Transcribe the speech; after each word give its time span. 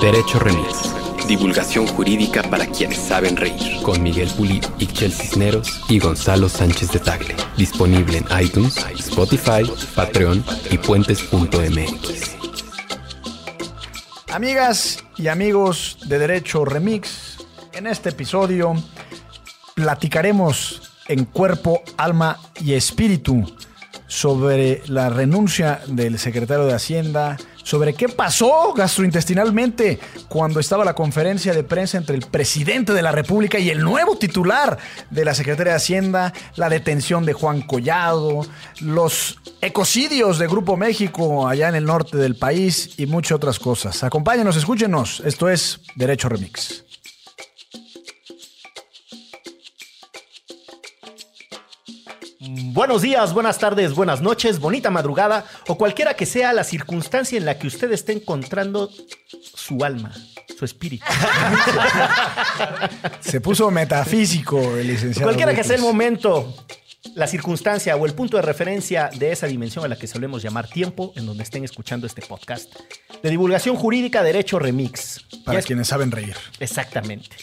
Derecho 0.00 0.38
Remix. 0.38 0.94
Divulgación 1.26 1.84
jurídica 1.88 2.44
para 2.44 2.66
quienes 2.66 2.98
saben 2.98 3.36
reír. 3.36 3.82
Con 3.82 4.00
Miguel 4.00 4.30
Pulido, 4.36 4.68
Ixchel 4.78 5.12
Cisneros 5.12 5.80
y 5.88 5.98
Gonzalo 5.98 6.48
Sánchez 6.48 6.92
de 6.92 7.00
Tagle. 7.00 7.34
Disponible 7.56 8.18
en 8.18 8.40
iTunes, 8.40 8.76
Spotify, 8.96 9.68
Patreon 9.96 10.44
y 10.70 10.78
puentes.mx. 10.78 12.36
Amigas 14.30 15.04
y 15.16 15.26
amigos 15.26 15.98
de 16.06 16.20
Derecho 16.20 16.64
Remix, 16.64 17.38
en 17.72 17.88
este 17.88 18.10
episodio 18.10 18.74
platicaremos 19.74 20.92
en 21.08 21.24
cuerpo, 21.24 21.82
alma 21.96 22.38
y 22.60 22.74
espíritu 22.74 23.44
sobre 24.06 24.82
la 24.86 25.10
renuncia 25.10 25.80
del 25.88 26.20
secretario 26.20 26.66
de 26.66 26.74
Hacienda, 26.74 27.36
sobre 27.68 27.92
qué 27.92 28.08
pasó 28.08 28.72
gastrointestinalmente 28.72 29.98
cuando 30.30 30.58
estaba 30.58 30.86
la 30.86 30.94
conferencia 30.94 31.52
de 31.52 31.64
prensa 31.64 31.98
entre 31.98 32.16
el 32.16 32.22
presidente 32.22 32.94
de 32.94 33.02
la 33.02 33.12
República 33.12 33.58
y 33.58 33.68
el 33.68 33.80
nuevo 33.80 34.16
titular 34.16 34.78
de 35.10 35.24
la 35.26 35.34
Secretaría 35.34 35.72
de 35.72 35.76
Hacienda, 35.76 36.32
la 36.56 36.70
detención 36.70 37.26
de 37.26 37.34
Juan 37.34 37.60
Collado, 37.60 38.46
los 38.80 39.36
ecocidios 39.60 40.38
de 40.38 40.46
Grupo 40.46 40.78
México 40.78 41.46
allá 41.46 41.68
en 41.68 41.74
el 41.74 41.84
norte 41.84 42.16
del 42.16 42.36
país 42.36 42.94
y 42.96 43.04
muchas 43.04 43.32
otras 43.32 43.58
cosas. 43.58 44.02
Acompáñenos, 44.02 44.56
escúchenos. 44.56 45.20
Esto 45.26 45.50
es 45.50 45.80
Derecho 45.94 46.30
Remix. 46.30 46.87
Buenos 52.64 53.02
días, 53.02 53.32
buenas 53.34 53.58
tardes, 53.58 53.94
buenas 53.94 54.20
noches, 54.20 54.58
bonita 54.58 54.90
madrugada 54.90 55.44
o 55.68 55.76
cualquiera 55.78 56.14
que 56.14 56.26
sea 56.26 56.52
la 56.52 56.64
circunstancia 56.64 57.38
en 57.38 57.44
la 57.44 57.58
que 57.58 57.66
usted 57.66 57.92
esté 57.92 58.12
encontrando 58.12 58.90
su 59.54 59.84
alma, 59.84 60.12
su 60.58 60.64
espíritu. 60.64 61.04
Se 63.20 63.40
puso 63.40 63.70
metafísico 63.70 64.76
el 64.76 64.88
licenciado. 64.88 65.26
cualquiera 65.26 65.54
que 65.54 65.62
sea 65.62 65.76
el 65.76 65.82
momento, 65.82 66.54
la 67.14 67.26
circunstancia 67.26 67.96
o 67.96 68.06
el 68.06 68.14
punto 68.14 68.36
de 68.36 68.42
referencia 68.42 69.10
de 69.14 69.32
esa 69.32 69.46
dimensión 69.46 69.84
a 69.84 69.88
la 69.88 69.96
que 69.96 70.06
solemos 70.06 70.42
llamar 70.42 70.68
tiempo, 70.68 71.12
en 71.16 71.26
donde 71.26 71.42
estén 71.44 71.64
escuchando 71.64 72.06
este 72.06 72.22
podcast 72.22 72.72
de 73.22 73.30
divulgación 73.30 73.76
jurídica 73.76 74.22
Derecho 74.22 74.58
Remix. 74.58 75.20
Para 75.44 75.60
es- 75.60 75.66
quienes 75.66 75.88
saben 75.88 76.10
reír. 76.10 76.34
Exactamente. 76.58 77.36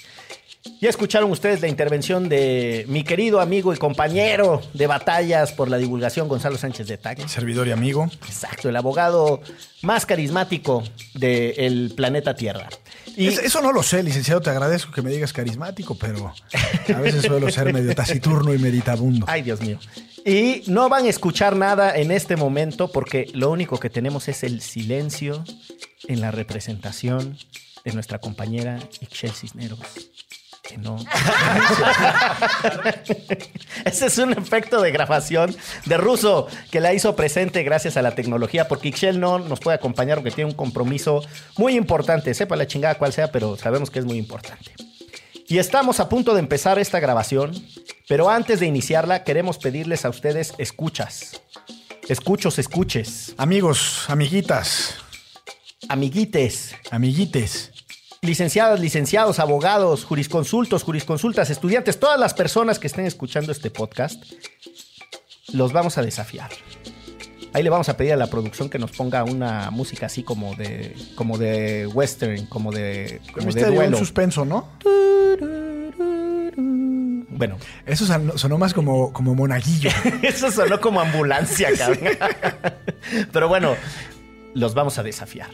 Ya 0.82 0.90
escucharon 0.90 1.32
ustedes 1.32 1.62
la 1.62 1.68
intervención 1.68 2.28
de 2.28 2.86
mi 2.88 3.04
querido 3.04 3.40
amigo 3.40 3.74
y 3.74 3.78
compañero 3.78 4.62
de 4.74 4.88
batallas 4.88 5.52
por 5.52 5.70
la 5.70 5.78
divulgación, 5.78 6.28
Gonzalo 6.28 6.58
Sánchez 6.58 6.88
de 6.88 6.98
Tagle. 6.98 7.28
Servidor 7.30 7.68
y 7.68 7.72
amigo. 7.72 8.10
Exacto, 8.28 8.70
el 8.70 8.76
abogado 8.76 9.42
más 9.84 10.06
carismático 10.06 10.84
del 11.14 11.94
planeta 11.96 12.36
Tierra. 12.36 12.68
Y 13.16 13.28
Es- 13.28 13.40
eso 13.40 13.62
no 13.62 13.72
lo 13.72 13.84
sé, 13.84 14.04
licenciado. 14.04 14.42
Te 14.42 14.50
agradezco 14.50 14.92
que 14.92 15.02
me 15.02 15.12
digas 15.12 15.32
carismático, 15.34 15.96
pero 15.96 16.34
a 16.94 17.00
veces 17.00 17.24
suelo 17.24 17.50
ser 17.50 17.72
medio 17.72 17.96
taciturno 17.96 18.54
y 18.54 18.58
meditabundo. 18.58 19.26
Ay, 19.30 19.44
Dios 19.44 19.62
mío. 19.62 19.80
Y 20.26 20.64
no 20.68 20.90
van 20.90 21.06
a 21.06 21.10
escuchar 21.10 21.56
nada 21.56 21.96
en 21.96 22.12
este 22.12 22.36
momento 22.36 22.92
porque 22.92 23.30
lo 23.34 23.52
único 23.52 23.80
que 23.80 23.90
tenemos 23.92 24.28
es 24.28 24.44
el 24.44 24.62
silencio 24.62 25.44
en 26.08 26.20
la 26.22 26.32
representación 26.32 27.38
de 27.86 27.94
nuestra 27.94 28.18
compañera 28.20 28.80
Ixchel 29.02 29.32
Cisneros. 29.32 29.80
Que 30.68 30.78
no. 30.78 30.98
Ese 33.86 34.08
es 34.08 34.18
un 34.18 34.34
efecto 34.34 34.82
de 34.82 34.92
grabación 34.92 35.56
de 35.86 35.98
ruso 35.98 36.48
que 36.72 36.80
la 36.80 36.94
hizo 36.94 37.16
presente 37.16 37.64
gracias 37.64 37.98
a 37.98 38.02
la 38.02 38.16
tecnología, 38.16 38.68
porque 38.68 38.88
Ixchel 38.90 39.20
no 39.20 39.40
nos 39.40 39.60
puede 39.60 39.76
acompañar 39.76 40.18
porque 40.18 40.32
tiene 40.32 40.50
un 40.50 40.56
compromiso 40.58 41.24
muy 41.58 41.76
importante. 41.76 42.34
Sepa 42.34 42.56
la 42.56 42.66
chingada 42.68 42.96
cuál 42.96 43.14
sea, 43.14 43.32
pero 43.32 43.58
sabemos 43.58 43.92
que 43.92 44.00
es 44.00 44.06
muy 44.06 44.18
importante. 44.18 44.72
Y 45.48 45.60
estamos 45.60 46.00
a 46.00 46.10
punto 46.10 46.34
de 46.34 46.40
empezar 46.40 46.80
esta 46.80 47.00
grabación, 47.00 47.54
pero 48.08 48.30
antes 48.30 48.60
de 48.60 48.66
iniciarla 48.66 49.24
queremos 49.24 49.60
pedirles 49.60 50.04
a 50.06 50.10
ustedes 50.10 50.54
escuchas. 50.58 51.42
Escuchos, 52.08 52.58
escuches. 52.58 53.36
Amigos, 53.38 54.06
amiguitas, 54.08 54.96
Amiguites, 55.90 56.76
amiguites. 56.92 57.72
Licenciadas, 58.26 58.80
licenciados, 58.80 59.40
abogados, 59.40 60.04
jurisconsultos, 60.06 60.84
jurisconsultas, 60.84 61.50
estudiantes, 61.50 62.00
todas 62.00 62.20
las 62.20 62.34
personas 62.34 62.80
que 62.80 62.88
estén 62.88 63.06
escuchando 63.06 63.52
este 63.52 63.70
podcast, 63.72 64.22
los 65.54 65.72
vamos 65.74 65.98
a 65.98 66.02
desafiar. 66.02 66.50
Ahí 67.54 67.64
le 67.64 67.70
vamos 67.70 67.88
a 67.88 67.96
pedir 67.96 68.12
a 68.14 68.18
la 68.18 68.28
producción 68.28 68.70
que 68.70 68.78
nos 68.80 68.92
ponga 68.92 69.24
una 69.24 69.72
música 69.72 70.08
así 70.08 70.24
como 70.24 70.56
de, 70.56 70.94
como 71.16 71.38
de 71.38 71.88
western, 71.88 72.48
como 72.48 72.72
de, 72.72 73.22
como 73.34 73.52
de 73.54 73.64
un 73.66 73.76
duelo. 73.76 73.98
suspenso, 73.98 74.44
¿no? 74.44 74.68
Bueno, 77.38 77.58
Eso 77.86 78.06
son- 78.06 78.38
sonó 78.38 78.58
más 78.58 78.74
como, 78.74 79.12
como 79.14 79.36
monaguillo. 79.36 79.90
Eso 80.22 80.52
sonó 80.52 80.80
como 80.80 81.02
ambulancia, 81.02 81.70
cabrón. 81.78 82.00
Pero 83.32 83.48
bueno, 83.50 83.76
los 84.54 84.74
vamos 84.74 84.98
a 84.98 85.04
desafiar. 85.04 85.50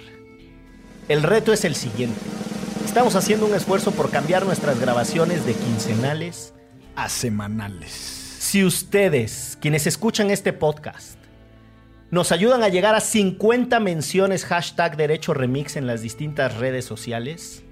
El 1.07 1.23
reto 1.23 1.51
es 1.53 1.65
el 1.65 1.75
siguiente. 1.75 2.19
Estamos 2.85 3.15
haciendo 3.15 3.45
un 3.45 3.55
esfuerzo 3.55 3.91
por 3.91 4.11
cambiar 4.11 4.45
nuestras 4.45 4.79
grabaciones 4.79 5.45
de 5.45 5.53
quincenales. 5.53 6.53
A 6.95 7.07
semanales. 7.07 7.91
Si 7.91 8.65
ustedes, 8.65 9.57
quienes 9.61 9.87
escuchan 9.87 10.29
este 10.29 10.51
podcast, 10.51 11.17
nos 12.09 12.33
ayudan 12.33 12.63
a 12.63 12.67
llegar 12.67 12.93
a 12.93 12.99
50 12.99 13.79
menciones 13.79 14.43
hashtag 14.43 14.97
Derecho 14.97 15.33
Remix 15.33 15.77
en 15.77 15.87
las 15.87 16.01
distintas 16.01 16.57
redes 16.57 16.83
sociales, 16.83 17.63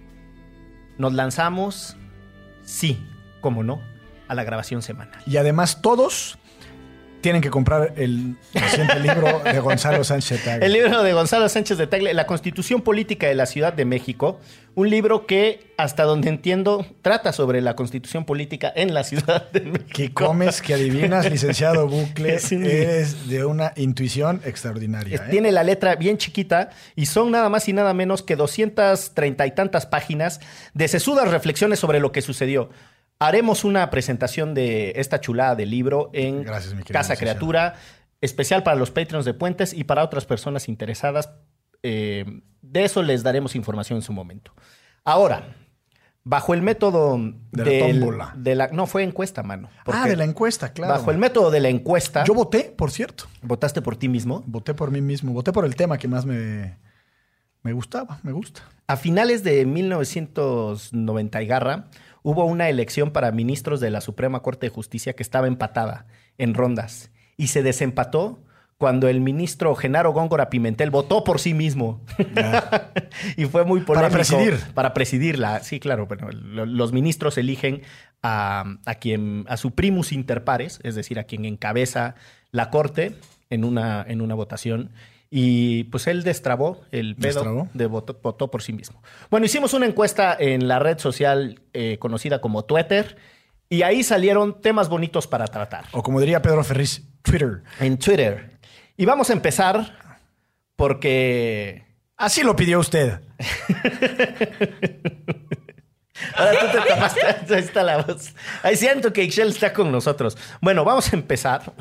nos 0.97 1.14
lanzamos, 1.14 1.97
sí, 2.64 3.06
como 3.41 3.62
no, 3.62 3.81
a 4.30 4.36
la 4.36 4.46
grabación 4.46 4.81
semanal. 4.81 5.22
Y 5.26 5.36
además 5.36 5.81
todos 5.81 6.38
tienen 7.22 7.41
que 7.41 7.50
comprar 7.50 7.94
el 7.97 8.35
reciente 8.53 9.00
libro 9.00 9.41
de 9.44 9.59
Gonzalo 9.59 10.03
Sánchez 10.03 10.44
Tagle. 10.44 10.66
El 10.66 10.74
libro 10.74 11.03
de 11.03 11.13
Gonzalo 11.13 11.50
Sánchez 11.50 11.78
de 11.78 11.88
Tagle, 11.88 12.13
La 12.13 12.25
Constitución 12.25 12.81
Política 12.81 13.28
de 13.28 13.35
la 13.35 13.46
Ciudad 13.46 13.74
de 13.74 13.85
México, 13.85 14.40
un 14.75 14.90
libro 14.90 15.25
que, 15.25 15.74
hasta 15.78 16.03
donde 16.03 16.29
entiendo, 16.29 16.85
trata 17.02 17.34
sobre 17.34 17.62
la 17.62 17.75
constitución 17.75 18.25
política 18.25 18.72
en 18.74 18.94
la 18.94 19.03
Ciudad 19.03 19.52
de 19.52 19.62
México. 19.62 19.90
Que 19.94 20.13
comes, 20.13 20.62
que 20.62 20.74
adivinas, 20.74 21.29
licenciado 21.29 21.88
Bucle. 21.88 22.35
Es 22.40 22.52
Eres 22.52 23.28
de 23.28 23.44
una 23.46 23.74
intuición 23.75 24.41
extraordinaria. 24.46 25.18
¿eh? 25.18 25.29
Tiene 25.31 25.52
la 25.52 25.63
letra 25.63 25.96
bien 25.96 26.18
chiquita 26.18 26.69
y 26.96 27.08
son 27.08 27.31
nada 27.31 27.50
más 27.50 27.68
y 27.68 27.74
nada 27.74 27.94
menos 27.94 28.24
que 28.24 28.35
230 28.35 29.47
y 29.47 29.52
tantas 29.52 29.85
páginas 29.85 30.40
de 30.74 30.88
sesudas 30.88 31.29
reflexiones 31.29 31.79
sobre 31.79 32.00
lo 32.00 32.12
que 32.12 32.22
sucedió. 32.22 32.69
Haremos 33.19 33.66
una 33.66 33.90
presentación 33.90 34.53
de 34.53 34.94
esta 34.96 35.19
chulada 35.19 35.56
de 35.56 35.66
libro 35.66 36.09
en 36.13 36.44
Gracias, 36.44 36.74
Casa. 36.85 37.16
Criatura, 37.18 37.75
especial 38.22 38.63
para 38.63 38.78
los 38.78 38.91
Patreons 38.91 39.25
de 39.25 39.34
Puentes 39.34 39.74
y 39.74 39.84
para 39.84 40.03
otras 40.06 40.25
personas 40.25 40.69
interesadas. 40.69 41.29
Eh, 41.84 42.25
de 42.62 42.84
eso 42.85 43.03
les 43.03 43.22
daremos 43.24 43.56
información 43.56 43.97
en 43.97 44.03
su 44.03 44.13
momento. 44.13 44.53
Ahora, 45.03 45.53
bajo 46.24 46.53
el 46.53 46.62
método 46.62 47.18
De 47.18 47.35
la 47.52 47.63
del- 47.66 48.00
tómbola. 48.00 48.34
de 48.38 48.56
la- 48.56 48.68
no, 48.69 48.88
fue 48.88 49.03
encuesta, 49.03 49.44
mano. 49.44 49.69
Ah, 49.85 50.08
de 50.08 50.16
la 50.16 50.24
encuesta, 50.24 50.72
claro. 50.72 50.94
Bajo 50.94 51.12
el 51.12 51.18
método 51.18 51.52
de 51.52 51.59
la 51.59 51.68
encuesta, 51.69 52.24
Yo 52.24 52.34
voté, 52.34 52.74
por 52.78 52.90
cierto. 52.91 53.25
votaste 53.41 53.81
por 53.81 53.97
ti 53.97 54.08
mismo. 54.08 54.44
Voté 54.47 54.74
por 54.74 54.91
mí 54.91 55.02
mismo. 55.02 55.34
Voté 55.34 55.52
por 55.52 55.66
el 55.66 55.75
tema 55.75 55.97
que 55.97 56.08
más 56.08 56.25
me, 56.25 56.78
me 57.63 57.74
gustaba, 57.74 58.19
me 58.24 58.31
gusta. 58.31 58.62
A 58.88 58.96
finales 58.96 59.44
de 59.44 59.66
1990 59.66 61.41
y 61.41 61.47
garra, 61.47 61.88
hubo 62.29 62.45
una 62.45 62.69
elección 62.69 63.12
para 63.12 63.31
ministros 63.31 63.79
de 63.79 63.90
la 63.90 64.01
Suprema 64.01 64.41
Corte 64.41 64.67
de 64.67 64.72
Justicia 64.72 65.13
que 65.13 65.23
estaba 65.23 65.47
empatada 65.47 66.06
en 66.38 66.53
rondas 66.53 67.12
y 67.38 67.47
se 67.47 67.63
desempató 67.63 68.40
cuando 68.78 69.07
el 69.09 69.19
ministro 69.19 69.75
Genaro 69.75 70.13
Góngora 70.13 70.50
Pimentel 70.50 70.90
votó 70.90 71.23
por 71.25 71.40
sí 71.40 71.53
mismo. 71.53 72.01
y 73.37 73.46
fue 73.46 73.66
muy 73.66 73.81
polémico. 73.81 74.14
presidir. 74.14 74.58
Para 74.73 74.93
presidirla. 74.93 75.59
Sí, 75.61 75.79
claro. 75.79 76.05
Bueno, 76.08 76.29
lo- 76.31 76.66
los 76.66 76.93
ministros 76.93 77.37
eligen 77.37 77.81
a, 78.23 78.64
a 78.85 78.96
quien, 78.96 79.46
a 79.49 79.58
su 79.58 79.72
primus 79.72 80.11
inter 80.14 80.43
pares, 80.46 80.79
es 80.84 80.96
decir, 80.96 81.20
a 81.20 81.23
quien 81.26 81.43
encabeza 81.46 82.16
la 82.52 82.70
corte 82.70 83.16
en 83.49 83.64
una, 83.66 84.05
en 84.08 84.22
una 84.22 84.35
votación. 84.35 84.91
Y 85.31 85.84
pues 85.85 86.08
él 86.08 86.23
destrabó 86.23 86.81
el 86.91 87.16
pedo 87.16 87.34
¿Destrabó? 87.41 87.70
de 87.73 87.85
votó, 87.85 88.20
votó 88.22 88.49
por 88.49 88.64
sí 88.64 88.73
mismo. 88.73 89.02
Bueno, 89.29 89.46
hicimos 89.46 89.73
una 89.73 89.85
encuesta 89.85 90.35
en 90.40 90.67
la 90.67 90.79
red 90.79 90.97
social 90.97 91.61
eh, 91.73 91.97
conocida 91.99 92.41
como 92.41 92.66
Twitter 92.66 93.16
y 93.70 93.84
ahí 93.84 94.03
salieron 94.03 94.59
temas 94.61 94.90
bonitos 94.90 95.28
para 95.28 95.46
tratar 95.46 95.85
O 95.91 96.02
como 96.02 96.20
diría 96.20 96.41
Pedro 96.41 96.64
Ferriz, 96.64 97.03
Twitter. 97.22 97.61
en 97.79 97.99
Twitter. 97.99 98.58
Y 98.97 99.05
vamos 99.05 99.29
a 99.29 99.34
empezar 99.34 100.20
porque 100.76 101.85
Así 102.17 102.43
lo 102.43 102.55
pidió 102.55 102.79
usted. 102.79 103.22
Ahora 106.35 106.59
tú 106.59 106.66
te 106.78 106.85
tapaste. 106.90 107.55
Ahí 107.55 107.61
está 107.61 107.84
la 107.84 108.02
voz. 108.03 108.34
Ahí 108.61 108.76
siento 108.76 109.14
que 109.14 109.23
Ixchel 109.23 109.49
está 109.49 109.72
con 109.72 109.90
nosotros. 109.91 110.37
Bueno, 110.59 110.84
vamos 110.84 111.14
a 111.14 111.16
empezar. 111.16 111.72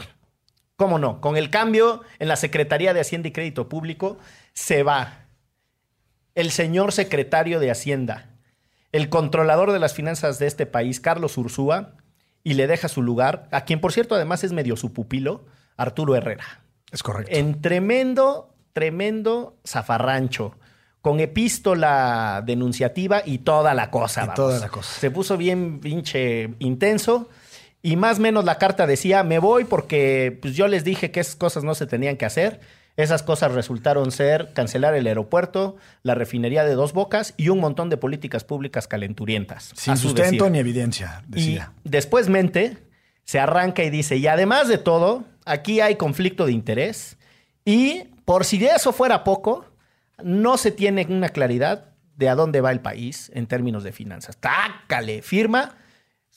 ¿Cómo 0.78 1.00
no? 1.00 1.20
Con 1.20 1.36
el 1.36 1.50
cambio 1.50 2.02
en 2.20 2.28
la 2.28 2.36
Secretaría 2.36 2.94
de 2.94 3.00
Hacienda 3.00 3.26
y 3.26 3.32
Crédito 3.32 3.68
Público 3.68 4.16
se 4.52 4.84
va 4.84 5.24
el 6.36 6.52
señor 6.52 6.92
secretario 6.92 7.58
de 7.58 7.72
Hacienda, 7.72 8.30
el 8.92 9.08
controlador 9.08 9.72
de 9.72 9.80
las 9.80 9.92
finanzas 9.92 10.38
de 10.38 10.46
este 10.46 10.66
país, 10.66 11.00
Carlos 11.00 11.36
Ursúa, 11.36 11.96
y 12.44 12.54
le 12.54 12.68
deja 12.68 12.86
su 12.86 13.02
lugar, 13.02 13.48
a 13.50 13.62
quien 13.62 13.80
por 13.80 13.92
cierto 13.92 14.14
además 14.14 14.44
es 14.44 14.52
medio 14.52 14.76
su 14.76 14.92
pupilo, 14.92 15.46
Arturo 15.76 16.14
Herrera. 16.14 16.62
Es 16.92 17.02
correcto. 17.02 17.34
En 17.34 17.60
tremendo, 17.60 18.54
tremendo 18.72 19.56
zafarrancho. 19.66 20.54
Con 21.00 21.18
epístola 21.18 22.40
denunciativa 22.46 23.22
y 23.24 23.38
toda 23.38 23.74
la 23.74 23.90
cosa. 23.90 24.20
Y 24.20 24.26
vamos. 24.26 24.36
toda 24.36 24.58
la 24.60 24.68
cosa. 24.68 25.00
Se 25.00 25.10
puso 25.10 25.36
bien 25.36 25.80
pinche 25.80 26.54
intenso. 26.60 27.30
Y 27.82 27.96
más 27.96 28.18
o 28.18 28.22
menos 28.22 28.44
la 28.44 28.58
carta 28.58 28.86
decía, 28.86 29.22
me 29.22 29.38
voy 29.38 29.64
porque 29.64 30.38
pues, 30.42 30.54
yo 30.54 30.68
les 30.68 30.84
dije 30.84 31.10
que 31.10 31.20
esas 31.20 31.36
cosas 31.36 31.64
no 31.64 31.74
se 31.74 31.86
tenían 31.86 32.16
que 32.16 32.24
hacer. 32.24 32.60
Esas 32.96 33.22
cosas 33.22 33.52
resultaron 33.52 34.10
ser 34.10 34.52
cancelar 34.54 34.94
el 34.94 35.06
aeropuerto, 35.06 35.76
la 36.02 36.16
refinería 36.16 36.64
de 36.64 36.74
dos 36.74 36.92
bocas 36.92 37.32
y 37.36 37.48
un 37.48 37.60
montón 37.60 37.90
de 37.90 37.96
políticas 37.96 38.42
públicas 38.42 38.88
calenturientas. 38.88 39.72
Sin 39.76 39.96
su 39.96 40.08
sustento 40.08 40.44
decir. 40.44 40.50
ni 40.50 40.58
evidencia, 40.58 41.22
decía. 41.28 41.72
Y 41.84 41.90
después 41.90 42.28
mente 42.28 42.76
se 43.22 43.38
arranca 43.38 43.84
y 43.84 43.90
dice, 43.90 44.16
y 44.16 44.26
además 44.26 44.66
de 44.66 44.78
todo, 44.78 45.24
aquí 45.44 45.80
hay 45.80 45.94
conflicto 45.94 46.44
de 46.44 46.52
interés 46.52 47.18
y 47.64 48.04
por 48.24 48.44
si 48.44 48.64
eso 48.66 48.92
fuera 48.92 49.22
poco, 49.22 49.64
no 50.24 50.56
se 50.56 50.72
tiene 50.72 51.06
una 51.08 51.28
claridad 51.28 51.92
de 52.16 52.28
a 52.28 52.34
dónde 52.34 52.60
va 52.60 52.72
el 52.72 52.80
país 52.80 53.30
en 53.32 53.46
términos 53.46 53.84
de 53.84 53.92
finanzas. 53.92 54.38
Tácale, 54.38 55.22
firma 55.22 55.76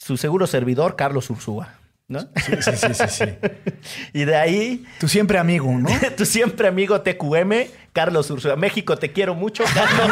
su 0.03 0.17
seguro 0.17 0.47
servidor 0.47 0.95
Carlos 0.95 1.29
Ursúa. 1.29 1.75
¿no? 2.07 2.19
Sí, 2.21 2.51
sí, 2.59 2.71
sí, 2.75 2.93
sí, 2.93 3.03
sí. 3.07 3.23
y 4.13 4.25
de 4.25 4.35
ahí, 4.35 4.85
Tu 4.99 5.07
siempre 5.07 5.37
amigo, 5.37 5.71
¿no? 5.71 5.89
tu 6.17 6.25
siempre 6.25 6.67
amigo 6.67 6.99
TQM, 7.01 7.53
Carlos 7.93 8.29
Ursúa. 8.31 8.57
México, 8.57 8.97
te 8.97 9.13
quiero 9.13 9.33
mucho, 9.33 9.63
Carlos. 9.73 10.11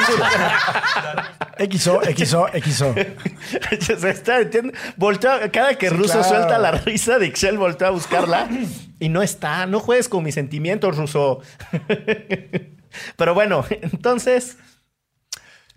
XO, 1.74 2.00
XO, 2.16 2.48
XO. 2.64 2.96
Se 3.98 4.10
está 4.10 4.40
entiendo. 4.40 4.72
Voltea- 4.96 5.52
cada 5.52 5.74
que 5.78 5.90
Sí, 5.90 5.96
Russo 5.96 6.14
claro. 6.14 6.28
suelta 6.30 6.58
la 6.58 6.72
risa 6.72 7.20
de 7.20 7.26
Excel, 7.26 7.58
voltea 7.58 7.90
a 7.90 7.92
buscarla 7.92 8.48
y 9.00 9.10
no 9.10 9.22
está. 9.22 9.66
No 9.66 9.80
juegues 9.82 10.08
con 10.08 10.24
mis 10.24 10.36
sentimientos, 10.36 10.96
Russo. 10.96 11.42
Pero 13.18 13.34
bueno, 13.34 13.66
entonces 13.82 14.58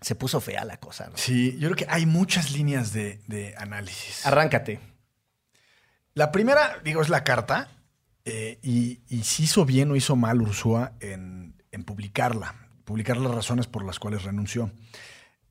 se 0.02 0.14
puso 0.14 0.40
fea 0.40 0.64
la 0.64 0.76
cosa. 0.78 1.08
¿no? 1.08 1.16
Sí, 1.16 1.56
yo 1.58 1.68
creo 1.70 1.76
que 1.76 1.86
hay 1.88 2.06
muchas 2.06 2.52
líneas 2.52 2.92
de, 2.92 3.20
de 3.26 3.54
análisis. 3.56 4.26
Arráncate. 4.26 4.78
La 6.14 6.30
primera, 6.30 6.78
digo, 6.84 7.00
es 7.02 7.08
la 7.08 7.24
carta. 7.24 7.68
eh, 8.24 8.58
y, 8.62 9.00
y 9.08 9.24
si 9.24 9.44
hizo 9.44 9.64
bien 9.64 9.90
o 9.90 9.96
hizo 9.96 10.14
mal 10.14 10.40
Ursúa 10.42 10.92
en, 11.00 11.54
en 11.72 11.84
publicarla, 11.84 12.54
publicar 12.84 13.16
las 13.16 13.34
razones 13.34 13.66
por 13.66 13.84
las 13.84 13.98
cuales 13.98 14.22
renunció. 14.24 14.70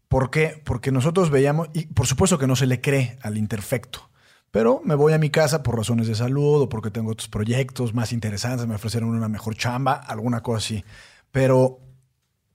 ¿Por 0.07 0.29
qué? 0.29 0.61
Porque 0.63 0.91
nosotros 0.91 1.29
veíamos, 1.29 1.69
y 1.73 1.85
por 1.87 2.05
supuesto 2.05 2.37
que 2.37 2.47
no 2.47 2.55
se 2.55 2.67
le 2.67 2.79
cree 2.81 3.17
al 3.21 3.37
interfecto, 3.37 4.09
pero 4.51 4.81
me 4.83 4.95
voy 4.95 5.13
a 5.13 5.17
mi 5.17 5.29
casa 5.29 5.63
por 5.63 5.77
razones 5.77 6.07
de 6.07 6.15
salud 6.15 6.61
o 6.63 6.69
porque 6.69 6.91
tengo 6.91 7.11
otros 7.11 7.29
proyectos 7.29 7.93
más 7.93 8.11
interesantes, 8.11 8.67
me 8.67 8.75
ofrecieron 8.75 9.09
una 9.09 9.29
mejor 9.29 9.55
chamba, 9.55 9.93
alguna 9.93 10.41
cosa 10.43 10.57
así. 10.57 10.85
Pero 11.31 11.79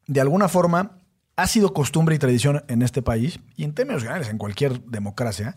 de 0.06 0.20
alguna 0.20 0.48
forma 0.48 0.98
ha 1.36 1.46
sido 1.46 1.74
costumbre 1.74 2.14
y 2.14 2.18
tradición 2.18 2.64
en 2.68 2.82
este 2.82 3.02
país 3.02 3.38
y 3.56 3.64
en 3.64 3.74
términos 3.74 4.02
generales 4.02 4.28
en 4.28 4.38
cualquier 4.38 4.82
democracia 4.82 5.56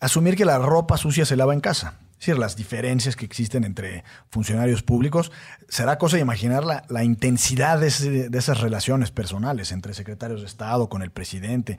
asumir 0.00 0.34
que 0.34 0.46
la 0.46 0.58
ropa 0.58 0.96
sucia 0.96 1.26
se 1.26 1.36
lava 1.36 1.52
en 1.52 1.60
casa. 1.60 1.98
Es 2.12 2.26
decir, 2.26 2.38
las 2.38 2.56
diferencias 2.56 3.16
que 3.16 3.24
existen 3.24 3.64
entre 3.64 4.04
funcionarios 4.30 4.82
públicos, 4.82 5.32
será 5.68 5.96
cosa 5.96 6.16
de 6.16 6.22
imaginar 6.22 6.64
la, 6.64 6.84
la 6.90 7.02
intensidad 7.02 7.80
de, 7.80 7.86
esas 7.86 8.60
relaciones 8.60 9.10
personales 9.10 9.72
entre 9.72 9.94
secretarios 9.94 10.40
de 10.40 10.46
Estado, 10.46 10.90
con 10.90 11.02
el 11.02 11.10
presidente, 11.10 11.78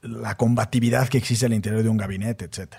la 0.00 0.38
combatividad 0.38 1.08
que 1.08 1.18
existe 1.18 1.44
al 1.44 1.52
interior 1.52 1.82
de 1.82 1.90
un 1.90 1.98
gabinete, 1.98 2.46
etc. 2.46 2.76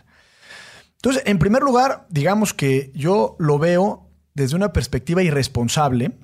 Entonces, 0.95 1.21
en 1.27 1.37
primer 1.37 1.61
lugar, 1.61 2.07
digamos 2.09 2.55
que 2.55 2.91
yo 2.95 3.35
lo 3.37 3.59
veo 3.59 4.09
desde 4.33 4.55
una 4.55 4.73
perspectiva 4.73 5.21
irresponsable, 5.21 6.17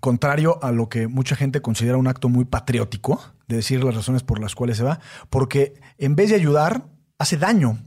contrario 0.00 0.58
a 0.62 0.72
lo 0.72 0.88
que 0.88 1.06
mucha 1.06 1.36
gente 1.36 1.60
considera 1.60 1.96
un 1.96 2.08
acto 2.08 2.28
muy 2.28 2.44
patriótico, 2.44 3.20
de 3.46 3.56
decir 3.56 3.84
las 3.84 3.94
razones 3.94 4.22
por 4.22 4.40
las 4.40 4.54
cuales 4.54 4.76
se 4.76 4.82
va, 4.82 5.00
porque 5.30 5.74
en 5.98 6.16
vez 6.16 6.30
de 6.30 6.36
ayudar, 6.36 6.84
hace 7.18 7.36
daño 7.36 7.78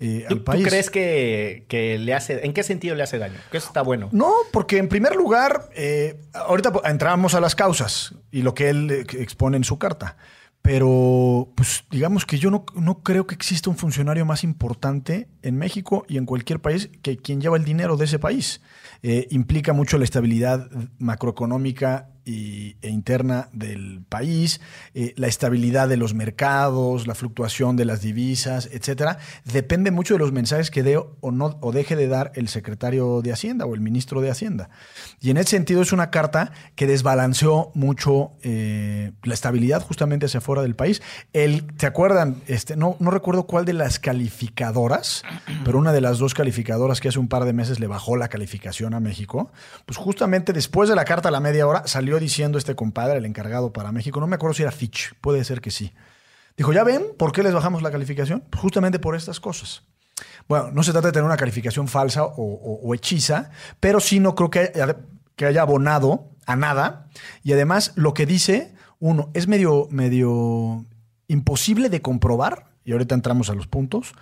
eh, 0.00 0.24
¿Tú, 0.28 0.34
al 0.34 0.38
tú 0.38 0.44
país. 0.44 0.66
crees 0.66 0.90
que, 0.90 1.64
que 1.68 1.98
le 1.98 2.14
hace... 2.14 2.44
¿En 2.46 2.52
qué 2.52 2.62
sentido 2.62 2.94
le 2.94 3.02
hace 3.02 3.18
daño? 3.18 3.38
Que 3.50 3.58
eso 3.58 3.68
está 3.68 3.82
bueno. 3.82 4.08
No, 4.12 4.32
porque 4.52 4.78
en 4.78 4.88
primer 4.88 5.16
lugar, 5.16 5.68
eh, 5.74 6.20
ahorita 6.34 6.72
entramos 6.84 7.34
a 7.34 7.40
las 7.40 7.54
causas 7.56 8.14
y 8.30 8.42
lo 8.42 8.54
que 8.54 8.68
él 8.68 8.90
eh, 8.90 9.06
expone 9.20 9.56
en 9.56 9.64
su 9.64 9.78
carta. 9.78 10.16
Pero, 10.62 11.48
pues, 11.56 11.84
digamos 11.90 12.26
que 12.26 12.38
yo 12.38 12.50
no, 12.50 12.64
no 12.74 13.02
creo 13.02 13.26
que 13.26 13.34
exista 13.34 13.70
un 13.70 13.76
funcionario 13.76 14.24
más 14.24 14.44
importante 14.44 15.28
en 15.42 15.56
México 15.56 16.04
y 16.08 16.16
en 16.16 16.26
cualquier 16.26 16.60
país 16.60 16.90
que 17.02 17.16
quien 17.16 17.40
lleva 17.40 17.56
el 17.56 17.64
dinero 17.64 17.96
de 17.96 18.04
ese 18.04 18.18
país. 18.18 18.60
Eh, 19.02 19.28
implica 19.30 19.72
mucho 19.72 19.96
la 19.96 20.04
estabilidad 20.04 20.68
macroeconómica 20.98 22.10
y- 22.28 22.76
e 22.82 22.90
interna 22.90 23.48
del 23.52 24.02
país, 24.08 24.60
eh, 24.94 25.14
la 25.16 25.26
estabilidad 25.28 25.88
de 25.88 25.96
los 25.96 26.14
mercados, 26.14 27.06
la 27.06 27.14
fluctuación 27.14 27.76
de 27.76 27.84
las 27.84 28.02
divisas, 28.02 28.68
etcétera. 28.72 29.18
Depende 29.44 29.90
mucho 29.90 30.14
de 30.14 30.18
los 30.20 30.32
mensajes 30.32 30.70
que 30.70 30.82
dé 30.82 30.96
o 30.98 31.30
no 31.32 31.58
o 31.60 31.72
deje 31.72 31.96
de 31.96 32.08
dar 32.08 32.32
el 32.34 32.48
secretario 32.48 33.22
de 33.22 33.32
Hacienda 33.32 33.64
o 33.66 33.74
el 33.74 33.80
ministro 33.80 34.20
de 34.20 34.30
Hacienda. 34.30 34.68
Y 35.20 35.30
en 35.30 35.38
ese 35.38 35.50
sentido 35.50 35.82
es 35.82 35.92
una 35.92 36.10
carta 36.10 36.52
que 36.76 36.86
desbalanceó 36.86 37.70
mucho 37.74 38.32
eh, 38.42 39.12
la 39.22 39.34
estabilidad 39.34 39.82
justamente 39.82 40.26
hacia 40.26 40.38
afuera 40.38 40.62
del 40.62 40.74
país. 40.76 41.00
El, 41.32 41.66
¿Te 41.76 41.86
acuerdan? 41.86 42.36
Este, 42.46 42.76
no, 42.76 42.96
no 43.00 43.10
recuerdo 43.10 43.44
cuál 43.46 43.64
de 43.64 43.72
las 43.72 43.98
calificadoras, 43.98 45.22
pero 45.64 45.78
una 45.78 45.92
de 45.92 46.00
las 46.00 46.18
dos 46.18 46.34
calificadoras 46.34 47.00
que 47.00 47.08
hace 47.08 47.18
un 47.18 47.28
par 47.28 47.44
de 47.44 47.52
meses 47.52 47.80
le 47.80 47.86
bajó 47.86 48.16
la 48.16 48.28
calificación 48.28 48.94
a 48.94 49.00
México, 49.00 49.50
pues 49.86 49.96
justamente 49.96 50.52
después 50.52 50.88
de 50.88 50.94
la 50.96 51.04
carta 51.04 51.28
a 51.28 51.32
la 51.32 51.40
media 51.40 51.66
hora 51.66 51.82
salió 51.86 52.17
diciendo 52.20 52.58
este 52.58 52.74
compadre, 52.74 53.18
el 53.18 53.24
encargado 53.24 53.72
para 53.72 53.92
México, 53.92 54.20
no 54.20 54.26
me 54.26 54.36
acuerdo 54.36 54.54
si 54.54 54.62
era 54.62 54.72
Fitch, 54.72 55.14
puede 55.20 55.44
ser 55.44 55.60
que 55.60 55.70
sí. 55.70 55.92
Dijo, 56.56 56.72
¿ya 56.72 56.84
ven 56.84 57.02
por 57.16 57.32
qué 57.32 57.42
les 57.42 57.54
bajamos 57.54 57.82
la 57.82 57.90
calificación? 57.90 58.42
Pues 58.50 58.60
justamente 58.60 58.98
por 58.98 59.14
estas 59.14 59.40
cosas. 59.40 59.82
Bueno, 60.48 60.70
no 60.72 60.82
se 60.82 60.92
trata 60.92 61.08
de 61.08 61.12
tener 61.12 61.24
una 61.24 61.36
calificación 61.36 61.86
falsa 61.86 62.24
o, 62.24 62.94
hechiza, 62.94 63.50
pero 63.78 64.00
sí 64.00 64.18
no 64.18 64.34
creo 64.34 64.50
que 64.50 64.72
haya, 64.74 64.96
que 65.36 65.46
haya 65.46 65.62
abonado 65.62 66.30
a 66.46 66.56
nada. 66.56 67.08
Y 67.44 67.52
además, 67.52 67.92
lo 67.94 68.14
que 68.14 68.26
dice, 68.26 68.74
uno, 68.98 69.30
es 69.34 69.46
medio, 69.46 69.86
medio 69.90 70.84
imposible 71.28 71.88
de 71.90 72.02
comprobar, 72.02 72.66
y 72.84 72.92
ahorita 72.92 73.14
entramos 73.14 73.50
a 73.50 73.54
los 73.54 73.66
puntos, 73.66 74.14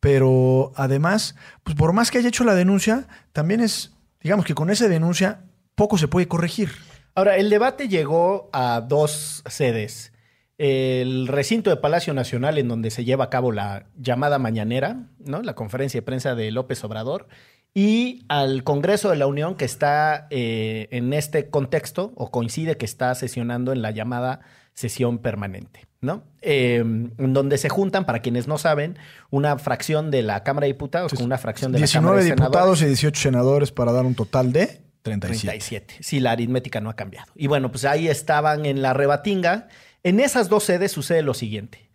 pero 0.00 0.72
además, 0.76 1.36
pues 1.62 1.76
por 1.76 1.92
más 1.92 2.10
que 2.10 2.18
haya 2.18 2.28
hecho 2.28 2.44
la 2.44 2.54
denuncia, 2.54 3.06
también 3.32 3.60
es, 3.60 3.92
digamos 4.20 4.44
que 4.44 4.54
con 4.54 4.70
esa 4.70 4.88
denuncia 4.88 5.44
poco 5.74 5.98
se 5.98 6.08
puede 6.08 6.26
corregir. 6.28 6.72
Ahora, 7.14 7.36
el 7.36 7.48
debate 7.48 7.88
llegó 7.88 8.50
a 8.52 8.80
dos 8.80 9.42
sedes. 9.46 10.12
El 10.58 11.28
recinto 11.28 11.70
de 11.70 11.76
Palacio 11.76 12.12
Nacional, 12.14 12.58
en 12.58 12.68
donde 12.68 12.90
se 12.90 13.04
lleva 13.04 13.24
a 13.24 13.30
cabo 13.30 13.52
la 13.52 13.86
llamada 13.96 14.38
mañanera, 14.38 15.08
¿no? 15.18 15.42
La 15.42 15.54
conferencia 15.54 15.98
de 15.98 16.02
prensa 16.02 16.34
de 16.34 16.50
López 16.50 16.82
Obrador, 16.84 17.28
y 17.72 18.24
al 18.28 18.62
Congreso 18.62 19.10
de 19.10 19.16
la 19.16 19.26
Unión, 19.26 19.56
que 19.56 19.64
está 19.64 20.26
eh, 20.30 20.88
en 20.90 21.12
este 21.12 21.50
contexto, 21.50 22.12
o 22.16 22.30
coincide 22.30 22.76
que 22.76 22.84
está 22.84 23.14
sesionando 23.14 23.72
en 23.72 23.82
la 23.82 23.90
llamada 23.90 24.40
sesión 24.74 25.18
permanente, 25.18 25.86
¿no? 26.00 26.24
Eh, 26.40 26.78
en 26.78 27.32
donde 27.32 27.58
se 27.58 27.68
juntan, 27.68 28.06
para 28.06 28.20
quienes 28.20 28.48
no 28.48 28.58
saben, 28.58 28.98
una 29.30 29.58
fracción 29.58 30.10
de 30.10 30.22
la 30.22 30.42
Cámara 30.42 30.66
de 30.66 30.72
Diputados 30.72 31.14
con 31.14 31.24
una 31.24 31.38
fracción 31.38 31.72
de 31.72 31.78
la 31.78 31.86
Cámara 31.86 32.16
19 32.16 32.22
de 32.22 32.30
Senadores. 32.30 32.52
diputados 32.52 32.82
y 32.82 32.86
18 32.86 33.20
senadores 33.20 33.72
para 33.72 33.92
dar 33.92 34.04
un 34.04 34.14
total 34.14 34.52
de 34.52 34.83
37. 35.04 35.46
37. 35.46 35.94
Sí, 36.00 36.18
la 36.18 36.32
aritmética 36.32 36.80
no 36.80 36.88
ha 36.88 36.96
cambiado. 36.96 37.30
Y 37.36 37.46
bueno, 37.46 37.70
pues 37.70 37.84
ahí 37.84 38.08
estaban 38.08 38.64
en 38.64 38.80
la 38.80 38.94
rebatinga. 38.94 39.68
En 40.02 40.18
esas 40.18 40.48
dos 40.48 40.64
sedes 40.64 40.92
sucede 40.92 41.20
lo 41.22 41.34
siguiente. 41.34 41.90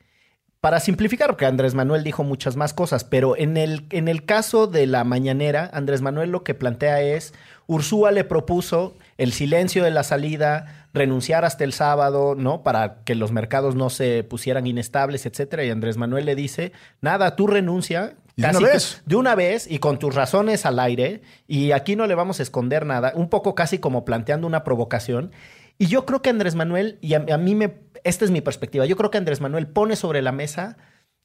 Para 0.61 0.79
simplificar, 0.79 1.29
porque 1.29 1.45
Andrés 1.45 1.73
Manuel 1.73 2.03
dijo 2.03 2.23
muchas 2.23 2.55
más 2.55 2.73
cosas, 2.73 3.05
pero 3.05 3.35
en 3.35 3.57
el, 3.57 3.87
en 3.89 4.09
el 4.09 4.25
caso 4.25 4.67
de 4.67 4.85
la 4.85 5.03
mañanera, 5.05 5.71
Andrés 5.73 6.01
Manuel 6.01 6.31
lo 6.31 6.43
que 6.43 6.53
plantea 6.53 7.01
es, 7.01 7.33
Ursúa 7.65 8.11
le 8.11 8.25
propuso 8.25 8.95
el 9.17 9.31
silencio 9.31 9.83
de 9.83 9.91
la 9.91 10.03
salida, 10.03 10.87
renunciar 10.93 11.45
hasta 11.45 11.63
el 11.63 11.73
sábado, 11.73 12.35
¿no? 12.35 12.61
Para 12.61 13.03
que 13.05 13.15
los 13.15 13.31
mercados 13.31 13.75
no 13.75 13.89
se 13.89 14.23
pusieran 14.23 14.67
inestables, 14.67 15.25
etcétera. 15.25 15.63
Y 15.63 15.71
Andrés 15.71 15.97
Manuel 15.97 16.25
le 16.25 16.35
dice, 16.35 16.73
nada, 17.01 17.35
tú 17.35 17.47
renuncia. 17.47 18.15
De 18.41 18.57
una 18.57 18.59
vez. 18.59 19.01
de 19.05 19.15
una 19.15 19.35
vez 19.35 19.69
y 19.69 19.79
con 19.79 19.99
tus 19.99 20.15
razones 20.15 20.65
al 20.65 20.79
aire 20.79 21.21
y 21.47 21.71
aquí 21.71 21.95
no 21.95 22.07
le 22.07 22.15
vamos 22.15 22.39
a 22.39 22.43
esconder 22.43 22.85
nada, 22.85 23.11
un 23.15 23.29
poco 23.29 23.55
casi 23.55 23.79
como 23.79 24.05
planteando 24.05 24.47
una 24.47 24.63
provocación. 24.63 25.31
Y 25.77 25.87
yo 25.87 26.05
creo 26.05 26.21
que 26.21 26.29
Andrés 26.29 26.55
Manuel, 26.55 26.97
y 27.01 27.13
a, 27.13 27.25
a 27.31 27.37
mí 27.37 27.55
me, 27.55 27.77
esta 28.03 28.25
es 28.25 28.31
mi 28.31 28.41
perspectiva, 28.41 28.85
yo 28.85 28.97
creo 28.97 29.11
que 29.11 29.17
Andrés 29.17 29.41
Manuel 29.41 29.67
pone 29.67 29.95
sobre 29.95 30.21
la 30.21 30.31
mesa 30.31 30.77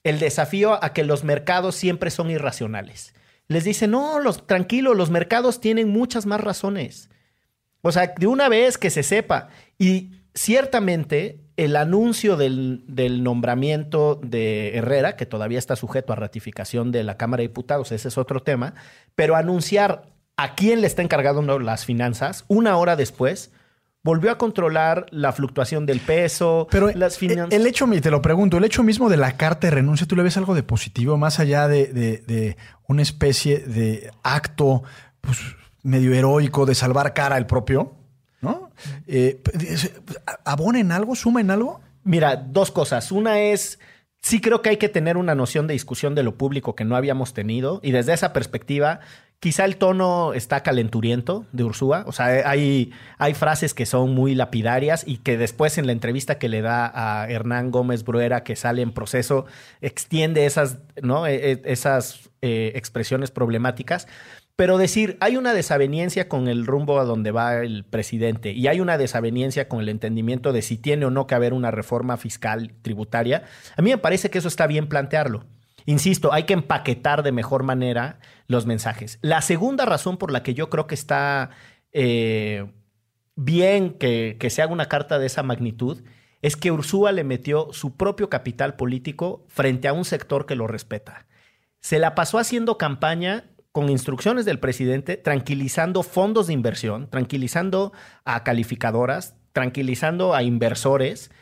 el 0.04 0.18
desafío 0.18 0.82
a 0.84 0.92
que 0.92 1.02
los 1.02 1.24
mercados 1.24 1.74
siempre 1.74 2.10
son 2.10 2.30
irracionales. 2.30 3.14
Les 3.48 3.64
dice, 3.64 3.88
no, 3.88 4.20
los, 4.20 4.46
tranquilo, 4.46 4.94
los 4.94 5.10
mercados 5.10 5.60
tienen 5.60 5.88
muchas 5.88 6.26
más 6.26 6.40
razones. 6.40 7.10
O 7.82 7.92
sea, 7.92 8.14
de 8.16 8.26
una 8.26 8.48
vez 8.48 8.78
que 8.78 8.90
se 8.90 9.02
sepa. 9.02 9.48
Y 9.78 10.12
ciertamente 10.34 11.43
el 11.56 11.76
anuncio 11.76 12.36
del, 12.36 12.82
del, 12.86 13.22
nombramiento 13.22 14.20
de 14.22 14.76
Herrera, 14.76 15.16
que 15.16 15.26
todavía 15.26 15.58
está 15.58 15.76
sujeto 15.76 16.12
a 16.12 16.16
ratificación 16.16 16.90
de 16.92 17.04
la 17.04 17.16
Cámara 17.16 17.42
de 17.42 17.48
Diputados, 17.48 17.92
ese 17.92 18.08
es 18.08 18.18
otro 18.18 18.42
tema, 18.42 18.74
pero 19.14 19.36
anunciar 19.36 20.02
a 20.36 20.54
quién 20.54 20.80
le 20.80 20.86
está 20.86 21.02
encargado 21.02 21.42
las 21.60 21.84
finanzas 21.84 22.44
una 22.48 22.76
hora 22.76 22.96
después, 22.96 23.52
volvió 24.02 24.30
a 24.30 24.38
controlar 24.38 25.06
la 25.10 25.32
fluctuación 25.32 25.86
del 25.86 26.00
peso, 26.00 26.66
pero 26.70 26.90
las 26.92 27.18
finanzas. 27.18 27.58
El 27.58 27.66
hecho, 27.66 27.88
te 28.02 28.10
lo 28.10 28.20
pregunto, 28.20 28.58
el 28.58 28.64
hecho 28.64 28.82
mismo 28.82 29.08
de 29.08 29.16
la 29.16 29.36
carta 29.36 29.68
de 29.68 29.72
renuncia, 29.72 30.06
¿tú 30.06 30.16
le 30.16 30.22
ves 30.22 30.36
algo 30.36 30.54
de 30.54 30.62
positivo 30.62 31.16
más 31.16 31.40
allá 31.40 31.68
de, 31.68 31.86
de 31.86 32.56
una 32.86 33.02
especie 33.02 33.60
de 33.60 34.10
acto 34.22 34.82
pues, 35.20 35.38
medio 35.82 36.12
heroico 36.12 36.66
de 36.66 36.74
salvar 36.74 37.14
cara 37.14 37.36
al 37.36 37.46
propio? 37.46 37.96
Eh, 39.06 39.40
¿Abona 40.44 40.80
en 40.80 40.92
algo? 40.92 41.14
¿Suma 41.14 41.40
en 41.40 41.50
algo? 41.50 41.80
Mira, 42.04 42.36
dos 42.36 42.70
cosas. 42.70 43.12
Una 43.12 43.40
es, 43.40 43.78
sí 44.20 44.40
creo 44.40 44.62
que 44.62 44.70
hay 44.70 44.76
que 44.76 44.88
tener 44.88 45.16
una 45.16 45.34
noción 45.34 45.66
de 45.66 45.72
discusión 45.72 46.14
de 46.14 46.22
lo 46.22 46.36
público 46.36 46.74
que 46.74 46.84
no 46.84 46.96
habíamos 46.96 47.34
tenido 47.34 47.80
y 47.82 47.92
desde 47.92 48.12
esa 48.12 48.32
perspectiva, 48.32 49.00
quizá 49.40 49.64
el 49.64 49.76
tono 49.76 50.32
está 50.32 50.62
calenturiento 50.62 51.44
de 51.52 51.64
Ursúa. 51.64 52.04
O 52.06 52.12
sea, 52.12 52.48
hay, 52.48 52.92
hay 53.18 53.34
frases 53.34 53.74
que 53.74 53.84
son 53.84 54.14
muy 54.14 54.34
lapidarias 54.34 55.04
y 55.06 55.18
que 55.18 55.36
después 55.36 55.76
en 55.76 55.86
la 55.86 55.92
entrevista 55.92 56.38
que 56.38 56.48
le 56.48 56.62
da 56.62 56.90
a 56.94 57.28
Hernán 57.28 57.70
Gómez 57.70 58.04
Bruera, 58.04 58.42
que 58.44 58.56
sale 58.56 58.80
en 58.80 58.92
proceso, 58.92 59.44
extiende 59.82 60.46
esas, 60.46 60.78
¿no? 61.02 61.26
E, 61.26 61.52
e, 61.52 61.62
esas 61.66 62.30
eh, 62.40 62.72
expresiones 62.74 63.30
problemáticas. 63.30 64.06
Pero 64.56 64.78
decir, 64.78 65.16
hay 65.20 65.36
una 65.36 65.52
desaveniencia 65.52 66.28
con 66.28 66.46
el 66.46 66.64
rumbo 66.64 67.00
a 67.00 67.04
donde 67.04 67.32
va 67.32 67.56
el 67.56 67.84
presidente 67.84 68.52
y 68.52 68.68
hay 68.68 68.80
una 68.80 68.98
desaveniencia 68.98 69.68
con 69.68 69.80
el 69.80 69.88
entendimiento 69.88 70.52
de 70.52 70.62
si 70.62 70.78
tiene 70.78 71.06
o 71.06 71.10
no 71.10 71.26
que 71.26 71.34
haber 71.34 71.52
una 71.52 71.72
reforma 71.72 72.16
fiscal 72.16 72.72
tributaria, 72.82 73.42
a 73.76 73.82
mí 73.82 73.90
me 73.90 73.98
parece 73.98 74.30
que 74.30 74.38
eso 74.38 74.46
está 74.46 74.68
bien 74.68 74.88
plantearlo. 74.88 75.44
Insisto, 75.86 76.32
hay 76.32 76.44
que 76.44 76.54
empaquetar 76.54 77.24
de 77.24 77.32
mejor 77.32 77.64
manera 77.64 78.20
los 78.46 78.64
mensajes. 78.64 79.18
La 79.22 79.42
segunda 79.42 79.86
razón 79.86 80.18
por 80.18 80.30
la 80.30 80.44
que 80.44 80.54
yo 80.54 80.70
creo 80.70 80.86
que 80.86 80.94
está 80.94 81.50
eh, 81.92 82.70
bien 83.34 83.90
que, 83.94 84.36
que 84.38 84.50
se 84.50 84.62
haga 84.62 84.72
una 84.72 84.86
carta 84.86 85.18
de 85.18 85.26
esa 85.26 85.42
magnitud 85.42 86.04
es 86.42 86.56
que 86.56 86.70
Ursúa 86.70 87.10
le 87.10 87.24
metió 87.24 87.72
su 87.72 87.96
propio 87.96 88.30
capital 88.30 88.76
político 88.76 89.44
frente 89.48 89.88
a 89.88 89.92
un 89.92 90.04
sector 90.04 90.46
que 90.46 90.54
lo 90.54 90.68
respeta. 90.68 91.26
Se 91.80 91.98
la 91.98 92.14
pasó 92.14 92.38
haciendo 92.38 92.78
campaña 92.78 93.50
con 93.74 93.90
instrucciones 93.90 94.44
del 94.44 94.60
presidente, 94.60 95.16
tranquilizando 95.16 96.04
fondos 96.04 96.46
de 96.46 96.52
inversión, 96.52 97.10
tranquilizando 97.10 97.92
a 98.24 98.44
calificadoras, 98.44 99.34
tranquilizando 99.52 100.32
a 100.32 100.44
inversores 100.44 101.32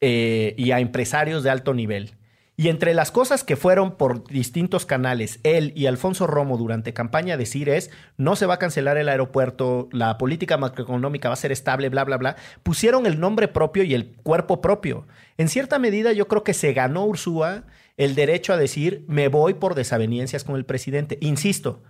eh, 0.00 0.54
y 0.56 0.70
a 0.70 0.80
empresarios 0.80 1.42
de 1.42 1.50
alto 1.50 1.74
nivel. 1.74 2.16
Y 2.56 2.68
entre 2.68 2.94
las 2.94 3.10
cosas 3.10 3.44
que 3.44 3.56
fueron 3.56 3.98
por 3.98 4.26
distintos 4.28 4.86
canales, 4.86 5.40
él 5.42 5.74
y 5.76 5.84
Alfonso 5.84 6.26
Romo 6.26 6.56
durante 6.56 6.94
campaña 6.94 7.36
decir 7.36 7.68
es, 7.68 7.90
no 8.16 8.34
se 8.34 8.46
va 8.46 8.54
a 8.54 8.58
cancelar 8.58 8.96
el 8.96 9.10
aeropuerto, 9.10 9.90
la 9.92 10.16
política 10.16 10.56
macroeconómica 10.56 11.28
va 11.28 11.34
a 11.34 11.36
ser 11.36 11.52
estable, 11.52 11.90
bla, 11.90 12.04
bla, 12.04 12.16
bla, 12.16 12.36
pusieron 12.62 13.04
el 13.04 13.20
nombre 13.20 13.46
propio 13.46 13.82
y 13.82 13.92
el 13.92 14.14
cuerpo 14.22 14.62
propio. 14.62 15.06
En 15.36 15.48
cierta 15.50 15.78
medida 15.78 16.12
yo 16.12 16.28
creo 16.28 16.44
que 16.44 16.54
se 16.54 16.72
ganó 16.72 17.04
Ursúa 17.04 17.64
el 17.96 18.14
derecho 18.14 18.52
a 18.52 18.56
decir 18.56 19.04
me 19.08 19.28
voy 19.28 19.54
por 19.54 19.74
desaveniencias 19.74 20.44
con 20.44 20.56
el 20.56 20.64
presidente. 20.64 21.18
Insisto, 21.20 21.82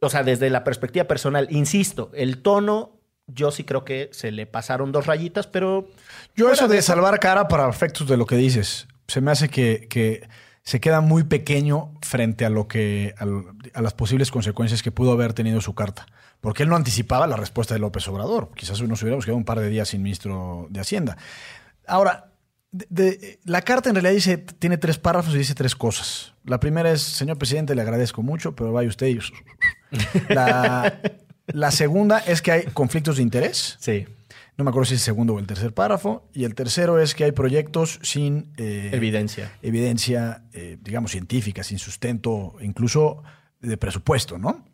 o 0.00 0.10
sea, 0.10 0.22
desde 0.22 0.50
la 0.50 0.64
perspectiva 0.64 1.06
personal, 1.06 1.48
insisto, 1.50 2.10
el 2.14 2.42
tono 2.42 2.98
yo 3.28 3.50
sí 3.50 3.64
creo 3.64 3.84
que 3.84 4.08
se 4.12 4.32
le 4.32 4.46
pasaron 4.46 4.90
dos 4.90 5.06
rayitas, 5.06 5.46
pero... 5.46 5.86
Yo 6.34 6.50
eso 6.50 6.66
de, 6.66 6.80
salvar 6.82 7.20
cara 7.20 7.46
para 7.46 7.68
efectos 7.68 8.08
de 8.08 8.16
lo 8.16 8.26
que 8.26 8.36
dices, 8.36 8.88
se 9.06 9.20
me 9.20 9.30
hace 9.30 9.48
que, 9.48 10.28
se 10.62 10.80
queda 10.80 11.00
muy 11.00 11.24
pequeño 11.24 11.94
frente 12.02 12.44
a 12.44 12.50
lo 12.50 12.68
que 12.68 13.14
a, 13.18 13.82
las 13.82 13.94
posibles 13.94 14.30
consecuencias 14.30 14.82
que 14.82 14.92
pudo 14.92 15.12
haber 15.12 15.34
tenido 15.34 15.60
su 15.60 15.74
carta. 15.74 16.06
Porque 16.40 16.62
él 16.62 16.68
no 16.68 16.76
anticipaba 16.76 17.26
la 17.26 17.36
respuesta 17.36 17.74
de 17.74 17.80
López 17.80 18.06
Obrador. 18.08 18.50
Quizás 18.54 18.80
nos 18.82 19.02
hubiéramos 19.02 19.24
quedado 19.24 19.38
un 19.38 19.44
par 19.44 19.58
de 19.58 19.68
días 19.68 19.88
sin 19.88 20.02
ministro 20.02 20.68
de 20.70 20.80
Hacienda. 20.80 21.16
Ahora, 21.86 22.32
la 23.44 23.62
carta 23.62 23.88
en 23.88 23.94
realidad 23.94 24.14
dice, 24.14 24.38
tiene 24.38 24.76
tres 24.76 24.98
párrafos 24.98 25.34
y 25.34 25.38
dice 25.38 25.54
tres 25.54 25.74
cosas. 25.74 26.34
La 26.44 26.60
primera 26.60 26.90
es, 26.90 27.00
señor 27.00 27.38
presidente, 27.38 27.74
le 27.74 27.82
agradezco 27.82 28.22
mucho, 28.22 28.54
pero 28.54 28.72
vaya 28.72 28.88
usted 28.88 29.06
y... 29.06 29.18
La, 31.54 31.70
segunda 31.70 32.18
es 32.18 32.42
que 32.42 32.52
hay 32.52 32.62
conflictos 32.64 33.16
de 33.16 33.22
interés. 33.22 33.78
Sí. 33.80 34.04
No 34.58 34.64
me 34.64 34.68
acuerdo 34.68 34.84
si 34.84 34.94
es 34.94 35.00
el 35.00 35.04
segundo 35.04 35.34
o 35.34 35.38
el 35.38 35.46
tercer 35.46 35.72
párrafo. 35.72 36.28
Y 36.34 36.44
el 36.44 36.54
tercero 36.54 37.00
es 37.00 37.14
que 37.14 37.24
hay 37.24 37.32
proyectos 37.32 37.98
sin... 38.02 38.52
Eh, 38.58 38.90
evidencia. 38.92 39.50
Evidencia, 39.62 40.44
eh, 40.52 40.76
digamos, 40.82 41.12
científica, 41.12 41.62
sin 41.62 41.78
sustento, 41.78 42.56
incluso 42.60 43.22
de 43.60 43.78
presupuesto, 43.78 44.36
¿no? 44.36 44.66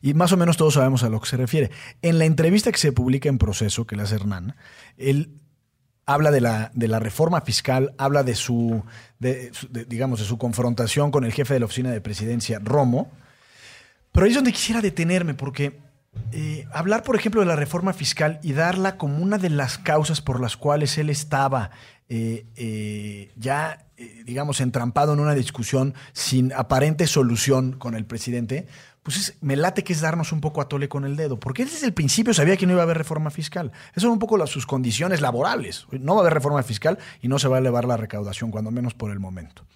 Y 0.00 0.14
más 0.14 0.32
o 0.32 0.38
menos 0.38 0.56
todos 0.56 0.74
sabemos 0.74 1.02
a 1.02 1.10
lo 1.10 1.20
que 1.20 1.28
se 1.28 1.36
refiere. 1.36 1.70
En 2.00 2.18
la 2.18 2.24
entrevista 2.24 2.72
que 2.72 2.78
se 2.78 2.92
publica 2.92 3.28
en 3.28 3.36
proceso, 3.36 3.86
que 3.86 3.96
le 3.96 4.02
hace 4.02 4.14
Hernán, 4.14 4.56
él 4.96 5.40
habla 6.06 6.30
de 6.30 6.40
la, 6.40 6.70
de 6.74 6.88
la 6.88 6.98
reforma 6.98 7.40
fiscal, 7.40 7.94
habla 7.98 8.22
de 8.22 8.34
su, 8.34 8.82
digamos, 9.18 10.20
de 10.20 10.26
su 10.26 10.38
confrontación 10.38 11.10
con 11.10 11.24
el 11.24 11.32
jefe 11.32 11.54
de 11.54 11.60
la 11.60 11.66
oficina 11.66 11.90
de 11.90 12.00
presidencia, 12.00 12.60
Romo. 12.62 13.10
Pero 14.12 14.24
ahí 14.24 14.30
es 14.30 14.36
donde 14.36 14.52
quisiera 14.52 14.80
detenerme, 14.80 15.34
porque 15.34 15.80
eh, 16.32 16.66
hablar, 16.72 17.02
por 17.02 17.16
ejemplo, 17.16 17.40
de 17.40 17.46
la 17.46 17.56
reforma 17.56 17.92
fiscal 17.92 18.38
y 18.42 18.52
darla 18.52 18.96
como 18.96 19.18
una 19.18 19.38
de 19.38 19.50
las 19.50 19.78
causas 19.78 20.20
por 20.20 20.40
las 20.40 20.56
cuales 20.56 20.98
él 20.98 21.10
estaba 21.10 21.70
eh, 22.08 22.46
eh, 22.56 23.32
ya, 23.36 23.86
digamos, 24.24 24.60
entrampado 24.60 25.14
en 25.14 25.20
una 25.20 25.34
discusión 25.34 25.94
sin 26.12 26.52
aparente 26.52 27.06
solución 27.06 27.72
con 27.72 27.94
el 27.94 28.04
presidente, 28.04 28.66
pues 29.04 29.36
me 29.42 29.54
late 29.54 29.84
que 29.84 29.92
es 29.92 30.00
darnos 30.00 30.32
un 30.32 30.40
poco 30.40 30.62
a 30.62 30.68
tole 30.68 30.88
con 30.88 31.04
el 31.04 31.14
dedo, 31.14 31.38
porque 31.38 31.66
desde 31.66 31.86
el 31.86 31.92
principio 31.92 32.32
sabía 32.32 32.56
que 32.56 32.66
no 32.66 32.72
iba 32.72 32.80
a 32.80 32.84
haber 32.84 32.96
reforma 32.96 33.30
fiscal. 33.30 33.70
Esas 33.90 34.04
son 34.04 34.12
un 34.12 34.18
poco 34.18 34.38
las, 34.38 34.48
sus 34.48 34.64
condiciones 34.66 35.20
laborales. 35.20 35.86
No 35.90 36.14
va 36.14 36.20
a 36.20 36.22
haber 36.22 36.32
reforma 36.32 36.62
fiscal 36.62 36.98
y 37.20 37.28
no 37.28 37.38
se 37.38 37.46
va 37.46 37.56
a 37.56 37.58
elevar 37.60 37.84
la 37.84 37.98
recaudación, 37.98 38.50
cuando 38.50 38.70
menos 38.70 38.94
por 38.94 39.10
el 39.10 39.20
momento. 39.20 39.66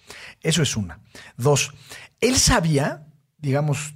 Eso 0.41 0.63
es 0.63 0.75
una. 0.75 0.99
Dos, 1.37 1.73
él 2.19 2.37
sabía, 2.37 3.05
digamos, 3.37 3.93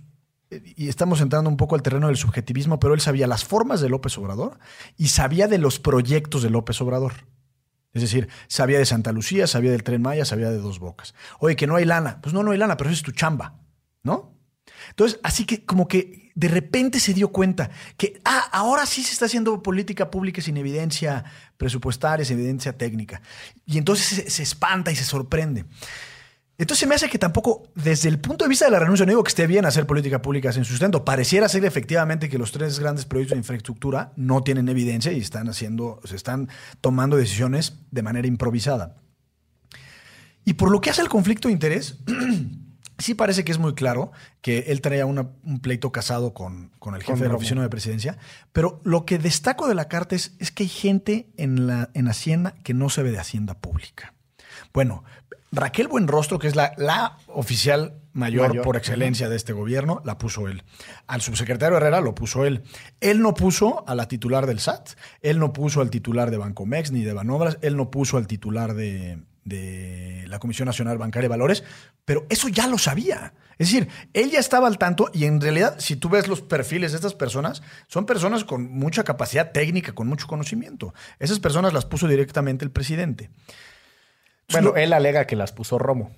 y 0.51 0.87
estamos 0.87 1.19
entrando 1.19 1.49
un 1.49 1.57
poco 1.57 1.73
al 1.73 1.81
terreno 1.81 2.07
del 2.07 2.17
subjetivismo, 2.17 2.79
pero 2.79 2.93
él 2.93 3.01
sabía 3.01 3.25
las 3.25 3.43
formas 3.43 3.81
de 3.81 3.89
López 3.89 4.15
Obrador 4.19 4.59
y 4.97 5.07
sabía 5.07 5.47
de 5.47 5.57
los 5.57 5.79
proyectos 5.79 6.43
de 6.43 6.51
López 6.51 6.79
Obrador. 6.79 7.13
Es 7.91 8.03
decir, 8.03 8.27
sabía 8.47 8.77
de 8.77 8.85
Santa 8.85 9.11
Lucía, 9.11 9.47
sabía 9.47 9.71
del 9.71 9.83
Tren 9.83 10.03
Maya, 10.03 10.25
sabía 10.25 10.51
de 10.51 10.59
Dos 10.59 10.77
Bocas. 10.77 11.15
Oye, 11.39 11.55
que 11.55 11.65
no 11.65 11.75
hay 11.75 11.85
lana. 11.85 12.19
Pues 12.21 12.33
no, 12.33 12.43
no 12.43 12.51
hay 12.51 12.59
lana, 12.59 12.77
pero 12.77 12.91
eso 12.91 12.97
es 12.97 13.03
tu 13.03 13.11
chamba, 13.11 13.59
¿no? 14.03 14.32
Entonces, 14.89 15.19
así 15.23 15.45
que 15.45 15.65
como 15.65 15.87
que 15.87 16.31
de 16.35 16.47
repente 16.47 16.99
se 16.99 17.13
dio 17.13 17.29
cuenta 17.29 17.69
que, 17.97 18.19
ah, 18.25 18.49
ahora 18.51 18.85
sí 18.85 19.03
se 19.03 19.13
está 19.13 19.25
haciendo 19.25 19.61
política 19.61 20.09
pública 20.09 20.41
sin 20.41 20.57
evidencia 20.57 21.23
presupuestaria, 21.57 22.25
sin 22.25 22.39
evidencia 22.39 22.77
técnica. 22.77 23.21
Y 23.65 23.77
entonces 23.77 24.33
se, 24.33 24.43
espanta 24.43 24.91
y 24.91 24.95
se 24.95 25.03
sorprende. 25.03 25.65
Entonces 26.57 26.87
me 26.87 26.95
hace 26.95 27.09
que 27.09 27.19
tampoco, 27.19 27.63
desde 27.75 28.09
el 28.09 28.19
punto 28.19 28.45
de 28.45 28.49
vista 28.49 28.65
de 28.65 28.71
la 28.71 28.79
renuncia, 28.79 29.05
no 29.05 29.11
digo 29.11 29.23
que 29.23 29.29
esté 29.29 29.47
bien 29.47 29.65
hacer 29.65 29.87
política 29.87 30.21
pública 30.21 30.51
sin 30.51 30.65
sustento. 30.65 31.03
Pareciera 31.03 31.49
ser 31.49 31.65
efectivamente 31.65 32.29
que 32.29 32.37
los 32.37 32.51
tres 32.51 32.79
grandes 32.79 33.05
proyectos 33.05 33.35
de 33.35 33.39
infraestructura 33.39 34.13
no 34.15 34.43
tienen 34.43 34.69
evidencia 34.69 35.11
y 35.11 35.19
están 35.19 35.49
haciendo, 35.49 35.99
se 36.03 36.15
están 36.15 36.49
tomando 36.79 37.17
decisiones 37.17 37.79
de 37.91 38.03
manera 38.03 38.27
improvisada. 38.27 38.97
Y 40.45 40.53
por 40.53 40.71
lo 40.71 40.81
que 40.81 40.89
hace 40.89 41.01
el 41.01 41.09
conflicto 41.09 41.47
de 41.47 41.53
interés, 41.53 41.97
sí 42.97 43.13
parece 43.13 43.43
que 43.43 43.51
es 43.51 43.59
muy 43.59 43.73
claro 43.73 44.11
que 44.41 44.65
él 44.67 44.81
traía 44.81 45.05
un 45.05 45.59
pleito 45.61 45.91
casado 45.91 46.33
con, 46.33 46.71
el 46.95 47.03
jefe 47.03 47.23
de 47.23 47.29
la 47.29 47.35
oficina 47.35 47.61
de 47.61 47.69
presidencia, 47.69 48.17
pero 48.51 48.79
lo 48.83 49.05
que 49.05 49.17
destaco 49.17 49.67
de 49.67 49.75
la 49.75 49.87
carta 49.87 50.15
es, 50.15 50.31
que 50.53 50.63
hay 50.63 50.69
gente 50.69 51.27
en, 51.37 51.67
la, 51.67 51.89
en 51.93 52.07
Hacienda 52.07 52.55
que 52.63 52.73
no 52.73 52.89
se 52.89 53.03
ve 53.03 53.11
de 53.11 53.19
Hacienda 53.19 53.55
Pública. 53.55 54.13
Bueno, 54.73 55.03
Raquel 55.51 55.87
Buenrostro, 55.87 56.39
que 56.39 56.47
es 56.47 56.55
la, 56.55 56.73
la 56.77 57.17
oficial 57.27 57.99
mayor, 58.13 58.61
por 58.61 58.75
excelencia 58.75 59.29
de 59.29 59.35
este 59.35 59.53
gobierno, 59.53 60.01
la 60.03 60.17
puso 60.17 60.47
él. 60.47 60.63
Al 61.07 61.21
subsecretario 61.21 61.77
Herrera 61.77 62.01
lo 62.01 62.15
puso 62.15 62.45
él. 62.45 62.63
Él 63.01 63.21
no 63.21 63.33
puso 63.33 63.83
a 63.87 63.95
la 63.95 64.07
titular 64.07 64.45
del 64.45 64.59
SAT, 64.59 64.91
él 65.21 65.39
no 65.39 65.53
puso 65.53 65.81
al 65.81 65.89
titular 65.89 66.31
de 66.31 66.37
Bancomex 66.37 66.91
ni 66.91 67.03
de 67.03 67.13
Banobras, 67.13 67.57
él 67.61 67.75
no 67.75 67.91
puso 67.91 68.17
al 68.17 68.27
titular 68.27 68.73
de, 68.73 69.19
de 69.45 70.25
la 70.27 70.39
Comisión 70.39 70.65
Nacional 70.65 70.97
Bancaria 70.97 71.25
de 71.25 71.31
Valores, 71.31 71.63
pero 72.05 72.25
eso 72.29 72.47
ya 72.47 72.67
lo 72.67 72.77
sabía. 72.77 73.33
Es 73.57 73.71
decir, 73.71 73.87
él 74.13 74.31
ya 74.31 74.39
estaba 74.39 74.67
al 74.67 74.77
tanto 74.77 75.09
y 75.13 75.25
en 75.25 75.39
realidad, 75.39 75.75
si 75.79 75.95
tú 75.95 76.09
ves 76.09 76.27
los 76.27 76.41
perfiles 76.41 76.91
de 76.91 76.97
estas 76.97 77.13
personas, 77.13 77.61
son 77.87 78.05
personas 78.05 78.43
con 78.43 78.71
mucha 78.71 79.03
capacidad 79.03 79.51
técnica, 79.51 79.93
con 79.93 80.07
mucho 80.07 80.27
conocimiento. 80.27 80.93
Esas 81.19 81.39
personas 81.39 81.73
las 81.73 81.85
puso 81.85 82.07
directamente 82.07 82.65
el 82.65 82.71
presidente. 82.71 83.29
Bueno, 84.51 84.75
él 84.75 84.93
alega 84.93 85.25
que 85.25 85.35
las 85.35 85.51
puso 85.51 85.77
Romo. 85.77 86.11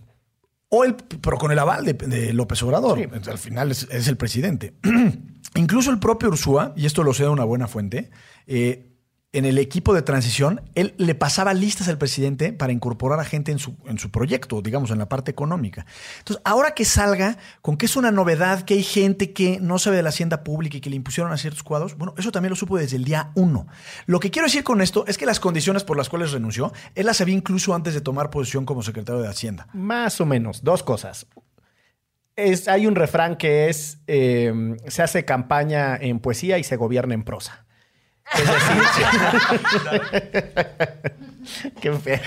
O 0.69 0.83
él, 0.83 0.95
pero 1.21 1.37
con 1.37 1.51
el 1.51 1.59
aval 1.59 1.85
de, 1.85 2.33
López 2.33 2.61
Obrador. 2.63 2.99
Al 3.27 3.37
final 3.37 3.71
es, 3.71 4.07
el 4.07 4.17
presidente. 4.17 4.73
Incluso 5.55 5.91
el 5.91 5.99
propio 5.99 6.29
Ursúa, 6.29 6.73
y 6.75 6.85
esto 6.85 7.03
lo 7.03 7.13
sé 7.13 7.23
de 7.23 7.29
una 7.29 7.43
buena 7.43 7.67
fuente, 7.67 8.09
eh, 8.47 8.94
en 9.35 9.43
el 9.43 9.57
equipo 9.57 9.93
de 9.93 10.01
transición, 10.01 10.61
él 10.75 10.93
le 10.97 11.13
pasaba 11.13 11.53
listas 11.53 11.89
al 11.89 11.97
presidente 11.97 12.53
para 12.53 12.71
incorporar 12.71 13.19
a 13.19 13.25
gente 13.25 13.51
en 13.51 13.59
su, 13.59 13.75
en 13.85 13.99
su 13.99 14.09
proyecto, 14.09 14.61
digamos, 14.61 14.91
en 14.91 14.97
la 14.97 15.09
parte 15.09 15.29
económica. 15.29 15.85
Entonces, 16.19 16.41
ahora 16.45 16.71
que 16.71 16.85
salga 16.85 17.37
con 17.61 17.75
que 17.75 17.85
es 17.85 17.97
una 17.97 18.11
novedad, 18.11 18.61
que 18.63 18.75
hay 18.75 18.83
gente 18.83 19.33
que 19.33 19.59
no 19.59 19.77
sabe 19.77 19.97
de 19.97 20.03
la 20.03 20.09
hacienda 20.09 20.43
pública 20.43 20.77
y 20.77 20.81
que 20.81 20.89
le 20.89 20.95
impusieron 20.95 21.33
a 21.33 21.37
ciertos 21.37 21.63
cuadros, 21.63 21.97
bueno, 21.97 22.13
eso 22.17 22.31
también 22.31 22.51
lo 22.51 22.55
supo 22.55 22.77
desde 22.77 22.95
el 22.95 23.03
día 23.03 23.31
uno. 23.35 23.67
Lo 24.05 24.21
que 24.21 24.31
quiero 24.31 24.45
decir 24.45 24.63
con 24.63 24.81
esto 24.81 25.05
es 25.05 25.17
que 25.17 25.25
las 25.25 25.41
condiciones 25.41 25.83
por 25.83 25.97
las 25.97 26.07
cuales 26.07 26.31
renunció, 26.31 26.71
él 26.95 27.05
las 27.05 27.17
sabía 27.17 27.35
incluso 27.35 27.75
antes 27.75 27.93
de 27.93 27.99
tomar 27.99 28.29
posición 28.29 28.65
como 28.65 28.83
secretario 28.83 29.21
de 29.21 29.27
Hacienda. 29.27 29.67
Más 29.73 30.21
o 30.21 30.25
menos, 30.25 30.63
dos 30.63 30.81
cosas. 30.81 31.27
Es, 32.37 32.69
hay 32.69 32.87
un 32.87 32.95
refrán 32.95 33.35
que 33.35 33.69
es, 33.69 33.99
eh, 34.07 34.77
se 34.87 35.03
hace 35.03 35.25
campaña 35.25 35.97
en 35.97 36.19
poesía 36.19 36.57
y 36.57 36.63
se 36.63 36.77
gobierna 36.77 37.13
en 37.13 37.23
prosa. 37.23 37.64
Es 38.33 38.47
decir, 38.47 39.61
qué 41.81 41.91
feo. 41.93 42.19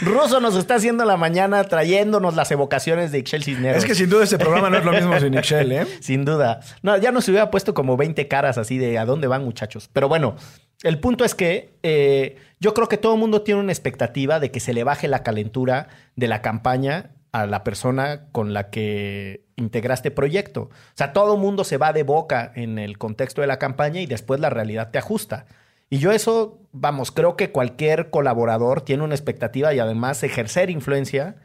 Ruso 0.00 0.40
nos 0.40 0.56
está 0.56 0.74
haciendo 0.76 1.04
la 1.04 1.16
mañana 1.16 1.64
trayéndonos 1.64 2.34
las 2.34 2.50
evocaciones 2.50 3.12
de 3.12 3.18
Ixchel 3.18 3.44
Cisneros. 3.44 3.78
Es 3.78 3.88
que 3.88 3.94
sin 3.94 4.10
duda 4.10 4.24
este 4.24 4.38
programa 4.38 4.68
no 4.70 4.78
es 4.78 4.84
lo 4.84 4.92
mismo 4.92 5.18
sin 5.18 5.34
Ixchel, 5.34 5.72
¿eh? 5.72 5.86
Sin 6.00 6.24
duda. 6.24 6.60
No, 6.82 6.96
ya 6.96 7.12
nos 7.12 7.28
hubiera 7.28 7.50
puesto 7.50 7.74
como 7.74 7.96
20 7.96 8.26
caras 8.28 8.58
así 8.58 8.78
de 8.78 8.98
a 8.98 9.04
dónde 9.04 9.26
van, 9.26 9.44
muchachos. 9.44 9.88
Pero 9.92 10.08
bueno, 10.08 10.36
el 10.82 10.98
punto 10.98 11.24
es 11.24 11.34
que 11.34 11.74
eh, 11.82 12.36
yo 12.58 12.74
creo 12.74 12.88
que 12.88 12.96
todo 12.96 13.14
el 13.14 13.20
mundo 13.20 13.42
tiene 13.42 13.60
una 13.60 13.72
expectativa 13.72 14.40
de 14.40 14.50
que 14.50 14.60
se 14.60 14.74
le 14.74 14.84
baje 14.84 15.08
la 15.08 15.22
calentura 15.22 15.88
de 16.16 16.28
la 16.28 16.42
campaña 16.42 17.12
a 17.32 17.46
la 17.46 17.62
persona 17.62 18.26
con 18.32 18.52
la 18.52 18.70
que 18.70 19.44
integraste 19.60 20.10
proyecto. 20.10 20.62
O 20.62 20.70
sea, 20.94 21.12
todo 21.12 21.36
mundo 21.36 21.64
se 21.64 21.76
va 21.76 21.92
de 21.92 22.02
boca 22.02 22.52
en 22.54 22.78
el 22.78 22.98
contexto 22.98 23.40
de 23.40 23.46
la 23.46 23.58
campaña 23.58 24.00
y 24.00 24.06
después 24.06 24.40
la 24.40 24.50
realidad 24.50 24.90
te 24.90 24.98
ajusta. 24.98 25.46
Y 25.88 25.98
yo 25.98 26.12
eso, 26.12 26.58
vamos, 26.72 27.10
creo 27.10 27.36
que 27.36 27.50
cualquier 27.50 28.10
colaborador 28.10 28.80
tiene 28.80 29.02
una 29.02 29.14
expectativa 29.14 29.74
y 29.74 29.80
además 29.80 30.22
ejercer 30.22 30.70
influencia 30.70 31.36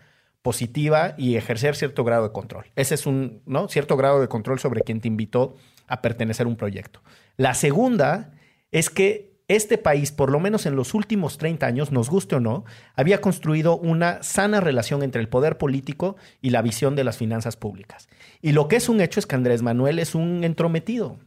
positiva 0.42 1.16
y 1.18 1.38
ejercer 1.38 1.76
cierto 1.76 2.04
grado 2.04 2.24
de 2.24 2.32
control. 2.32 2.66
Ese 2.76 2.94
es 2.94 3.08
un, 3.08 3.42
¿no? 3.48 3.68
Cierto 3.68 3.98
grado 3.98 4.22
de 4.22 4.28
control 4.28 4.60
sobre 4.60 4.82
quien 4.82 5.02
te 5.02 5.08
invitó 5.08 5.56
a 5.88 6.02
pertenecer 6.02 6.46
a 6.46 6.50
un 6.50 6.56
proyecto. 6.56 7.02
La 7.38 7.56
segunda 7.56 8.32
es 8.72 8.92
que 8.92 9.35
este 9.48 9.78
país, 9.78 10.12
por 10.12 10.32
lo 10.32 10.40
menos 10.40 10.66
en 10.66 10.76
los 10.76 10.94
últimos 10.94 11.38
30 11.38 11.66
años, 11.66 11.92
nos 11.92 12.10
guste 12.10 12.36
o 12.36 12.40
no, 12.40 12.66
había 12.96 13.22
construido 13.22 13.78
una 13.78 14.24
sana 14.24 14.60
relación 14.60 15.04
entre 15.04 15.22
el 15.22 15.30
poder 15.30 15.58
político 15.58 16.16
y 16.42 16.50
la 16.50 16.62
visión 16.62 16.96
de 16.96 17.04
las 17.04 17.18
finanzas 17.18 17.56
públicas. 17.56 18.08
Y 18.42 18.54
lo 18.54 18.68
que 18.68 18.78
es 18.78 18.90
un 18.90 19.02
hecho 19.02 19.20
es 19.20 19.28
que 19.28 19.36
Andrés 19.36 19.62
Manuel 19.62 20.00
es 20.00 20.16
un 20.16 20.44
entrometido. 20.44 21.20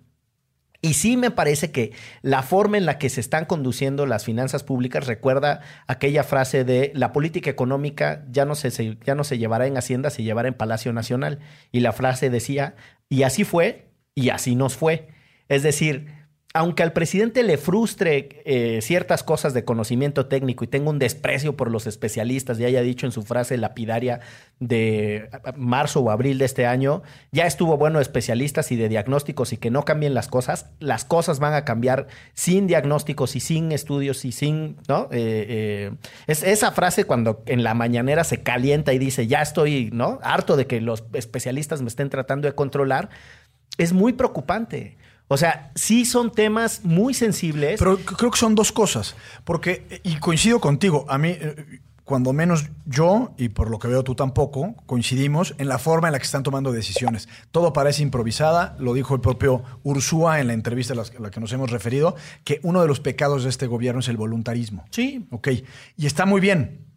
Y 0.81 0.95
sí 0.95 1.17
me 1.17 1.33
parece 1.33 1.73
que 1.73 1.93
la 2.23 2.43
forma 2.43 2.79
en 2.79 2.87
la 2.87 2.99
que 2.99 3.09
se 3.09 3.21
están 3.21 3.47
conduciendo 3.47 4.07
las 4.07 4.25
finanzas 4.25 4.63
públicas 4.63 5.07
recuerda 5.07 5.61
aquella 5.89 6.23
frase 6.23 6.65
de 6.65 6.93
la 6.95 7.13
política 7.13 7.51
económica 7.51 8.25
ya 8.31 8.45
no 8.45 8.55
se, 8.55 8.97
ya 9.05 9.15
no 9.17 9.25
se 9.25 9.39
llevará 9.39 9.67
en 9.67 9.77
Hacienda, 9.77 10.11
se 10.11 10.23
llevará 10.23 10.47
en 10.47 10.55
Palacio 10.55 10.93
Nacional. 10.93 11.41
Y 11.73 11.81
la 11.81 11.93
frase 11.93 12.31
decía, 12.31 12.77
y 13.09 13.25
así 13.25 13.43
fue, 13.43 13.91
y 14.15 14.31
así 14.31 14.55
nos 14.55 14.77
fue. 14.77 15.09
Es 15.49 15.65
decir, 15.65 16.18
aunque 16.59 16.83
al 16.83 16.93
presidente 16.93 17.45
le 17.45 17.57
frustre 17.57 18.43
eh, 18.45 18.81
ciertas 18.83 19.23
cosas 19.23 19.55
de 19.55 19.65
conocimiento 19.65 20.27
técnico 20.27 20.65
y 20.65 20.67
tenga 20.67 20.91
un 20.91 20.99
desprecio 20.99 21.57
por 21.57 21.71
los 21.71 21.87
especialistas 21.87 22.59
y 22.59 22.65
haya 22.65 22.83
dicho 22.83 23.07
en 23.07 23.12
su 23.12 23.23
frase 23.23 23.57
lapidaria 23.57 24.19
de 24.59 25.31
marzo 25.55 26.00
o 26.00 26.11
abril 26.11 26.37
de 26.38 26.47
este 26.47 26.67
año, 26.67 27.05
ya 27.31 27.47
estuvo 27.47 27.77
bueno 27.77 28.00
de 28.00 28.03
especialistas 28.03 28.73
y 28.73 28.77
de 28.77 28.88
diagnósticos 28.88 29.53
y 29.53 29.57
que 29.57 29.71
no 29.71 29.85
cambien 29.85 30.15
las 30.15 30.27
cosas, 30.27 30.73
las 30.81 31.05
cosas 31.05 31.38
van 31.38 31.55
a 31.55 31.65
cambiar 31.65 32.09
sin 32.35 32.67
diagnósticos 32.67 33.37
y 33.37 33.41
sin 33.41 33.71
estudios 33.71 34.25
y 34.25 34.33
sin, 34.33 34.79
¿no? 34.88 35.05
Eh, 35.12 35.47
eh, 35.49 35.92
es 36.27 36.42
esa 36.42 36.73
frase 36.73 37.05
cuando 37.05 37.44
en 37.47 37.62
la 37.62 37.75
mañanera 37.75 38.25
se 38.25 38.42
calienta 38.42 38.92
y 38.92 38.99
dice, 38.99 39.29
ya 39.29 39.42
estoy, 39.42 39.90
¿no? 39.92 40.18
Harto 40.23 40.57
de 40.57 40.66
que 40.66 40.81
los 40.81 41.05
especialistas 41.12 41.83
me 41.83 41.88
estén 41.88 42.11
tratando 42.11 42.49
de 42.49 42.57
controlar, 42.57 43.11
es 43.77 43.92
muy 43.92 44.12
preocupante. 44.12 44.97
O 45.29 45.37
sea, 45.37 45.71
sí 45.75 46.05
son 46.05 46.33
temas 46.33 46.85
muy 46.85 47.14
sensibles. 47.14 47.79
Pero 47.79 47.99
creo 47.99 48.31
que 48.31 48.38
son 48.38 48.55
dos 48.55 48.73
cosas. 48.73 49.14
Porque, 49.45 50.01
y 50.03 50.17
coincido 50.17 50.59
contigo, 50.59 51.05
a 51.09 51.19
mí, 51.19 51.29
eh, 51.29 51.81
cuando 52.05 52.33
menos 52.33 52.71
yo, 52.87 53.35
y 53.37 53.51
por 53.51 53.69
lo 53.69 53.79
que 53.79 53.87
veo 53.87 54.03
tú 54.03 54.14
tampoco, 54.14 54.75
coincidimos 54.87 55.55
en 55.59 55.69
la 55.69 55.79
forma 55.79 56.09
en 56.09 56.12
la 56.12 56.19
que 56.19 56.25
están 56.25 56.43
tomando 56.43 56.73
decisiones. 56.73 57.29
Todo 57.51 57.75
parece 57.75 58.03
improvisada, 58.03 58.75
lo 58.79 58.95
dijo 58.95 59.14
el 59.14 59.21
propio 59.21 59.62
Ursúa 59.83 60.41
en 60.41 60.47
la 60.47 60.55
entrevista 60.55 60.95
a 60.95 61.21
la 61.21 61.31
que 61.31 61.41
nos 61.41 61.53
hemos 61.53 61.71
referido, 61.71 62.17
que 62.45 62.61
uno 62.62 62.81
de 62.81 62.88
los 62.88 63.01
pecados 63.01 63.45
de 63.45 63.51
este 63.51 63.67
gobierno 63.67 64.01
es 64.01 64.09
el 64.09 64.17
voluntarismo. 64.17 64.87
Sí. 64.91 65.27
Ok. 65.31 65.49
Y 65.99 66.07
está 66.07 66.25
muy 66.25 66.41
bien 66.41 66.88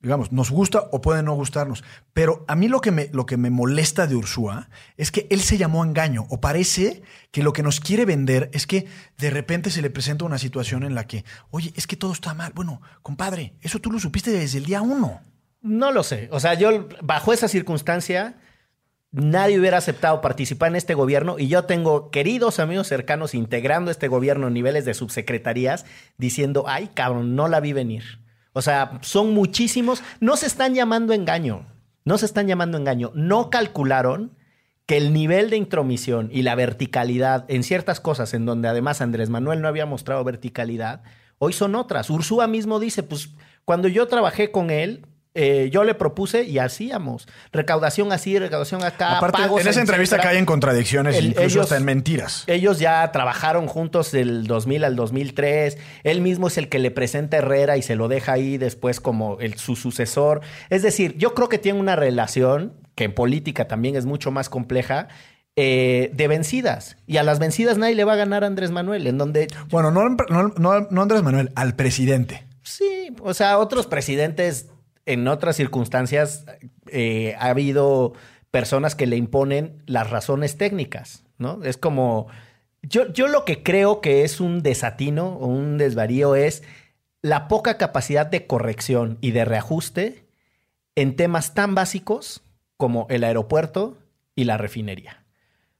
digamos, 0.00 0.30
nos 0.32 0.50
gusta 0.50 0.88
o 0.92 1.00
puede 1.00 1.22
no 1.22 1.34
gustarnos. 1.34 1.82
Pero 2.12 2.44
a 2.48 2.54
mí 2.54 2.68
lo 2.68 2.80
que 2.80 2.90
me, 2.90 3.08
lo 3.12 3.26
que 3.26 3.36
me 3.36 3.50
molesta 3.50 4.06
de 4.06 4.14
Ursúa 4.14 4.68
es 4.96 5.10
que 5.10 5.26
él 5.30 5.40
se 5.40 5.58
llamó 5.58 5.84
engaño. 5.84 6.26
O 6.30 6.40
parece 6.40 7.02
que 7.30 7.42
lo 7.42 7.52
que 7.52 7.62
nos 7.62 7.80
quiere 7.80 8.04
vender 8.04 8.50
es 8.52 8.66
que 8.66 8.86
de 9.18 9.30
repente 9.30 9.70
se 9.70 9.82
le 9.82 9.90
presenta 9.90 10.24
una 10.24 10.38
situación 10.38 10.84
en 10.84 10.94
la 10.94 11.06
que, 11.06 11.24
oye, 11.50 11.72
es 11.76 11.86
que 11.86 11.96
todo 11.96 12.12
está 12.12 12.34
mal. 12.34 12.52
Bueno, 12.54 12.80
compadre, 13.02 13.54
eso 13.60 13.80
tú 13.80 13.90
lo 13.90 13.98
supiste 13.98 14.30
desde 14.30 14.58
el 14.58 14.66
día 14.66 14.82
uno. 14.82 15.20
No 15.60 15.90
lo 15.90 16.02
sé. 16.02 16.28
O 16.30 16.38
sea, 16.38 16.54
yo 16.54 16.88
bajo 17.02 17.32
esa 17.32 17.48
circunstancia 17.48 18.36
nadie 19.10 19.58
hubiera 19.58 19.78
aceptado 19.78 20.20
participar 20.20 20.68
en 20.68 20.76
este 20.76 20.94
gobierno 20.94 21.38
y 21.38 21.48
yo 21.48 21.64
tengo 21.64 22.10
queridos 22.10 22.58
amigos 22.58 22.88
cercanos 22.88 23.34
integrando 23.34 23.90
este 23.90 24.08
gobierno 24.08 24.48
a 24.48 24.50
niveles 24.50 24.84
de 24.84 24.94
subsecretarías 24.94 25.86
diciendo, 26.18 26.64
ay, 26.66 26.90
cabrón, 26.94 27.34
no 27.34 27.48
la 27.48 27.60
vi 27.60 27.72
venir. 27.72 28.27
O 28.58 28.60
sea, 28.60 28.98
son 29.02 29.34
muchísimos. 29.34 30.02
No 30.18 30.36
se 30.36 30.46
están 30.46 30.74
llamando 30.74 31.12
engaño. 31.12 31.64
No 32.04 32.18
se 32.18 32.26
están 32.26 32.48
llamando 32.48 32.76
engaño. 32.76 33.12
No 33.14 33.50
calcularon 33.50 34.32
que 34.84 34.96
el 34.96 35.12
nivel 35.12 35.48
de 35.48 35.58
intromisión 35.58 36.28
y 36.32 36.42
la 36.42 36.56
verticalidad 36.56 37.44
en 37.46 37.62
ciertas 37.62 38.00
cosas, 38.00 38.34
en 38.34 38.46
donde 38.46 38.66
además 38.66 39.00
Andrés 39.00 39.30
Manuel 39.30 39.62
no 39.62 39.68
había 39.68 39.86
mostrado 39.86 40.24
verticalidad, 40.24 41.04
hoy 41.38 41.52
son 41.52 41.76
otras. 41.76 42.10
Ursúa 42.10 42.48
mismo 42.48 42.80
dice, 42.80 43.04
pues 43.04 43.28
cuando 43.64 43.86
yo 43.86 44.08
trabajé 44.08 44.50
con 44.50 44.70
él, 44.70 45.06
eh, 45.40 45.70
yo 45.70 45.84
le 45.84 45.94
propuse 45.94 46.42
y 46.42 46.58
hacíamos. 46.58 47.28
Recaudación 47.52 48.10
así, 48.10 48.36
recaudación 48.36 48.82
acá. 48.82 49.18
Aparte, 49.18 49.42
en 49.44 49.68
esa 49.68 49.80
entrevista 49.80 50.18
caen 50.18 50.44
contradicciones, 50.44 51.14
incluso 51.22 51.42
ellos, 51.42 51.62
hasta 51.62 51.76
en 51.76 51.84
mentiras. 51.84 52.42
Ellos 52.48 52.80
ya 52.80 53.12
trabajaron 53.12 53.68
juntos 53.68 54.10
del 54.10 54.48
2000 54.48 54.82
al 54.82 54.96
2003. 54.96 55.78
Él 56.02 56.22
mismo 56.22 56.48
es 56.48 56.58
el 56.58 56.68
que 56.68 56.80
le 56.80 56.90
presenta 56.90 57.36
a 57.36 57.38
Herrera 57.38 57.76
y 57.76 57.82
se 57.82 57.94
lo 57.94 58.08
deja 58.08 58.32
ahí 58.32 58.58
después 58.58 58.98
como 59.00 59.38
el, 59.38 59.54
su 59.58 59.76
sucesor. 59.76 60.40
Es 60.70 60.82
decir, 60.82 61.16
yo 61.18 61.34
creo 61.34 61.48
que 61.48 61.58
tiene 61.58 61.78
una 61.78 61.94
relación 61.94 62.72
que 62.96 63.04
en 63.04 63.14
política 63.14 63.68
también 63.68 63.94
es 63.94 64.06
mucho 64.06 64.32
más 64.32 64.48
compleja. 64.48 65.06
Eh, 65.60 66.10
de 66.14 66.28
vencidas. 66.28 66.96
Y 67.06 67.16
a 67.16 67.24
las 67.24 67.40
vencidas 67.40 67.78
nadie 67.78 67.96
le 67.96 68.04
va 68.04 68.12
a 68.12 68.16
ganar 68.16 68.44
a 68.44 68.46
Andrés 68.46 68.70
Manuel, 68.70 69.08
en 69.08 69.18
donde... 69.18 69.48
Bueno, 69.70 69.90
no, 69.90 70.08
no, 70.08 70.52
no, 70.56 70.86
no 70.88 71.02
Andrés 71.02 71.22
Manuel, 71.24 71.50
al 71.56 71.74
presidente. 71.74 72.46
Sí, 72.62 73.12
o 73.22 73.34
sea, 73.34 73.58
otros 73.58 73.88
presidentes 73.88 74.68
en 75.08 75.26
otras 75.26 75.56
circunstancias 75.56 76.44
eh, 76.86 77.34
ha 77.38 77.48
habido 77.48 78.12
personas 78.50 78.94
que 78.94 79.06
le 79.06 79.16
imponen 79.16 79.82
las 79.86 80.10
razones 80.10 80.58
técnicas, 80.58 81.24
¿no? 81.38 81.64
Es 81.64 81.78
como, 81.78 82.26
yo, 82.82 83.10
yo 83.12 83.26
lo 83.26 83.46
que 83.46 83.62
creo 83.62 84.02
que 84.02 84.22
es 84.22 84.40
un 84.40 84.62
desatino 84.62 85.28
o 85.28 85.46
un 85.46 85.78
desvarío 85.78 86.34
es 86.34 86.62
la 87.22 87.48
poca 87.48 87.78
capacidad 87.78 88.26
de 88.26 88.46
corrección 88.46 89.16
y 89.22 89.30
de 89.30 89.46
reajuste 89.46 90.26
en 90.94 91.16
temas 91.16 91.54
tan 91.54 91.74
básicos 91.74 92.42
como 92.76 93.06
el 93.08 93.24
aeropuerto 93.24 93.96
y 94.36 94.44
la 94.44 94.58
refinería. 94.58 95.24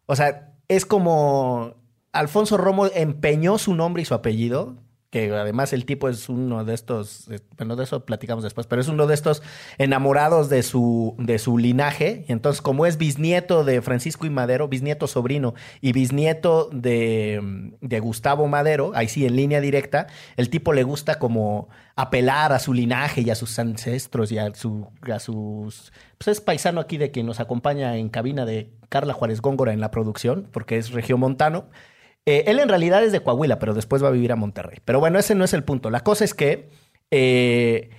O 0.07 0.17
sea, 0.17 0.55
es 0.69 0.87
como 0.87 1.75
Alfonso 2.13 2.57
Romo 2.57 2.87
empeñó 2.87 3.59
su 3.59 3.75
nombre 3.75 4.03
y 4.03 4.07
su 4.07 4.15
apellido 4.15 4.77
que 5.11 5.33
además 5.33 5.73
el 5.73 5.87
tipo 5.87 6.09
es 6.09 6.29
uno 6.29 6.65
de 6.65 6.75
estos, 6.75 7.29
eh, 7.31 7.41
bueno, 7.57 7.77
de 7.77 7.85
eso 7.85 8.05
platicamos 8.05 8.45
después, 8.45 8.67
pero 8.67 8.83
es 8.83 8.89
uno 8.89 9.07
de 9.07 9.15
estos 9.15 9.43
enamorados 9.79 10.51
de 10.51 10.63
su, 10.63 11.15
de 11.19 11.39
su 11.39 11.57
linaje. 11.57 12.27
Y 12.29 12.33
entonces, 12.33 12.61
como 12.61 12.85
es 12.85 12.99
bisnieto 12.99 13.65
de 13.65 13.81
Francisco 13.81 14.27
y 14.27 14.31
Madero, 14.31 14.69
bisnieto 14.69 15.07
sobrino 15.07 15.55
y 15.81 15.93
bisnieto 15.93 16.69
de, 16.73 17.73
de 17.81 18.01
Gustavo 18.01 18.49
Madero, 18.49 18.93
ahí 18.95 19.09
sí, 19.09 19.25
en 19.25 19.37
línea 19.37 19.61
directa, 19.63 20.09
el 20.37 20.51
tipo 20.51 20.75
le 20.75 20.83
gusta 20.83 21.19
como 21.19 21.69
apelar 21.97 22.53
a 22.53 22.59
su 22.59 22.75
linaje 22.75 23.23
y 23.23 23.31
a 23.31 23.35
sus 23.35 23.59
ancestros 23.59 24.31
y 24.31 24.39
a, 24.39 24.55
su, 24.55 24.89
a 25.11 25.19
sus... 25.19 25.93
Pues 26.19 26.29
es 26.29 26.41
paisano 26.43 26.81
aquí 26.81 26.99
de 26.99 27.11
quien 27.11 27.25
nos 27.25 27.41
acompaña 27.41 27.97
en 27.97 28.11
cabina 28.11 28.45
de 28.45 28.71
Carla 28.91 29.15
Juárez 29.15 29.41
Góngora 29.41 29.73
en 29.73 29.81
la 29.81 29.91
producción, 29.91 30.49
porque 30.53 30.77
es 30.77 30.91
regiomontano. 30.91 31.61
montano 31.61 31.98
eh, 32.27 32.45
él 32.47 32.59
en 32.59 32.69
realidad 32.69 33.03
es 33.05 33.13
de 33.13 33.21
Coahuila, 33.21 33.59
pero 33.59 33.75
después 33.75 34.03
va 34.03 34.09
a 34.09 34.13
vivir 34.13 34.33
a 34.33 34.37
Monterrey. 34.37 34.79
Pero 34.85 35.01
bueno, 35.01 35.19
ese 35.19 35.35
no 35.35 35.45
es 35.45 35.53
el 35.55 35.65
punto. 35.65 35.91
La 35.91 36.01
cosa 36.01 36.25
es 36.25 36.35
que 36.35 36.69
eh, 37.11 37.91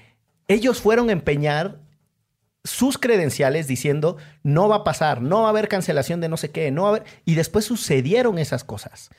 ellos 0.47 0.81
fueron 0.81 1.09
a 1.09 1.13
empeñar 1.13 1.79
sus 2.63 2.97
credenciales 2.97 3.67
diciendo 3.67 4.17
no 4.43 4.67
va 4.67 4.77
a 4.77 4.83
pasar, 4.83 5.21
no 5.21 5.41
va 5.41 5.47
a 5.47 5.49
haber 5.49 5.67
cancelación 5.67 6.21
de 6.21 6.29
no 6.29 6.37
sé 6.37 6.51
qué, 6.51 6.71
no 6.71 6.83
va 6.83 6.87
a 6.87 6.91
haber... 6.91 7.03
Y 7.25 7.35
después 7.35 7.65
sucedieron 7.65 8.37
esas 8.37 8.63
cosas. 8.63 9.09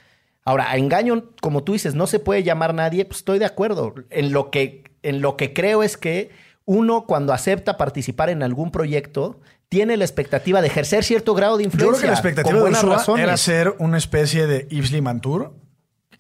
Ahora, 0.45 0.71
a 0.71 0.77
engaño, 0.77 1.31
como 1.41 1.65
tú 1.65 1.73
dices, 1.73 1.95
no 1.95 2.07
se 2.07 2.19
puede 2.19 2.43
llamar 2.43 2.75
nadie, 2.75 3.05
pues 3.05 3.19
estoy 3.19 3.39
de 3.39 3.45
acuerdo. 3.45 3.95
En 4.11 4.33
lo 4.33 4.51
que, 4.51 4.85
en 5.03 5.21
lo 5.21 5.37
que 5.37 5.53
creo 5.53 5.83
es 5.83 5.97
que 5.97 6.31
uno 6.65 7.07
cuando 7.07 7.33
acepta 7.33 7.77
participar 7.77 8.31
en 8.31 8.43
algún 8.43 8.71
proyecto 8.71 9.41
tiene 9.71 9.97
la 9.97 10.05
expectativa 10.05 10.61
de 10.61 10.67
ejercer 10.67 11.03
cierto 11.05 11.33
grado 11.33 11.57
de 11.57 11.63
Yo 11.65 11.69
influencia. 11.69 11.91
creo 11.93 12.01
que 12.03 12.07
la 12.09 12.13
expectativa 12.13 12.63
de 12.63 12.71
razones. 12.95 13.23
era 13.23 13.37
ser 13.39 13.75
una 13.79 13.97
especie 13.97 14.47
de 14.47 14.67
Yves 14.69 14.93
Limantour, 14.93 15.55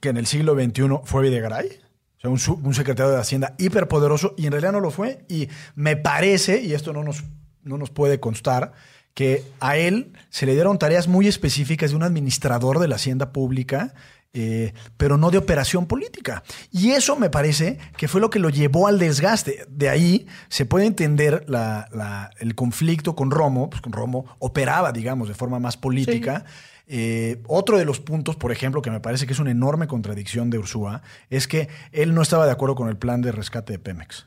que 0.00 0.08
en 0.08 0.16
el 0.16 0.26
siglo 0.26 0.54
XXI 0.54 0.88
fue 1.04 1.22
Videgaray. 1.24 1.66
O 1.66 2.20
sea, 2.20 2.30
un, 2.30 2.38
su- 2.38 2.54
un 2.62 2.74
secretario 2.74 3.12
de 3.12 3.18
Hacienda 3.20 3.54
hiperpoderoso 3.58 4.34
y 4.38 4.46
en 4.46 4.52
realidad 4.52 4.72
no 4.72 4.80
lo 4.80 4.90
fue. 4.90 5.24
Y 5.28 5.48
me 5.74 5.96
parece, 5.96 6.62
y 6.62 6.74
esto 6.74 6.92
no 6.92 7.02
nos, 7.02 7.24
no 7.62 7.76
nos 7.76 7.90
puede 7.90 8.20
constar, 8.20 8.72
que 9.14 9.42
a 9.58 9.76
él 9.76 10.12
se 10.30 10.46
le 10.46 10.52
dieron 10.54 10.78
tareas 10.78 11.08
muy 11.08 11.26
específicas 11.26 11.90
de 11.90 11.96
un 11.96 12.02
administrador 12.04 12.78
de 12.78 12.86
la 12.88 12.94
Hacienda 12.96 13.32
Pública, 13.32 13.94
eh, 14.32 14.72
pero 14.96 15.16
no 15.16 15.30
de 15.30 15.38
operación 15.38 15.86
política. 15.86 16.42
Y 16.70 16.90
eso 16.90 17.16
me 17.16 17.30
parece 17.30 17.78
que 17.96 18.06
fue 18.08 18.20
lo 18.20 18.30
que 18.30 18.38
lo 18.38 18.48
llevó 18.50 18.86
al 18.86 18.98
desgaste. 18.98 19.66
De 19.68 19.88
ahí 19.88 20.26
se 20.48 20.66
puede 20.66 20.86
entender 20.86 21.44
la- 21.48 21.88
la- 21.92 22.30
el 22.38 22.54
conflicto 22.54 23.16
con 23.16 23.30
Romo, 23.30 23.70
pues 23.70 23.82
con 23.82 23.92
Romo 23.92 24.26
operaba, 24.38 24.92
digamos, 24.92 25.28
de 25.28 25.34
forma 25.34 25.58
más 25.58 25.76
política. 25.76 26.44
Eh, 26.92 27.40
otro 27.46 27.78
de 27.78 27.84
los 27.84 28.00
puntos, 28.00 28.34
por 28.36 28.50
ejemplo, 28.50 28.82
que 28.82 28.90
me 28.90 28.98
parece 29.00 29.26
que 29.26 29.32
es 29.32 29.38
una 29.38 29.52
enorme 29.52 29.86
contradicción 29.86 30.50
de 30.50 30.58
Ursúa, 30.58 31.02
es 31.28 31.46
que 31.46 31.68
él 31.92 32.14
no 32.14 32.22
estaba 32.22 32.46
de 32.46 32.52
acuerdo 32.52 32.74
con 32.74 32.88
el 32.88 32.96
plan 32.96 33.22
de 33.22 33.30
rescate 33.32 33.74
de 33.74 33.78
Pemex. 33.78 34.26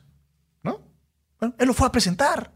¿No? 0.62 0.80
Bueno, 1.40 1.54
él 1.58 1.66
lo 1.66 1.74
fue 1.74 1.86
a 1.86 1.92
presentar. 1.92 2.52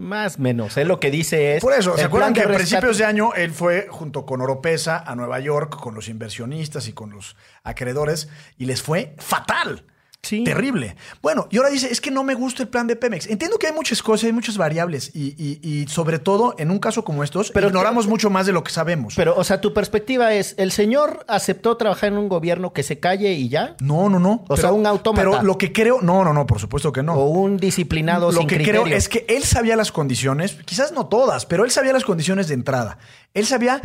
Más 0.00 0.38
o 0.38 0.40
menos. 0.40 0.78
Él 0.78 0.88
lo 0.88 0.98
que 0.98 1.10
dice 1.10 1.56
es. 1.56 1.62
Por 1.62 1.74
eso, 1.74 1.96
¿se 1.96 2.04
acuerdan 2.04 2.32
que 2.32 2.40
a 2.40 2.48
principios 2.48 2.96
de 2.96 3.04
año 3.04 3.34
él 3.34 3.50
fue 3.50 3.86
junto 3.90 4.24
con 4.24 4.40
Oropesa 4.40 5.04
a 5.06 5.14
Nueva 5.14 5.38
York 5.40 5.78
con 5.78 5.94
los 5.94 6.08
inversionistas 6.08 6.88
y 6.88 6.94
con 6.94 7.10
los 7.10 7.36
acreedores 7.64 8.30
y 8.56 8.64
les 8.64 8.82
fue 8.82 9.14
fatal? 9.18 9.84
Sí. 10.22 10.44
Terrible. 10.44 10.96
Bueno, 11.22 11.48
y 11.50 11.56
ahora 11.56 11.70
dice, 11.70 11.90
es 11.90 11.98
que 12.00 12.10
no 12.10 12.22
me 12.24 12.34
gusta 12.34 12.62
el 12.62 12.68
plan 12.68 12.86
de 12.86 12.94
Pemex. 12.94 13.26
Entiendo 13.26 13.58
que 13.58 13.68
hay 13.68 13.72
muchas 13.72 14.02
cosas, 14.02 14.24
hay 14.24 14.32
muchas 14.32 14.58
variables 14.58 15.10
y, 15.14 15.34
y- 15.42 15.60
y 15.66 15.86
sobre 15.88 16.18
todo 16.18 16.54
en 16.58 16.70
un 16.70 16.78
caso 16.78 17.04
como 17.04 17.24
estos, 17.24 17.50
Pero 17.50 17.68
ignoramos 17.68 18.06
mucho 18.06 18.28
más 18.28 18.44
de 18.44 18.52
lo 18.52 18.62
que 18.62 18.70
sabemos. 18.70 19.14
Pero, 19.16 19.34
o 19.34 19.44
sea, 19.44 19.62
tu 19.62 19.72
perspectiva 19.72 20.34
es: 20.34 20.54
¿el 20.58 20.72
señor 20.72 21.24
aceptó 21.26 21.76
trabajar 21.78 22.12
en 22.12 22.18
un 22.18 22.28
gobierno 22.28 22.74
que 22.74 22.82
se 22.82 23.00
calle 23.00 23.32
y 23.32 23.48
ya? 23.48 23.76
no, 23.80 24.10
no, 24.10 24.18
no. 24.20 24.44
O 24.48 24.56
sea, 24.58 24.72
un 24.72 24.86
autómata. 24.86 25.30
Pero 25.30 25.42
lo 25.42 25.56
que 25.56 25.72
creo, 25.72 26.02
no, 26.02 26.22
no, 26.22 26.34
no, 26.34 26.46
por 26.46 26.60
supuesto 26.60 26.92
que 26.92 27.02
no. 27.02 27.14
¿O 27.14 27.24
un 27.30 27.56
disciplinado 27.56 28.30
Lo 28.30 28.38
sin 28.40 28.46
que 28.46 28.56
criterio? 28.56 28.82
creo 28.82 28.96
es 28.96 29.08
que 29.08 29.24
él 29.26 29.42
sabía 29.44 29.74
las 29.74 29.90
condiciones, 29.90 30.58
quizás 30.66 30.92
no 30.92 31.06
todas, 31.06 31.46
pero 31.46 31.64
él 31.64 31.70
sabía 31.70 31.94
las 31.94 32.04
condiciones 32.04 32.46
de 32.48 32.54
entrada. 32.54 32.98
Él 33.32 33.46
sabía, 33.46 33.80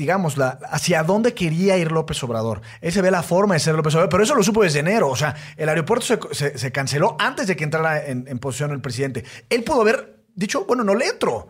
digamos, 0.00 0.34
hacia 0.70 1.02
dónde 1.04 1.34
quería 1.34 1.76
ir 1.76 1.92
López 1.92 2.22
Obrador. 2.24 2.62
Él 2.80 2.90
sabía 2.92 3.10
la 3.10 3.22
forma 3.22 3.54
de 3.54 3.60
ser 3.60 3.74
López 3.74 3.94
Obrador, 3.94 4.08
pero 4.10 4.22
eso 4.24 4.34
lo 4.34 4.42
supo 4.42 4.62
desde 4.62 4.80
enero. 4.80 5.08
O 5.08 5.16
sea, 5.16 5.36
el 5.56 5.68
aeropuerto 5.68 6.06
se, 6.06 6.18
se- 6.32 6.58
se 6.58 6.72
canceló 6.72 7.16
antes 7.18 7.46
de 7.46 7.54
que 7.54 7.64
entrara 7.64 8.04
en, 8.06 8.38
posición 8.38 8.70
el 8.72 8.80
presidente. 8.80 9.24
Él 9.50 9.62
pudo 9.62 9.82
haber 9.82 10.24
dicho, 10.34 10.64
bueno, 10.64 10.82
no 10.82 10.94
le 10.94 11.06
entro. 11.06 11.48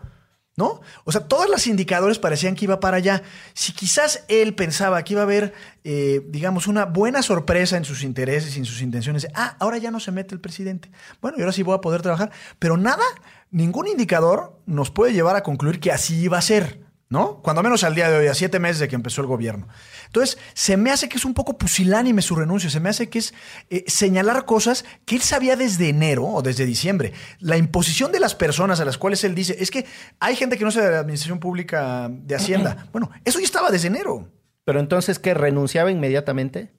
¿No? 0.57 0.81
O 1.05 1.13
sea, 1.13 1.21
todos 1.29 1.49
los 1.49 1.65
indicadores 1.65 2.19
parecían 2.19 2.55
que 2.55 2.65
iba 2.65 2.81
para 2.81 2.97
allá. 2.97 3.23
Si 3.53 3.71
quizás 3.71 4.25
él 4.27 4.53
pensaba 4.53 5.01
que 5.01 5.13
iba 5.13 5.21
a 5.21 5.23
haber, 5.23 5.53
eh, 5.85 6.21
digamos, 6.27 6.67
una 6.67 6.83
buena 6.85 7.23
sorpresa 7.23 7.77
en 7.77 7.85
sus 7.85 8.03
intereses 8.03 8.53
y 8.55 8.59
en 8.59 8.65
sus 8.65 8.81
intenciones, 8.81 9.27
ah, 9.33 9.55
ahora 9.59 9.77
ya 9.77 9.91
no 9.91 10.01
se 10.01 10.11
mete 10.11 10.35
el 10.35 10.41
presidente. 10.41 10.91
Bueno, 11.21 11.37
y 11.37 11.41
ahora 11.41 11.53
sí 11.53 11.63
voy 11.63 11.75
a 11.75 11.81
poder 11.81 12.01
trabajar. 12.01 12.31
Pero 12.59 12.75
nada, 12.75 13.03
ningún 13.49 13.87
indicador 13.87 14.59
nos 14.65 14.91
puede 14.91 15.13
llevar 15.13 15.37
a 15.37 15.41
concluir 15.41 15.79
que 15.79 15.93
así 15.93 16.19
iba 16.19 16.37
a 16.37 16.41
ser. 16.41 16.80
¿No? 17.11 17.41
Cuando 17.41 17.61
menos 17.61 17.83
al 17.83 17.93
día 17.93 18.09
de 18.09 18.19
hoy, 18.19 18.27
a 18.27 18.33
siete 18.33 18.57
meses 18.57 18.79
de 18.79 18.87
que 18.87 18.95
empezó 18.95 19.19
el 19.19 19.27
gobierno. 19.27 19.67
Entonces, 20.05 20.37
se 20.53 20.77
me 20.77 20.91
hace 20.91 21.09
que 21.09 21.17
es 21.17 21.25
un 21.25 21.33
poco 21.33 21.57
pusilánime 21.57 22.21
su 22.21 22.37
renuncia, 22.37 22.69
se 22.69 22.79
me 22.79 22.87
hace 22.87 23.09
que 23.09 23.19
es 23.19 23.33
eh, 23.69 23.83
señalar 23.85 24.45
cosas 24.45 24.85
que 25.03 25.15
él 25.15 25.21
sabía 25.21 25.57
desde 25.57 25.89
enero 25.89 26.25
o 26.25 26.41
desde 26.41 26.65
diciembre. 26.65 27.11
La 27.39 27.57
imposición 27.57 28.13
de 28.13 28.21
las 28.21 28.33
personas 28.33 28.79
a 28.79 28.85
las 28.85 28.97
cuales 28.97 29.25
él 29.25 29.35
dice, 29.35 29.57
es 29.59 29.71
que 29.71 29.85
hay 30.21 30.37
gente 30.37 30.57
que 30.57 30.63
no 30.63 30.71
sabe 30.71 30.85
de 30.85 30.91
la 30.93 30.99
administración 30.99 31.39
pública 31.39 32.07
de 32.09 32.33
Hacienda. 32.33 32.87
Bueno, 32.93 33.11
eso 33.25 33.39
ya 33.39 33.45
estaba 33.45 33.71
desde 33.71 33.89
enero. 33.89 34.29
Pero 34.63 34.79
entonces, 34.79 35.19
¿qué? 35.19 35.33
¿Renunciaba 35.33 35.91
inmediatamente? 35.91 36.71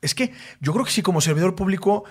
Es 0.00 0.14
que 0.14 0.32
yo 0.60 0.72
creo 0.72 0.86
que 0.86 0.90
si 0.90 1.02
como 1.02 1.20
servidor 1.20 1.54
público, 1.54 2.04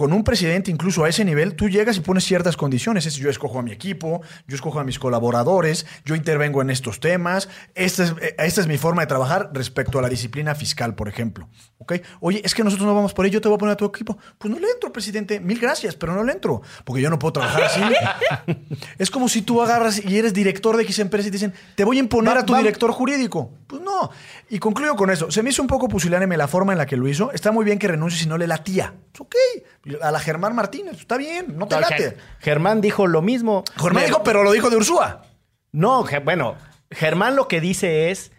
con 0.00 0.14
un 0.14 0.24
presidente 0.24 0.70
incluso 0.70 1.04
a 1.04 1.10
ese 1.10 1.26
nivel, 1.26 1.54
tú 1.56 1.68
llegas 1.68 1.94
y 1.98 2.00
pones 2.00 2.24
ciertas 2.24 2.56
condiciones. 2.56 3.04
Es, 3.04 3.16
yo 3.16 3.28
escojo 3.28 3.58
a 3.58 3.62
mi 3.62 3.70
equipo, 3.70 4.22
yo 4.46 4.54
escojo 4.54 4.80
a 4.80 4.84
mis 4.84 4.98
colaboradores, 4.98 5.84
yo 6.06 6.14
intervengo 6.14 6.62
en 6.62 6.70
estos 6.70 7.00
temas. 7.00 7.50
Esta 7.74 8.04
es, 8.04 8.14
eh, 8.22 8.34
esta 8.38 8.62
es 8.62 8.66
mi 8.66 8.78
forma 8.78 9.02
de 9.02 9.08
trabajar 9.08 9.50
respecto 9.52 9.98
a 9.98 10.02
la 10.02 10.08
disciplina 10.08 10.54
fiscal, 10.54 10.94
por 10.94 11.06
ejemplo. 11.06 11.50
¿Ok? 11.76 11.92
Oye, 12.20 12.40
es 12.42 12.54
que 12.54 12.64
nosotros 12.64 12.86
no 12.86 12.94
vamos 12.94 13.12
por 13.12 13.26
ello, 13.26 13.34
yo 13.34 13.40
te 13.42 13.48
voy 13.48 13.56
a 13.56 13.58
poner 13.58 13.74
a 13.74 13.76
tu 13.76 13.84
equipo. 13.84 14.16
Pues 14.38 14.50
no 14.52 14.58
le 14.58 14.70
entro, 14.70 14.90
presidente. 14.90 15.38
Mil 15.38 15.58
gracias, 15.60 15.96
pero 15.96 16.14
no 16.14 16.24
le 16.24 16.32
entro. 16.32 16.62
Porque 16.86 17.02
yo 17.02 17.10
no 17.10 17.18
puedo 17.18 17.34
trabajar 17.34 17.64
así. 17.64 17.80
es 18.98 19.10
como 19.10 19.28
si 19.28 19.42
tú 19.42 19.60
agarras 19.60 20.02
y 20.02 20.16
eres 20.16 20.32
director 20.32 20.78
de 20.78 20.84
X 20.84 20.98
empresa 21.00 21.28
y 21.28 21.30
te 21.30 21.36
dicen, 21.36 21.52
te 21.74 21.84
voy 21.84 21.98
a 21.98 22.00
imponer 22.00 22.36
Va- 22.36 22.40
a 22.40 22.46
tu 22.46 22.54
va- 22.54 22.58
director 22.60 22.90
jurídico. 22.90 23.52
Pues 23.66 23.82
no. 23.82 24.10
Y 24.48 24.58
concluyo 24.58 24.96
con 24.96 25.10
eso. 25.10 25.30
Se 25.30 25.42
me 25.42 25.50
hizo 25.50 25.60
un 25.60 25.68
poco 25.68 25.88
pusilánime 25.88 26.36
la 26.38 26.48
forma 26.48 26.72
en 26.72 26.78
la 26.78 26.86
que 26.86 26.96
lo 26.96 27.06
hizo. 27.06 27.30
Está 27.32 27.52
muy 27.52 27.64
bien 27.64 27.78
que 27.78 27.86
renuncie 27.88 28.18
si 28.18 28.26
no 28.28 28.38
le 28.38 28.46
latía. 28.46 28.94
Es 29.14 29.20
ok. 29.20 29.34
A 30.02 30.10
la 30.10 30.20
Germán 30.20 30.54
Martínez. 30.54 30.98
Está 30.98 31.16
bien. 31.16 31.56
No 31.58 31.66
te 31.66 31.74
No, 31.76 31.80
late. 31.82 31.96
Ger- 31.96 32.16
Germán 32.40 32.80
dijo 32.80 33.06
lo 33.06 33.22
mismo. 33.22 33.64
Germán 33.76 34.02
Me- 34.02 34.06
dijo, 34.06 34.22
pero 34.22 34.42
lo 34.42 34.52
dijo 34.52 34.70
de 34.70 34.76
Ursúa. 34.76 35.22
No, 35.72 36.04
bueno, 36.24 36.56
Germán 36.90 37.36
lo 37.36 37.46
que 37.48 37.60
dice 37.60 38.10
es, 38.10 38.32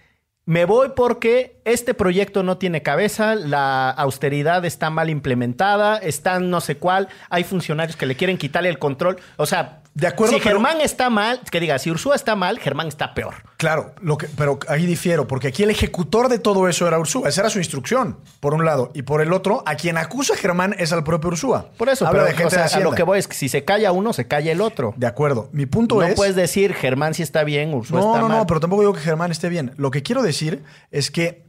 me 0.46 0.66
voy 0.66 0.90
porque 0.96 1.62
este 1.66 1.94
proyecto 1.94 2.44
no 2.44 2.58
tiene 2.58 2.82
cabeza, 2.84 3.36
la 3.36 3.90
austeridad 3.90 4.66
está 4.66 4.90
mal 4.90 5.10
implementada, 5.10 5.98
están 5.98 6.50
no 6.50 6.60
sé 6.62 6.76
cuál, 6.78 7.08
hay 7.30 7.44
funcionarios 7.44 7.96
que 7.96 8.06
le 8.06 8.16
quieren 8.16 8.38
quitarle 8.38 8.68
el 8.70 8.80
control. 8.80 9.18
O 9.38 9.46
sea, 9.46 9.81
De 9.94 10.08
acuerdo, 10.08 10.34
si 10.36 10.40
pero- 10.40 10.52
Germán 10.56 10.80
está 10.80 11.10
mal, 11.10 11.42
que 11.52 11.60
diga, 11.60 11.78
si 11.78 11.92
Ursúa 11.92 12.16
está 12.16 12.36
mal, 12.36 12.60
Germán 12.60 12.88
está 12.88 13.14
peor. 13.14 13.36
Claro, 13.58 13.94
lo 14.02 14.18
que, 14.18 14.28
pero 14.38 14.58
ahí 14.70 14.86
difiero, 14.86 15.28
porque 15.28 15.50
aquí 15.50 15.64
el 15.64 15.70
ejecutor 15.70 16.30
de 16.30 16.40
todo 16.40 16.70
eso 16.70 16.88
era 16.88 16.98
Ursúa. 16.98 17.28
Esa 17.28 17.42
era 17.42 17.50
su 17.50 17.60
instrucción, 17.60 18.18
por 18.40 18.54
un 18.54 18.64
lado. 18.64 18.92
Y 18.94 19.02
por 19.02 19.22
el 19.22 19.34
otro, 19.34 19.64
a 19.66 19.76
quien 19.76 19.98
acusa 19.98 20.38
Germán 20.38 20.76
es 20.80 20.94
al 20.94 21.04
propio 21.04 21.28
Ursúa. 21.32 21.72
Por 21.78 21.90
eso, 21.90 22.08
Habla 22.08 22.22
pero, 22.24 22.32
de 22.32 22.38
gente 22.38 22.48
o 22.48 22.50
sea, 22.50 22.68
de 22.70 22.76
a 22.76 22.80
lo 22.80 22.94
que 22.96 23.04
voy 23.04 23.20
es 23.20 23.28
que 23.28 23.36
si 23.36 23.50
se 23.50 23.66
calla 23.66 23.92
uno, 23.92 24.14
se 24.14 24.28
calla 24.30 24.52
el 24.54 24.62
otro. 24.62 24.94
De 24.96 25.08
acuerdo. 25.08 25.50
Mi 25.52 25.66
punto 25.66 25.96
no 25.96 26.04
es... 26.04 26.16
puedes 26.16 26.36
decir 26.36 26.74
Germán 26.74 27.14
sí 27.14 27.22
está 27.24 27.44
bien, 27.44 27.74
Ursúa 27.74 28.00
No, 28.00 28.08
está 28.12 28.22
no, 28.22 28.30
mal. 28.30 28.38
no, 28.40 28.48
pero 28.48 28.62
tampoco 28.62 28.84
digo 28.84 28.94
que 28.94 29.02
Germán 29.02 29.32
esté 29.32 29.50
bien. 29.50 29.74
Lo 29.76 29.92
que 29.92 30.04
quiero 30.04 30.22
decir 30.24 30.64
es 30.92 31.12
que 31.12 31.44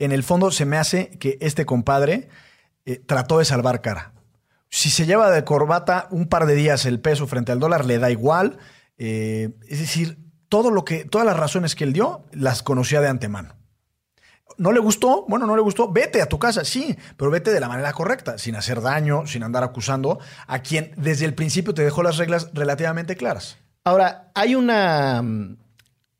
en 0.00 0.10
el 0.10 0.24
fondo 0.24 0.50
se 0.50 0.64
me 0.64 0.76
hace 0.78 1.10
que 1.20 1.38
este 1.40 1.64
compadre 1.64 2.28
eh, 2.86 3.00
trató 3.06 3.38
de 3.38 3.44
salvar 3.44 3.82
cara. 3.82 4.12
Si 4.70 4.90
se 4.90 5.06
lleva 5.06 5.30
de 5.30 5.44
corbata 5.44 6.08
un 6.10 6.28
par 6.28 6.46
de 6.46 6.54
días 6.54 6.84
el 6.86 7.00
peso 7.00 7.26
frente 7.26 7.52
al 7.52 7.58
dólar, 7.60 7.84
le 7.84 7.98
da 7.98 8.10
igual. 8.10 8.58
Eh, 8.98 9.50
es 9.68 9.78
decir, 9.80 10.18
todo 10.48 10.70
lo 10.70 10.84
que, 10.84 11.04
todas 11.04 11.26
las 11.26 11.36
razones 11.36 11.74
que 11.74 11.84
él 11.84 11.92
dio 11.92 12.24
las 12.32 12.62
conocía 12.62 13.00
de 13.00 13.08
antemano. 13.08 13.54
¿No 14.56 14.72
le 14.72 14.80
gustó? 14.80 15.24
Bueno, 15.28 15.46
no 15.46 15.54
le 15.54 15.62
gustó. 15.62 15.92
Vete 15.92 16.20
a 16.20 16.26
tu 16.28 16.38
casa, 16.38 16.64
sí, 16.64 16.96
pero 17.16 17.30
vete 17.30 17.52
de 17.52 17.60
la 17.60 17.68
manera 17.68 17.92
correcta, 17.92 18.38
sin 18.38 18.56
hacer 18.56 18.80
daño, 18.80 19.26
sin 19.26 19.42
andar 19.44 19.62
acusando 19.62 20.18
a 20.46 20.60
quien 20.62 20.92
desde 20.96 21.26
el 21.26 21.34
principio 21.34 21.74
te 21.74 21.82
dejó 21.84 22.02
las 22.02 22.16
reglas 22.16 22.50
relativamente 22.54 23.14
claras. 23.16 23.56
Ahora, 23.84 24.30
hay 24.34 24.54
una. 24.54 25.22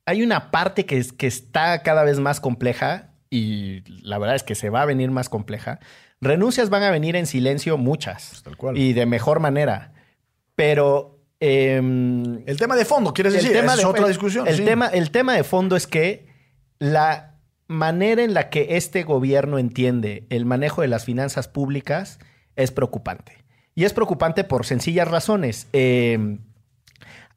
Hay 0.07 0.23
una 0.23 0.51
parte 0.51 0.87
que, 0.87 0.99
es- 0.99 1.13
que 1.13 1.27
está 1.27 1.83
cada 1.83 2.03
vez 2.05 2.19
más 2.19 2.41
compleja 2.41 3.11
y 3.29 3.83
la 4.03 4.19
verdad 4.19 4.37
es 4.37 4.43
que 4.43 4.55
se 4.55 4.71
va 4.71 4.83
a 4.83 4.87
venir 4.87 5.11
más 5.11 5.29
compleja. 5.29 5.81
Renuncias 6.21 6.69
van 6.71 6.83
a 6.83 6.91
venir 6.91 7.17
en 7.17 7.27
silencio 7.27 7.77
muchas. 7.77 8.29
Pues 8.31 8.43
tal 8.43 8.57
cual. 8.57 8.77
Y 8.79 8.93
de 8.93 9.07
mejor 9.07 9.41
manera. 9.41 9.93
Pero. 10.55 11.21
em, 11.41 12.43
El 12.47 12.57
tema 12.59 12.75
de 12.77 12.85
fondo, 12.85 13.15
quieres 13.15 13.33
decir, 13.33 13.55
es 13.57 13.77
de- 13.77 13.85
otra 13.85 14.09
discusión. 14.09 14.47
El, 14.49 14.57
sí. 14.57 14.65
tema, 14.65 14.89
el 14.89 15.11
tema 15.11 15.35
de 15.35 15.45
fondo 15.45 15.77
es 15.77 15.87
que 15.87 16.27
la 16.81 17.37
manera 17.69 18.23
en 18.25 18.35
la 18.35 18.51
que 18.51 18.77
este 18.77 19.05
gobierno 19.05 19.59
entiende 19.59 20.27
el 20.31 20.47
manejo 20.47 20.83
de 20.83 20.89
las 20.89 21.05
finanzas 21.05 21.47
públicas 21.49 22.19
es 22.57 22.71
preocupante. 22.73 23.45
Y 23.75 23.85
es 23.85 23.93
preocupante 23.93 24.43
por 24.43 24.67
sencillas 24.67 25.07
razones. 25.07 25.69
Eh, 25.73 26.39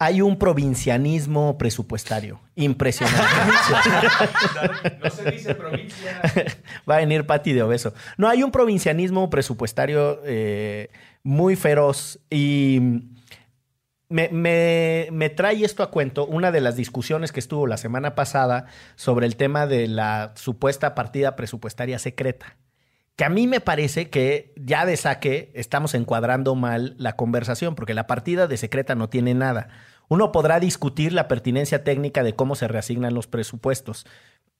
hay 0.03 0.19
un 0.21 0.39
provincianismo 0.39 1.59
presupuestario 1.59 2.39
impresionante. 2.55 3.21
No 5.03 5.09
se 5.11 5.29
dice 5.31 5.53
provincia. 5.53 6.21
Va 6.89 6.95
a 6.95 6.99
venir 6.99 7.25
Pati 7.27 7.53
de 7.53 7.61
obeso. 7.61 7.93
No, 8.17 8.27
hay 8.27 8.41
un 8.41 8.51
provincianismo 8.51 9.29
presupuestario 9.29 10.19
eh, 10.25 10.89
muy 11.23 11.55
feroz 11.55 12.19
y 12.31 12.79
me, 14.09 14.29
me- 14.29 15.07
me 15.11 15.29
trae 15.29 15.63
esto 15.63 15.83
a 15.83 15.91
cuento 15.91 16.25
una 16.25 16.51
de 16.51 16.61
las 16.61 16.75
discusiones 16.75 17.31
que 17.31 17.39
estuvo 17.39 17.67
la 17.67 17.77
semana 17.77 18.15
pasada 18.15 18.65
sobre 18.95 19.27
el 19.27 19.35
tema 19.35 19.67
de 19.67 19.87
la 19.87 20.31
supuesta 20.35 20.95
partida 20.95 21.35
presupuestaria 21.35 21.99
secreta. 21.99 22.57
Que 23.17 23.25
a 23.25 23.29
mí 23.29 23.45
me 23.45 23.59
parece 23.59 24.09
que 24.09 24.51
ya 24.57 24.85
de 24.87 24.97
saque 24.97 25.51
estamos 25.53 25.93
encuadrando 25.93 26.55
mal 26.55 26.95
la 26.97 27.15
conversación, 27.15 27.75
porque 27.75 27.93
la 27.93 28.07
partida 28.07 28.47
de 28.47 28.57
secreta 28.57 28.95
no 28.95 29.09
tiene 29.09 29.35
nada. 29.35 29.67
Uno 30.11 30.33
podrá 30.33 30.59
discutir 30.59 31.13
la 31.13 31.29
pertinencia 31.29 31.85
técnica 31.85 32.21
de 32.21 32.35
cómo 32.35 32.55
se 32.55 32.67
reasignan 32.67 33.13
los 33.13 33.27
presupuestos, 33.27 34.05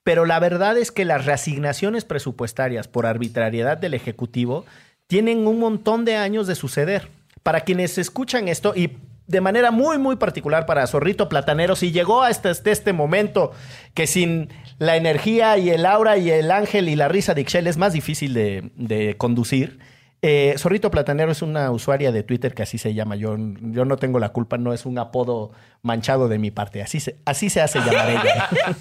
pero 0.02 0.26
la 0.26 0.40
verdad 0.40 0.78
es 0.78 0.94
que 0.94 1.04
las 1.04 1.26
reasignaciones 1.26 2.06
presupuestarias 2.06 2.88
por 2.88 3.06
arbitrariedad 3.06 3.78
del 3.78 3.94
Ejecutivo 3.94 4.64
tienen 5.08 5.46
un 5.46 5.60
montón 5.60 6.06
de 6.06 6.16
años 6.16 6.48
de 6.48 6.56
suceder. 6.56 7.10
Para 7.44 7.66
quienes 7.66 7.98
escuchan 7.98 8.48
esto 8.48 8.72
y 8.78 8.96
de 9.28 9.42
manera 9.42 9.72
muy, 9.72 9.98
muy 9.98 10.16
particular 10.16 10.66
para 10.66 10.88
Zorrito 10.88 11.28
Platanero, 11.28 11.76
si 11.76 11.92
llegó 11.92 12.24
hasta 12.24 12.50
este, 12.50 12.72
este 12.72 12.94
momento 12.94 13.52
que 13.94 14.08
sin 14.08 14.48
la 14.80 14.96
energía 14.96 15.58
y 15.58 15.70
el 15.70 15.86
aura 15.86 16.16
y 16.16 16.30
el 16.30 16.50
ángel 16.50 16.88
y 16.88 16.96
la 16.96 17.10
risa 17.10 17.34
de 17.34 17.42
Ixchel 17.42 17.68
es 17.68 17.76
más 17.76 17.92
difícil 17.92 18.34
de, 18.34 18.72
de 18.78 19.18
conducir. 19.18 19.80
Eh, 20.24 20.54
Zorrito 20.58 20.92
Platanero 20.92 21.32
es 21.32 21.42
una 21.42 21.72
usuaria 21.72 22.12
de 22.12 22.22
Twitter 22.22 22.54
que 22.54 22.64
así 22.64 22.78
se 22.78 22.94
llama. 22.94 23.16
Yo, 23.16 23.36
yo 23.38 23.86
no 23.86 23.98
tengo 23.98 24.20
la 24.20 24.30
culpa, 24.30 24.58
no 24.58 24.74
es 24.74 24.86
un 24.86 25.00
apodo 25.00 25.52
manchado 25.82 26.28
de 26.28 26.38
mi 26.38 26.52
parte. 26.52 26.82
Así 26.82 27.00
se, 27.00 27.18
así 27.26 27.50
se 27.50 27.62
hace 27.62 27.80
llamar 27.80 28.10
ella. 28.10 28.50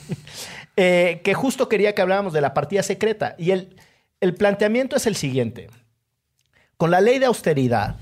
Eh, 0.77 1.21
que 1.25 1.35
justo 1.35 1.69
quería 1.69 1.95
que 1.95 2.01
habláramos 2.01 2.33
de 2.33 2.41
la 2.41 2.55
partida 2.55 2.83
secreta. 2.83 3.35
Y 3.37 3.51
el, 3.51 3.77
el 4.21 4.35
planteamiento 4.35 4.97
es 4.97 5.07
el 5.07 5.15
siguiente. 5.15 5.69
Con 6.79 6.91
la 6.91 7.03
ley 7.03 7.19
de 7.19 7.27
austeridad 7.27 7.97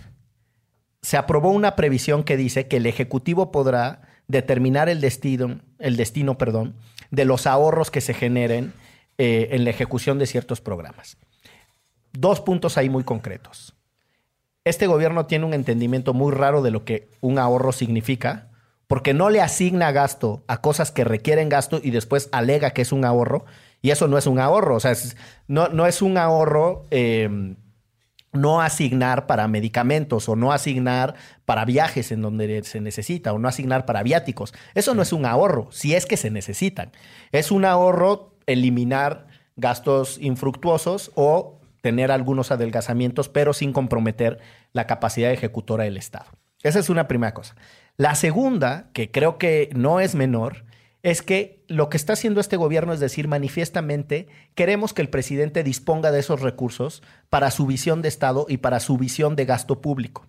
se 1.02 1.16
aprobó 1.16 1.50
una 1.50 1.74
previsión 1.74 2.22
que 2.22 2.36
dice 2.36 2.68
que 2.68 2.76
el 2.76 2.86
Ejecutivo 2.86 3.50
podrá 3.50 4.02
determinar 4.28 4.88
el 4.88 5.00
destino, 5.00 5.60
el 5.80 5.96
destino 5.96 6.38
perdón, 6.38 6.76
de 7.10 7.24
los 7.24 7.48
ahorros 7.48 7.90
que 7.90 8.02
se 8.02 8.14
generen 8.14 8.72
eh, 9.16 9.48
en 9.52 9.64
la 9.64 9.70
ejecución 9.70 10.18
de 10.18 10.26
ciertos 10.26 10.60
programas. 10.60 11.16
Dos 12.12 12.40
puntos 12.40 12.78
ahí 12.78 12.88
muy 12.88 13.04
concretos. 13.04 13.74
Este 14.64 14.86
gobierno 14.86 15.26
tiene 15.26 15.44
un 15.44 15.54
entendimiento 15.54 16.14
muy 16.14 16.32
raro 16.32 16.62
de 16.62 16.70
lo 16.70 16.84
que 16.84 17.10
un 17.20 17.38
ahorro 17.38 17.72
significa, 17.72 18.50
porque 18.86 19.14
no 19.14 19.30
le 19.30 19.40
asigna 19.40 19.92
gasto 19.92 20.44
a 20.46 20.60
cosas 20.60 20.90
que 20.90 21.04
requieren 21.04 21.48
gasto 21.48 21.80
y 21.82 21.90
después 21.90 22.28
alega 22.32 22.70
que 22.70 22.82
es 22.82 22.92
un 22.92 23.04
ahorro, 23.04 23.44
y 23.80 23.90
eso 23.90 24.08
no 24.08 24.18
es 24.18 24.26
un 24.26 24.40
ahorro, 24.40 24.76
o 24.76 24.80
sea, 24.80 24.94
no, 25.46 25.68
no 25.68 25.86
es 25.86 26.02
un 26.02 26.18
ahorro 26.18 26.86
eh, 26.90 27.54
no 28.32 28.60
asignar 28.60 29.26
para 29.26 29.48
medicamentos 29.48 30.28
o 30.28 30.36
no 30.36 30.52
asignar 30.52 31.14
para 31.44 31.64
viajes 31.64 32.12
en 32.12 32.22
donde 32.22 32.62
se 32.64 32.80
necesita 32.80 33.32
o 33.32 33.38
no 33.38 33.48
asignar 33.48 33.86
para 33.86 34.02
viáticos. 34.02 34.52
Eso 34.74 34.94
no 34.94 35.02
es 35.02 35.12
un 35.12 35.24
ahorro, 35.26 35.68
si 35.70 35.94
es 35.94 36.06
que 36.06 36.16
se 36.16 36.30
necesitan. 36.30 36.92
Es 37.32 37.50
un 37.50 37.64
ahorro 37.64 38.34
eliminar 38.46 39.26
gastos 39.56 40.18
infructuosos 40.20 41.10
o 41.14 41.57
tener 41.80 42.10
algunos 42.10 42.50
adelgazamientos, 42.50 43.28
pero 43.28 43.52
sin 43.52 43.72
comprometer 43.72 44.38
la 44.72 44.86
capacidad 44.86 45.32
ejecutora 45.32 45.84
del 45.84 45.96
Estado. 45.96 46.26
Esa 46.62 46.78
es 46.78 46.90
una 46.90 47.08
primera 47.08 47.34
cosa. 47.34 47.54
La 47.96 48.14
segunda, 48.14 48.90
que 48.92 49.10
creo 49.10 49.38
que 49.38 49.70
no 49.74 50.00
es 50.00 50.14
menor, 50.14 50.64
es 51.02 51.22
que 51.22 51.64
lo 51.68 51.88
que 51.88 51.96
está 51.96 52.14
haciendo 52.14 52.40
este 52.40 52.56
gobierno 52.56 52.92
es 52.92 53.00
decir 53.00 53.28
manifiestamente, 53.28 54.28
queremos 54.54 54.92
que 54.92 55.02
el 55.02 55.08
presidente 55.08 55.62
disponga 55.62 56.10
de 56.10 56.20
esos 56.20 56.40
recursos 56.40 57.02
para 57.30 57.50
su 57.50 57.66
visión 57.66 58.02
de 58.02 58.08
Estado 58.08 58.46
y 58.48 58.58
para 58.58 58.80
su 58.80 58.98
visión 58.98 59.36
de 59.36 59.44
gasto 59.44 59.80
público. 59.80 60.26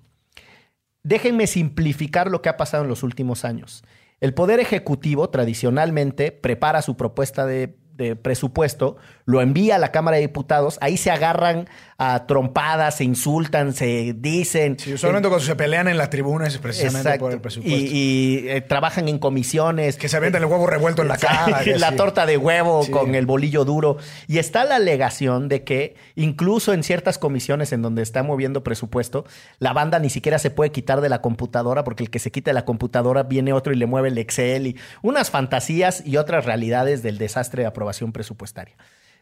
Déjenme 1.04 1.48
simplificar 1.48 2.30
lo 2.30 2.42
que 2.42 2.50
ha 2.50 2.58
pasado 2.58 2.84
en 2.84 2.90
los 2.90 3.04
últimos 3.04 3.46
años. 3.46 3.84
El 4.20 4.34
Poder 4.34 4.60
Ejecutivo 4.60 5.30
tradicionalmente 5.30 6.32
prepara 6.32 6.82
su 6.82 6.98
propuesta 6.98 7.46
de, 7.46 7.78
de 8.00 8.16
presupuesto, 8.16 8.98
lo 9.26 9.42
envía 9.42 9.76
a 9.76 9.78
la 9.78 9.92
Cámara 9.92 10.16
de 10.16 10.22
Diputados, 10.22 10.78
ahí 10.82 10.98
se 10.98 11.12
agarran 11.12 11.68
a 11.98 12.26
trompadas, 12.28 12.96
se 12.96 13.04
insultan, 13.04 13.74
se 13.74 14.14
dicen. 14.18 14.80
Sí, 14.80 14.94
usualmente 14.94 15.28
cuando 15.28 15.46
se 15.46 15.56
pelean 15.56 15.90
en 15.90 15.98
las 15.98 16.10
tribunas 16.10 16.58
precisamente 16.58 17.00
Exacto. 17.10 17.26
por 17.26 17.34
el 17.34 17.42
presupuesto. 17.42 17.78
Y, 17.78 17.88
y, 17.92 18.50
eh, 18.50 18.62
trabajan 18.62 19.10
en 19.10 19.20
comisiones. 19.20 19.98
que 19.98 20.08
se 20.08 20.16
avientan 20.16 20.42
el 20.44 20.48
huevo 20.50 20.66
revuelto 20.66 21.02
en 21.02 21.10
la 21.10 21.18
cara. 21.18 21.62
la 21.78 21.96
torta 21.98 22.26
de 22.26 22.38
huevo 22.38 22.84
Sí. 22.84 22.92
con 22.92 23.14
el 23.16 23.26
bolillo 23.26 23.66
duro. 23.66 23.98
Y 24.28 24.38
está 24.38 24.64
la 24.64 24.78
alegación 24.78 25.50
de 25.50 25.66
que 25.66 25.96
incluso 26.16 26.72
en 26.72 26.84
ciertas 26.84 27.18
comisiones 27.18 27.74
en 27.74 27.82
donde 27.82 28.02
está 28.02 28.24
moviendo 28.24 28.64
presupuesto, 28.64 29.26
la 29.60 29.74
banda 29.74 30.00
ni 30.00 30.10
siquiera 30.10 30.40
se 30.40 30.52
puede 30.52 30.72
quitar 30.72 31.02
de 31.02 31.10
la 31.10 31.22
computadora 31.22 31.84
porque 31.84 32.04
el 32.04 32.10
que 32.10 32.20
se 32.20 32.32
quita 32.32 32.52
de 32.52 32.54
la 32.56 32.64
computadora 32.64 33.24
viene 33.24 33.52
otro 33.52 33.74
y 33.74 33.76
le 33.76 33.86
mueve 33.88 34.08
el 34.08 34.18
Excel 34.18 34.68
y 34.68 34.78
unas 35.02 35.30
fantasías 35.30 36.02
y 36.06 36.16
otras 36.16 36.46
realidades 36.46 37.04
del 37.04 37.18
desastre 37.18 37.64
de 37.64 37.68
aprobación 37.68 37.89
presupuestaria. 38.12 38.76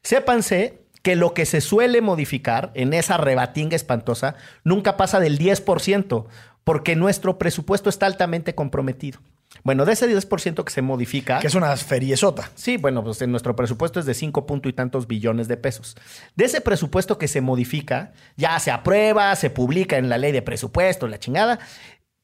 Sépanse 0.04 0.82
que 1.02 1.16
lo 1.16 1.34
que 1.34 1.46
se 1.46 1.62
suele 1.62 2.02
modificar 2.02 2.72
en 2.74 2.94
esa 2.94 3.18
rebatinga 3.18 3.76
espantosa 3.76 4.36
nunca 4.64 4.98
pasa 4.98 5.20
del 5.20 5.40
10%, 5.40 6.26
porque 6.64 6.96
nuestro 6.96 7.38
presupuesto 7.38 7.90
está 7.90 8.06
altamente 8.06 8.56
comprometido. 8.56 9.20
Bueno, 9.64 9.86
de 9.86 9.94
ese 9.94 10.08
10% 10.08 10.64
que 10.64 10.72
se 10.72 10.82
modifica... 10.82 11.40
Que 11.40 11.48
es 11.48 11.56
una 11.56 11.76
feriezota. 11.78 12.52
Sí, 12.56 12.78
bueno, 12.78 13.04
pues 13.04 13.22
en 13.22 13.32
nuestro 13.32 13.56
presupuesto 13.56 14.00
es 14.00 14.06
de 14.06 14.14
cinco 14.14 14.46
punto 14.46 14.68
y 14.70 14.74
tantos 14.74 15.08
billones 15.08 15.48
de 15.48 15.58
pesos. 15.58 15.96
De 16.36 16.46
ese 16.46 16.62
presupuesto 16.62 17.18
que 17.18 17.28
se 17.28 17.42
modifica, 17.42 18.12
ya 18.36 18.60
se 18.60 18.72
aprueba, 18.72 19.36
se 19.36 19.50
publica 19.50 19.98
en 19.98 20.10
la 20.10 20.18
ley 20.18 20.32
de 20.32 20.42
presupuesto, 20.42 21.08
la 21.08 21.20
chingada. 21.20 21.60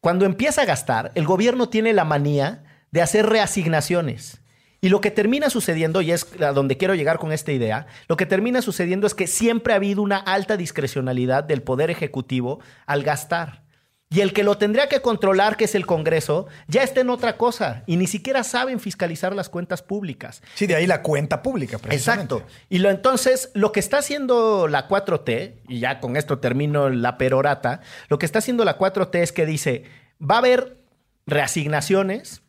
Cuando 0.02 0.26
empieza 0.26 0.64
a 0.64 0.66
gastar, 0.66 1.12
el 1.16 1.26
gobierno 1.26 1.70
tiene 1.70 1.94
la 1.94 2.04
manía 2.04 2.64
de 2.92 3.02
hacer 3.02 3.26
reasignaciones. 3.26 4.42
Y 4.84 4.90
lo 4.90 5.00
que 5.00 5.12
termina 5.12 5.50
sucediendo, 5.50 6.02
y 6.02 6.12
es 6.12 6.28
a 6.42 6.52
donde 6.52 6.76
quiero 6.76 6.94
llegar 6.94 7.18
con 7.18 7.32
esta 7.32 7.54
idea, 7.54 7.88
lo 8.10 8.18
que 8.18 8.26
termina 8.26 8.62
sucediendo 8.62 9.08
es 9.08 9.14
que 9.14 9.28
siempre 9.28 9.72
ha 9.72 9.78
habido 9.78 10.02
una 10.02 10.18
alta 10.18 10.58
discrecionalidad 10.58 11.46
del 11.46 11.62
Poder 11.62 11.90
Ejecutivo 11.90 12.60
al 12.86 13.02
gastar. 13.02 13.64
Y 14.10 14.20
el 14.20 14.34
que 14.34 14.44
lo 14.44 14.58
tendría 14.58 14.90
que 14.90 15.02
controlar, 15.02 15.56
que 15.56 15.64
es 15.64 15.76
el 15.76 15.86
Congreso, 15.86 16.48
ya 16.68 16.84
está 16.84 17.00
en 17.00 17.12
otra 17.12 17.38
cosa 17.38 17.84
y 17.88 17.96
ni 17.96 18.08
siquiera 18.08 18.44
saben 18.44 18.82
fiscalizar 18.82 19.34
las 19.34 19.48
cuentas 19.48 19.82
públicas. 19.82 20.44
Sí, 20.54 20.68
de 20.68 20.76
ahí 20.76 20.86
la 20.86 21.02
cuenta 21.02 21.42
pública, 21.42 21.78
precisamente. 21.78 22.36
Exacto. 22.36 22.54
Y 22.68 22.80
lo 22.80 22.90
entonces, 22.90 23.52
lo 23.54 23.72
que 23.72 23.80
está 23.80 24.00
haciendo 24.00 24.68
la 24.68 24.90
4T, 24.90 25.62
y 25.70 25.80
ya 25.80 26.02
con 26.02 26.18
esto 26.18 26.40
termino 26.40 26.90
la 26.90 27.18
perorata, 27.18 27.80
lo 28.10 28.20
que 28.20 28.26
está 28.26 28.40
haciendo 28.40 28.66
la 28.66 28.78
4T 28.78 29.16
es 29.16 29.32
que 29.32 29.46
dice, 29.46 29.86
va 30.22 30.36
a 30.36 30.40
haber 30.40 30.78
reasignaciones 31.26 32.43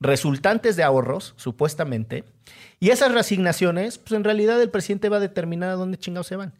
resultantes 0.00 0.76
de 0.76 0.82
ahorros, 0.82 1.34
supuestamente, 1.36 2.24
y 2.80 2.90
esas 2.90 3.12
reasignaciones, 3.12 3.98
pues 3.98 4.12
en 4.12 4.24
realidad 4.24 4.60
el 4.62 4.70
presidente 4.70 5.08
va 5.08 5.16
a 5.16 5.20
determinar 5.20 5.70
a 5.70 5.74
dónde 5.74 5.98
chingados 5.98 6.28
se 6.28 6.36
van. 6.36 6.52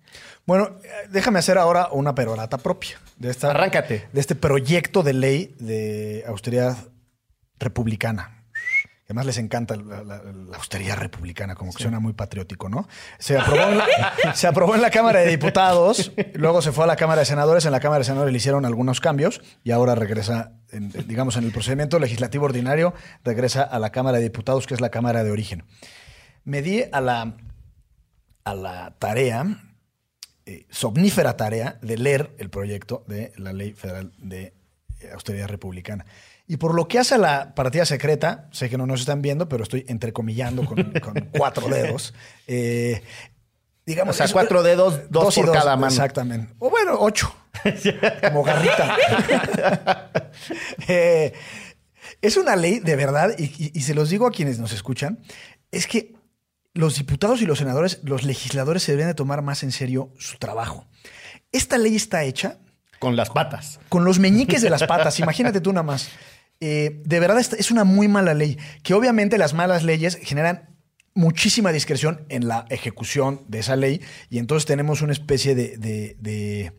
Bueno, 0.46 0.76
eh, 0.82 0.88
déjame 1.10 1.38
hacer 1.38 1.58
ahora 1.58 1.88
una 1.92 2.14
perorata 2.14 2.58
propia 2.58 2.98
de 3.16 3.30
esta. 3.30 3.50
Arráncate. 3.50 4.08
De 4.12 4.20
este 4.20 4.34
proyecto 4.34 5.02
de 5.02 5.12
ley 5.12 5.54
de 5.60 6.24
austeridad 6.26 6.76
republicana. 7.58 8.37
Además 9.08 9.24
les 9.24 9.38
encanta 9.38 9.74
la, 9.74 10.04
la- 10.04 10.22
la 10.22 10.56
austeridad 10.58 10.98
republicana, 10.98 11.54
como 11.54 11.72
que 11.72 11.82
suena 11.82 11.98
muy 11.98 12.12
patriótico, 12.12 12.68
¿no? 12.68 12.86
Se 13.18 13.38
aprobó, 13.38 13.62
en 13.62 13.78
la, 13.78 13.86
se 14.34 14.46
aprobó 14.46 14.74
en 14.74 14.82
la 14.82 14.90
Cámara 14.90 15.20
de 15.20 15.28
Diputados, 15.30 16.12
luego 16.34 16.60
se 16.60 16.72
fue 16.72 16.84
a 16.84 16.86
la 16.86 16.96
Cámara 16.96 17.20
de 17.20 17.24
Senadores, 17.24 17.64
en 17.64 17.72
la 17.72 17.80
Cámara 17.80 18.00
de 18.00 18.04
Senadores 18.04 18.32
le 18.32 18.36
hicieron 18.36 18.66
algunos 18.66 19.00
cambios 19.00 19.40
y 19.64 19.70
ahora 19.70 19.94
regresa, 19.94 20.52
en- 20.72 20.90
digamos, 21.08 21.38
en 21.38 21.44
el 21.44 21.52
procedimiento 21.52 21.98
legislativo 21.98 22.44
ordinario, 22.44 22.92
regresa 23.24 23.62
a 23.62 23.78
la 23.78 23.88
Cámara 23.92 24.18
de 24.18 24.24
Diputados, 24.24 24.66
que 24.66 24.74
es 24.74 24.82
la 24.82 24.90
Cámara 24.90 25.24
de 25.24 25.30
origen. 25.30 25.64
Me 26.44 26.60
di 26.60 26.84
a 26.92 27.00
la, 27.00 27.34
a 28.44 28.54
la 28.54 28.94
tarea, 28.98 29.46
eh, 30.44 30.66
somnífera 30.68 31.34
tarea, 31.38 31.78
de 31.80 31.96
leer 31.96 32.34
el 32.38 32.50
proyecto 32.50 33.04
de 33.08 33.32
la 33.36 33.54
Ley 33.54 33.72
Federal 33.72 34.12
de 34.18 34.52
Austeridad 35.14 35.48
Republicana. 35.48 36.04
Y 36.50 36.56
por 36.56 36.74
lo 36.74 36.88
que 36.88 36.98
hace 36.98 37.14
a 37.14 37.18
la 37.18 37.54
partida 37.54 37.84
secreta, 37.84 38.48
sé 38.52 38.68
que 38.70 38.78
no 38.78 38.86
nos 38.86 39.00
están 39.00 39.20
viendo, 39.22 39.48
pero 39.48 39.62
estoy 39.62 39.84
entrecomillando 39.86 40.64
con, 40.64 40.82
con 41.02 41.14
cuatro 41.36 41.68
dedos. 41.68 42.14
eh, 42.46 43.02
digamos, 43.84 44.16
O 44.16 44.18
sea, 44.18 44.32
cuatro 44.32 44.62
dedos, 44.62 45.10
dos 45.10 45.34
por 45.34 45.52
cada 45.52 45.76
mano. 45.76 45.92
Exactamente. 45.92 46.52
O 46.58 46.70
bueno, 46.70 46.96
ocho. 46.98 47.34
Como 48.22 48.42
garrita. 48.42 48.96
Eh, 50.88 51.32
es 52.22 52.36
una 52.36 52.56
ley 52.56 52.78
de 52.80 52.96
verdad, 52.96 53.30
y, 53.38 53.44
y- 53.44 53.72
y 53.74 53.80
se 53.82 53.94
los 53.94 54.08
digo 54.10 54.26
a 54.26 54.30
quienes 54.30 54.58
nos 54.58 54.72
escuchan, 54.72 55.18
es 55.70 55.86
que 55.86 56.14
los 56.74 56.96
diputados 56.96 57.42
y 57.42 57.46
los 57.46 57.58
senadores, 57.58 58.00
los 58.04 58.22
legisladores 58.24 58.82
se 58.82 58.92
deben 58.92 59.08
de 59.08 59.14
tomar 59.14 59.42
más 59.42 59.62
en 59.62 59.72
serio 59.72 60.12
su 60.18 60.38
trabajo. 60.38 60.86
Esta 61.52 61.76
ley 61.78 61.96
está 61.96 62.24
hecha 62.24 62.58
Con 62.98 63.16
las 63.16 63.30
patas. 63.30 63.80
con 63.88 64.04
los 64.04 64.18
meñiques 64.18 64.62
de 64.62 64.70
las 64.70 64.84
patas. 64.84 65.18
Imagínate 65.20 65.60
tú 65.60 65.72
nada 65.72 65.82
más. 65.82 66.08
Eh, 66.60 67.00
de 67.04 67.20
verdad 67.20 67.38
es 67.38 67.70
una 67.70 67.84
muy 67.84 68.08
mala 68.08 68.34
ley, 68.34 68.58
que 68.82 68.94
obviamente 68.94 69.38
las 69.38 69.54
malas 69.54 69.84
leyes 69.84 70.18
generan 70.22 70.76
muchísima 71.14 71.72
discreción 71.72 72.24
en 72.28 72.48
la 72.48 72.66
ejecución 72.70 73.42
de 73.48 73.60
esa 73.60 73.76
ley 73.76 74.00
y 74.30 74.38
entonces 74.38 74.66
tenemos 74.66 75.02
una 75.02 75.12
especie 75.12 75.54
de, 75.54 75.76
de- 75.76 76.16
de, 76.20 76.72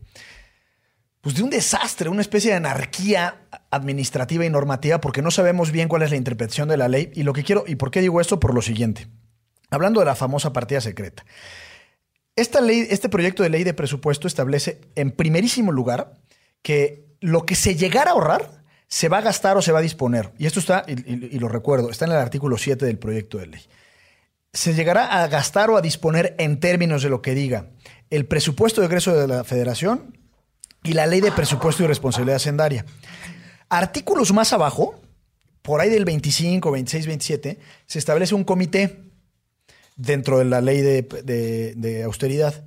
pues 1.20 1.34
de 1.34 1.42
un 1.42 1.50
desastre, 1.50 2.08
una 2.08 2.22
especie 2.22 2.50
de 2.50 2.56
anarquía 2.56 3.42
administrativa 3.70 4.44
y 4.44 4.50
normativa 4.50 5.00
porque 5.00 5.20
no 5.22 5.30
sabemos 5.30 5.70
bien 5.72 5.88
cuál 5.88 6.02
es 6.02 6.10
la 6.10 6.16
interpretación 6.16 6.68
de 6.68 6.76
la 6.78 6.88
ley 6.88 7.10
y 7.14 7.22
lo 7.22 7.32
que 7.32 7.44
quiero 7.44 7.64
y 7.66 7.76
por 7.76 7.90
qué 7.90 8.00
digo 8.00 8.20
esto 8.20 8.40
por 8.40 8.54
lo 8.54 8.62
siguiente. 8.62 9.08
Hablando 9.70 10.00
de 10.00 10.06
la 10.06 10.14
famosa 10.16 10.52
partida 10.52 10.80
secreta. 10.80 11.24
Esta 12.36 12.60
ley, 12.62 12.86
este 12.90 13.08
proyecto 13.10 13.42
de 13.42 13.50
ley 13.50 13.64
de 13.64 13.74
presupuesto 13.74 14.26
establece 14.26 14.80
en 14.94 15.10
primerísimo 15.10 15.72
lugar 15.72 16.14
que 16.62 17.06
lo 17.20 17.44
que 17.44 17.54
se 17.54 17.74
llegara 17.76 18.10
a 18.10 18.14
ahorrar 18.14 18.59
se 18.90 19.08
va 19.08 19.18
a 19.18 19.22
gastar 19.22 19.56
o 19.56 19.62
se 19.62 19.72
va 19.72 19.78
a 19.78 19.82
disponer. 19.82 20.32
Y 20.36 20.46
esto 20.46 20.58
está, 20.58 20.84
y, 20.86 21.38
lo 21.38 21.48
recuerdo, 21.48 21.90
está 21.90 22.04
en 22.06 22.10
el 22.10 22.18
artículo 22.18 22.58
7 22.58 22.84
del 22.84 22.98
proyecto 22.98 23.38
de 23.38 23.46
ley. 23.46 23.62
se 24.52 24.74
llegará 24.74 25.22
a 25.22 25.28
gastar 25.28 25.70
o 25.70 25.76
a 25.76 25.80
disponer 25.80 26.34
en 26.38 26.58
términos 26.58 27.04
de 27.04 27.08
lo 27.08 27.22
que 27.22 27.36
diga 27.36 27.70
el 28.10 28.26
presupuesto 28.26 28.80
de 28.80 28.88
egreso 28.88 29.14
de 29.14 29.28
la 29.28 29.44
federación 29.44 30.18
y 30.82 30.94
la 30.94 31.06
ley 31.06 31.20
de 31.20 31.30
presupuesto 31.30 31.84
y 31.84 31.86
responsabilidad 31.86 32.36
hacendaria. 32.36 32.84
Artículos 33.68 34.32
más 34.32 34.52
abajo, 34.52 35.00
por 35.62 35.80
ahí 35.80 35.88
del 35.88 36.04
25, 36.04 36.72
26, 36.72 37.06
27, 37.06 37.58
se 37.86 37.98
establece 38.00 38.34
un 38.34 38.42
comité 38.42 39.04
dentro 39.94 40.38
de 40.38 40.46
la 40.46 40.60
ley 40.60 40.80
de 40.80 42.02
austeridad. 42.04 42.64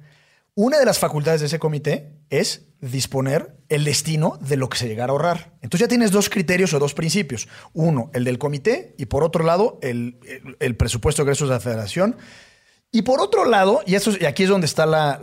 Una 0.56 0.80
de 0.80 0.86
las 0.86 1.00
facultades 1.00 1.42
de 1.42 1.48
ese 1.48 1.60
comité 1.60 2.14
es 2.30 2.68
disponer 2.82 3.56
el 3.70 3.86
destino 3.86 4.38
de 4.42 4.58
lo 4.58 4.68
que 4.70 4.78
se 4.78 4.88
llegara 4.88 5.12
a 5.12 5.14
ahorrar. 5.14 5.54
Entonces 5.62 5.82
ya 5.86 5.88
tienes 5.88 6.12
dos 6.12 6.30
criterios 6.30 6.74
o 6.74 6.80
dos 6.80 6.94
principios. 6.94 7.48
Uno, 7.74 8.12
el 8.14 8.24
del 8.26 8.38
comité 8.38 8.94
y 8.98 9.06
por 9.06 9.24
otro 9.24 9.44
lado, 9.46 9.80
el, 9.82 10.20
el- 10.60 10.76
presupuesto 10.76 11.22
de 11.24 11.28
egresos 11.30 11.48
de 11.50 11.56
la 11.56 11.60
federación. 11.62 12.18
Y 12.96 13.02
por 13.02 13.20
otro 13.22 13.46
lado, 13.46 13.82
y, 13.88 13.96
eso, 13.96 14.12
es- 14.12 14.22
y 14.22 14.26
aquí 14.26 14.44
es 14.44 14.50
donde 14.50 14.66
está 14.68 14.86
la, 14.86 15.20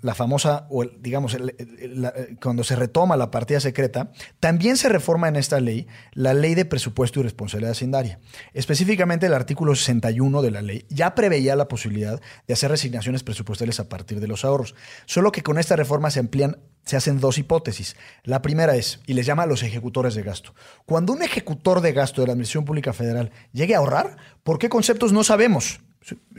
la- 0.00 0.14
famosa, 0.14 0.66
o 0.70 0.82
el- 0.84 0.92
digamos, 1.02 1.34
el- 1.34 1.54
la- 2.00 2.14
cuando 2.42 2.64
se 2.64 2.76
retoma 2.76 3.14
la 3.18 3.30
partida 3.30 3.60
secreta, 3.60 4.10
también 4.40 4.78
se 4.78 4.88
reforma 4.88 5.28
en 5.28 5.36
esta 5.36 5.60
ley 5.60 5.86
la 6.14 6.32
ley 6.32 6.54
de 6.54 6.64
presupuesto 6.64 7.20
y 7.20 7.22
responsabilidad 7.22 7.72
hacendaria. 7.72 8.20
Específicamente 8.54 9.26
el 9.26 9.34
artículo 9.34 9.74
61 9.74 10.40
de 10.40 10.50
la 10.50 10.62
ley 10.62 10.86
ya 10.88 11.14
preveía 11.14 11.54
la 11.56 11.68
posibilidad 11.68 12.18
de 12.48 12.54
hacer 12.54 12.70
resignaciones 12.70 13.22
presupuestales 13.22 13.80
a 13.80 13.88
partir 13.90 14.18
de 14.18 14.26
los 14.26 14.46
ahorros. 14.46 14.74
Solo 15.04 15.30
que 15.30 15.42
con 15.42 15.58
esta 15.58 15.76
reforma 15.76 16.10
se 16.10 16.20
amplían, 16.20 16.56
se 16.86 16.96
hacen 16.96 17.20
dos 17.20 17.36
hipótesis. 17.36 17.96
La 18.24 18.40
primera 18.40 18.76
es, 18.76 19.00
y 19.06 19.12
les 19.12 19.26
llama 19.26 19.42
a 19.42 19.46
los 19.46 19.62
ejecutores 19.62 20.14
de 20.14 20.22
gasto. 20.22 20.54
Cuando 20.86 21.12
un 21.12 21.22
ejecutor 21.22 21.82
de 21.82 21.92
gasto 21.92 22.22
de 22.22 22.28
la 22.28 22.32
Administración 22.32 22.64
Pública 22.64 22.94
Federal 22.94 23.30
llegue 23.52 23.74
a 23.74 23.78
ahorrar, 23.78 24.16
¿por 24.42 24.58
qué 24.58 24.70
conceptos 24.70 25.12
no 25.12 25.22
sabemos? 25.22 25.80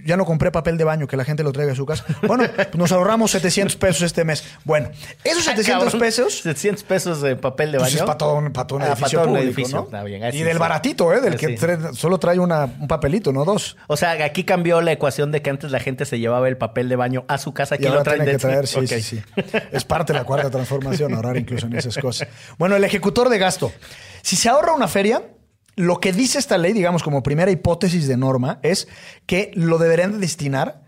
Ya 0.03 0.17
no 0.17 0.25
compré 0.25 0.49
papel 0.51 0.75
de 0.77 0.83
baño, 0.83 1.07
que 1.07 1.15
la 1.15 1.23
gente 1.23 1.43
lo 1.43 1.51
traiga 1.51 1.73
a 1.73 1.75
su 1.75 1.85
casa. 1.85 2.03
Bueno, 2.27 2.45
pues 2.55 2.69
nos 2.73 2.91
ahorramos 2.91 3.29
700 3.31 3.75
pesos 3.75 4.01
este 4.01 4.25
mes. 4.25 4.43
Bueno, 4.65 4.89
esos 5.23 5.43
700 5.43 5.83
Cabrón, 5.85 5.99
pesos 5.99 6.33
700 6.41 6.83
pesos 6.83 7.21
de 7.21 7.35
papel 7.35 7.71
de 7.71 7.77
pues 7.77 7.91
baño. 7.91 7.99
es 8.01 8.05
para 8.07 8.17
todo, 8.17 8.35
un- 8.35 8.51
para 8.51 8.65
todo 8.67 8.77
un 8.79 8.83
Ah, 8.83 8.87
edificio 8.87 9.19
para 9.19 9.21
todo 9.21 9.33
un 9.33 9.39
público, 9.39 9.59
edificio, 9.59 9.77
¿no? 9.77 9.83
está 9.85 10.03
bien, 10.03 10.23
y 10.33 10.41
del 10.43 10.53
sí. 10.53 10.59
baratito, 10.59 11.13
¿eh? 11.13 11.21
Del 11.21 11.35
que 11.37 11.47
Sí. 11.49 11.55
trae- 11.57 11.93
solo 11.93 12.17
trae 12.17 12.39
una- 12.39 12.65
un 12.65 12.87
papelito, 12.87 13.31
no 13.31 13.45
dos. 13.45 13.77
O 13.85 13.95
sea, 13.97 14.11
aquí 14.25 14.43
cambió 14.45 14.81
la 14.81 14.93
ecuación 14.93 15.31
de 15.31 15.43
que 15.43 15.51
antes 15.51 15.69
la 15.69 15.79
gente 15.79 16.05
se 16.05 16.17
llevaba 16.17 16.47
el 16.49 16.57
papel 16.57 16.89
de 16.89 16.95
baño 16.95 17.23
a 17.27 17.37
su 17.37 17.53
casa. 17.53 17.75
Aquí 17.75 17.83
Y 17.83 17.87
ahora 17.87 17.99
lo 17.99 18.03
traen 18.03 18.23
tiene 18.23 18.31
que 18.33 18.37
traer, 18.39 18.67
sí, 18.67 18.79
Ok. 18.79 18.85
sí, 18.87 19.01
sí. 19.01 19.21
Es 19.71 19.85
parte 19.85 20.11
de 20.11 20.19
la 20.19 20.25
cuarta 20.25 20.49
transformación, 20.49 21.13
ahorrar 21.13 21.37
incluso 21.37 21.67
en 21.67 21.75
esas 21.75 21.95
cosas. 21.99 22.27
Bueno, 22.57 22.75
el 22.75 22.83
ejecutor 22.83 23.29
de 23.29 23.37
gasto. 23.37 23.71
Si 24.23 24.35
se 24.35 24.49
ahorra 24.49 24.73
una 24.73 24.87
feria, 24.87 25.21
lo 25.75 25.99
que 25.99 26.13
dice 26.13 26.39
esta 26.39 26.57
ley, 26.57 26.73
digamos, 26.73 27.03
como 27.03 27.23
primera 27.23 27.51
hipótesis 27.51 28.07
de 28.07 28.17
norma, 28.17 28.59
es 28.63 28.87
que 29.25 29.51
lo 29.55 29.77
deberían 29.77 30.13
de 30.13 30.19
destinar 30.19 30.83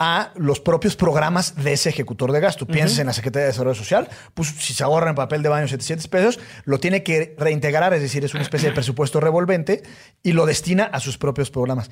a 0.00 0.32
los 0.34 0.60
propios 0.60 0.96
programas 0.96 1.62
de 1.62 1.74
ese 1.74 1.90
ejecutor 1.90 2.32
de 2.32 2.40
gasto. 2.40 2.66
Pienses 2.66 2.98
en 2.98 3.06
la 3.06 3.12
Secretaría 3.12 3.44
de 3.44 3.52
Desarrollo 3.52 3.74
Social, 3.74 4.08
pues 4.32 4.48
si 4.48 4.72
se 4.72 4.82
ahorra 4.82 5.10
en 5.10 5.14
papel 5.14 5.42
de 5.42 5.50
baño 5.50 5.68
700 5.68 6.08
pesos, 6.08 6.40
lo 6.64 6.80
tiene 6.80 7.02
que 7.02 7.34
reintegrar, 7.36 7.92
es 7.92 8.00
decir, 8.00 8.24
es 8.24 8.32
una 8.32 8.42
especie 8.42 8.70
de 8.70 8.74
presupuesto 8.74 9.20
revolvente 9.20 9.82
y 10.22 10.32
lo 10.32 10.46
destina 10.46 10.84
a 10.84 11.00
sus 11.00 11.18
propios 11.18 11.50
programas. 11.50 11.90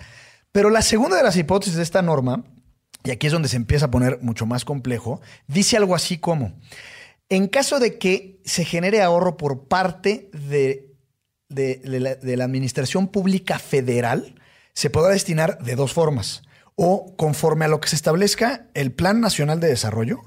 Pero 0.52 0.70
la 0.70 0.80
segunda 0.80 1.18
de 1.18 1.22
las 1.22 1.36
hipótesis 1.36 1.76
de 1.76 1.82
esta 1.82 2.00
norma, 2.00 2.44
y 3.04 3.10
aquí 3.10 3.26
es 3.26 3.32
donde 3.32 3.50
se 3.50 3.56
empieza 3.56 3.86
a 3.86 3.90
poner 3.90 4.20
mucho 4.22 4.46
más 4.46 4.64
complejo, 4.64 5.20
dice 5.46 5.76
algo 5.76 5.94
así 5.94 6.16
como, 6.16 6.58
en 7.28 7.46
caso 7.46 7.78
de 7.78 7.98
que 7.98 8.40
se 8.46 8.64
genere 8.64 9.02
ahorro 9.02 9.36
por 9.36 9.68
parte 9.68 10.30
de, 10.32 10.87
de- 11.48 11.80
la, 11.84 12.44
Administración 12.44 13.08
Pública 13.08 13.58
Federal, 13.58 14.34
se 14.72 14.90
podrá 14.90 15.12
destinar 15.12 15.58
de 15.62 15.76
dos 15.76 15.92
formas. 15.92 16.42
O 16.76 17.16
conforme 17.16 17.64
a 17.64 17.68
lo 17.68 17.80
que 17.80 17.88
se 17.88 17.96
establezca 17.96 18.68
el 18.74 18.92
Plan 18.92 19.20
Nacional 19.20 19.58
de 19.60 19.68
Desarrollo, 19.68 20.20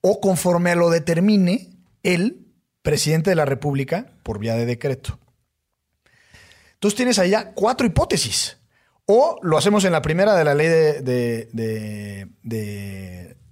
o 0.00 0.20
conforme 0.20 0.70
a 0.70 0.76
lo 0.76 0.90
determine 0.90 1.70
el 2.02 2.46
presidente 2.82 3.30
de 3.30 3.36
la 3.36 3.44
República 3.44 4.14
por 4.22 4.38
vía 4.38 4.54
de 4.54 4.66
decreto. 4.66 5.18
Entonces 6.74 6.96
tienes 6.96 7.18
allá 7.18 7.52
cuatro 7.54 7.86
hipótesis. 7.86 8.58
O 9.06 9.38
lo 9.42 9.56
hacemos 9.56 9.84
en 9.84 9.92
la 9.92 10.02
primera 10.02 10.36
de 10.36 10.44
la 10.44 10.54
ley 10.54 10.68
de 10.68 12.28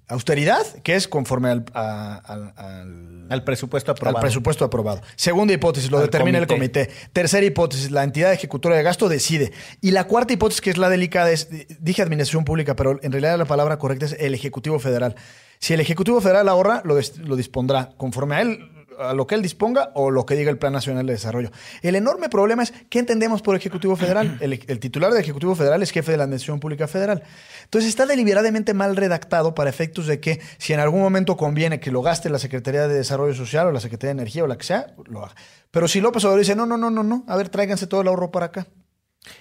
austeridad, 0.09 0.67
que 0.83 0.95
es 0.97 1.09
conforme 1.09 1.49
al, 1.51 1.65
a- 1.75 2.17
al- 2.25 2.53
al- 2.57 3.27
Al 3.31 3.45
presupuesto 3.45 3.93
aprobado. 3.93 4.19
al 4.19 4.21
presupuesto 4.23 4.65
aprobado. 4.65 5.01
Segunda 5.17 5.55
hipótesis, 5.55 5.91
lo 5.91 5.99
Al 5.99 6.05
determina 6.05 6.39
el 6.39 6.47
comité. 6.47 6.91
Tercera 7.13 7.45
hipótesis, 7.47 7.91
la 7.91 8.05
entidad 8.05 8.33
ejecutora 8.33 8.77
de 8.77 8.83
gasto 8.83 9.09
decide. 9.09 9.53
Y 9.81 9.93
la 9.93 10.05
cuarta 10.05 10.33
hipótesis, 10.35 10.61
que 10.61 10.71
es 10.71 10.77
la 10.79 10.89
delicada, 10.89 11.31
es, 11.31 11.49
dije 11.81 12.03
administración 12.03 12.45
pública, 12.45 12.77
pero 12.77 12.99
en 13.03 13.13
realidad 13.13 13.39
la 13.39 13.47
palabra 13.47 13.79
correcta 13.79 14.07
es 14.07 14.17
el 14.19 14.35
Ejecutivo 14.35 14.79
Federal. 14.79 15.15
Si 15.59 15.73
el 15.73 15.81
Ejecutivo 15.81 16.21
Federal 16.21 16.49
ahorra, 16.49 16.83
lo, 16.85 16.95
des- 16.97 17.17
lo 17.19 17.37
dispondrá 17.37 17.91
conforme 17.97 18.35
a 18.37 18.43
él 18.43 18.71
a 18.99 19.15
lo 19.15 19.27
que 19.27 19.35
él 19.35 19.43
disponga 19.43 19.91
o 19.95 20.11
lo 20.11 20.27
que 20.27 20.35
diga 20.35 20.51
el 20.51 20.59
Plan 20.59 20.73
Nacional 20.73 21.07
de 21.07 21.13
Desarrollo. 21.13 21.51
El 21.83 21.97
enorme 21.97 22.29
problema 22.29 22.63
es 22.63 22.73
qué 22.89 22.99
entendemos 22.99 23.43
por 23.43 23.57
Ejecutivo 23.57 23.97
Federal. 23.97 24.39
El, 24.41 24.53
el 24.67 24.81
titular 24.81 25.13
del 25.13 25.21
Ejecutivo 25.21 25.55
Federal 25.55 25.83
es 25.83 25.91
jefe 25.91 26.13
de 26.13 26.19
la 26.19 26.25
Administración 26.25 26.61
Pública 26.61 26.87
Federal. 26.89 27.23
Entonces 27.65 27.89
está 27.89 28.07
deliberadamente 28.07 28.75
mal 28.75 28.97
redactado 28.97 29.55
para 29.55 29.71
efectos 29.71 30.07
de 30.07 30.21
que 30.21 30.41
si 30.59 30.73
en 30.73 30.81
algún 30.81 31.01
momento 31.01 31.37
conviene 31.37 31.81
que 31.81 31.91
lo 31.91 32.03
gaste 32.03 32.31
la 32.31 32.39
Secretaría 32.39 32.87
de 32.89 32.95
Desarrollo 32.95 33.35
Social 33.35 33.67
o 33.67 33.73
la 33.73 33.81
Secretaría 33.81 34.15
de 34.15 34.21
Energía 34.23 34.45
o 34.45 34.47
la 34.47 34.59
que 34.59 34.65
sea, 34.65 34.95
lo 35.07 35.25
haga. 35.25 35.35
Pero 35.71 35.89
si 35.89 36.01
López 36.01 36.25
Obrador 36.25 36.41
dice, 36.41 36.55
no, 36.55 36.67
no, 36.67 36.77
no, 36.77 36.91
no, 36.91 37.03
no, 37.03 37.25
a 37.27 37.37
ver, 37.37 37.49
tráiganse 37.49 37.87
todo 37.87 38.01
el 38.03 38.09
ahorro 38.09 38.31
para 38.31 38.47
acá. 38.47 38.67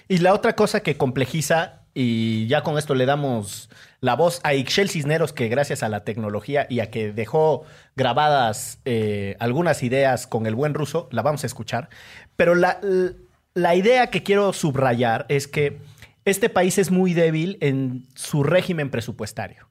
Y 0.08 0.18
la 0.18 0.34
otra 0.34 0.56
cosa 0.56 0.80
que 0.80 0.96
complejiza, 0.96 1.82
y 1.94 2.46
ya 2.48 2.62
con 2.62 2.78
esto 2.78 2.94
le 2.94 3.06
damos 3.06 3.70
la 4.04 4.16
voz 4.16 4.40
a 4.42 4.52
Ixchel 4.52 4.90
Cisneros, 4.90 5.32
que 5.32 5.48
gracias 5.48 5.82
a 5.82 5.88
la 5.88 6.04
tecnología 6.04 6.66
y 6.68 6.80
a 6.80 6.90
que 6.90 7.10
dejó 7.10 7.64
grabadas 7.96 8.78
eh, 8.84 9.34
algunas 9.38 9.82
ideas 9.82 10.26
con 10.26 10.44
el 10.44 10.54
buen 10.54 10.74
ruso, 10.74 11.08
la 11.10 11.22
vamos 11.22 11.42
a 11.42 11.46
escuchar. 11.46 11.88
Pero 12.36 12.54
la, 12.54 12.80
la 13.54 13.74
idea 13.74 14.08
que 14.08 14.22
quiero 14.22 14.52
subrayar 14.52 15.24
es 15.30 15.48
que 15.48 15.78
este 16.26 16.50
país 16.50 16.76
es 16.76 16.90
muy 16.90 17.14
débil 17.14 17.56
en 17.62 18.06
su 18.14 18.42
régimen 18.42 18.90
presupuestario. 18.90 19.70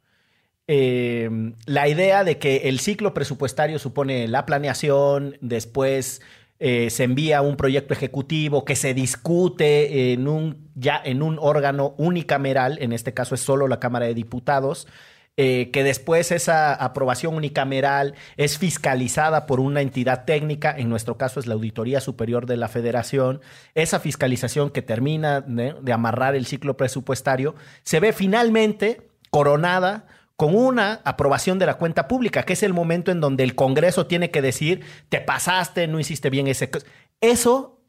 Eh, 0.67 1.29
la 1.67 1.87
idea 1.87 2.23
de 2.23 2.39
que 2.39 2.69
el 2.69 2.79
ciclo 2.79 3.13
presupuestario 3.13 3.77
supone 3.77 4.27
la 4.27 4.47
planeación, 4.47 5.37
después 5.41 6.23
eh, 6.65 6.89
se 6.91 7.03
envía 7.03 7.41
un 7.41 7.57
proyecto 7.57 7.93
ejecutivo 7.93 8.63
que 8.63 8.77
se 8.77 8.93
discute 8.93 10.13
en 10.13 10.29
un, 10.29 10.69
ya 10.75 11.01
en 11.03 11.21
un 11.21 11.37
órgano 11.41 11.93
unicameral, 11.97 12.77
en 12.81 12.93
este 12.93 13.13
caso 13.13 13.35
es 13.35 13.41
solo 13.41 13.67
la 13.67 13.81
Cámara 13.81 14.05
de 14.05 14.13
Diputados, 14.13 14.87
eh, 15.35 15.71
que 15.73 15.83
después 15.83 16.31
esa 16.31 16.73
aprobación 16.73 17.35
unicameral 17.35 18.15
es 18.37 18.57
fiscalizada 18.57 19.45
por 19.45 19.59
una 19.59 19.81
entidad 19.81 20.23
técnica, 20.23 20.73
en 20.73 20.87
nuestro 20.87 21.17
caso 21.17 21.41
es 21.41 21.47
la 21.47 21.55
Auditoría 21.55 21.99
Superior 21.99 22.45
de 22.45 22.55
la 22.55 22.69
Federación, 22.69 23.41
esa 23.75 23.99
fiscalización 23.99 24.69
que 24.69 24.81
termina 24.81 25.41
de, 25.41 25.75
de 25.81 25.91
amarrar 25.91 26.33
el 26.33 26.45
ciclo 26.45 26.77
presupuestario, 26.77 27.55
se 27.81 27.99
ve 27.99 28.13
finalmente 28.13 29.01
coronada 29.31 30.05
con 30.43 30.55
una 30.57 30.99
aprobación 31.05 31.57
de 31.57 31.65
la 31.65 31.75
cuenta 31.75 32.09
pública, 32.09 32.43
que 32.43 32.51
es 32.51 32.63
el 32.63 32.73
momento 32.73 33.11
en 33.11 33.21
donde 33.21 33.43
el 33.45 33.55
Congreso 33.55 34.07
tiene 34.07 34.29
que 34.29 34.41
decir, 34.41 34.81
te 35.07 35.21
pasaste, 35.21 35.87
no 35.87 36.01
hiciste 36.01 36.29
bien 36.29 36.47
ese... 36.47 36.69
co-". 36.69 36.79
Eso 37.21 37.79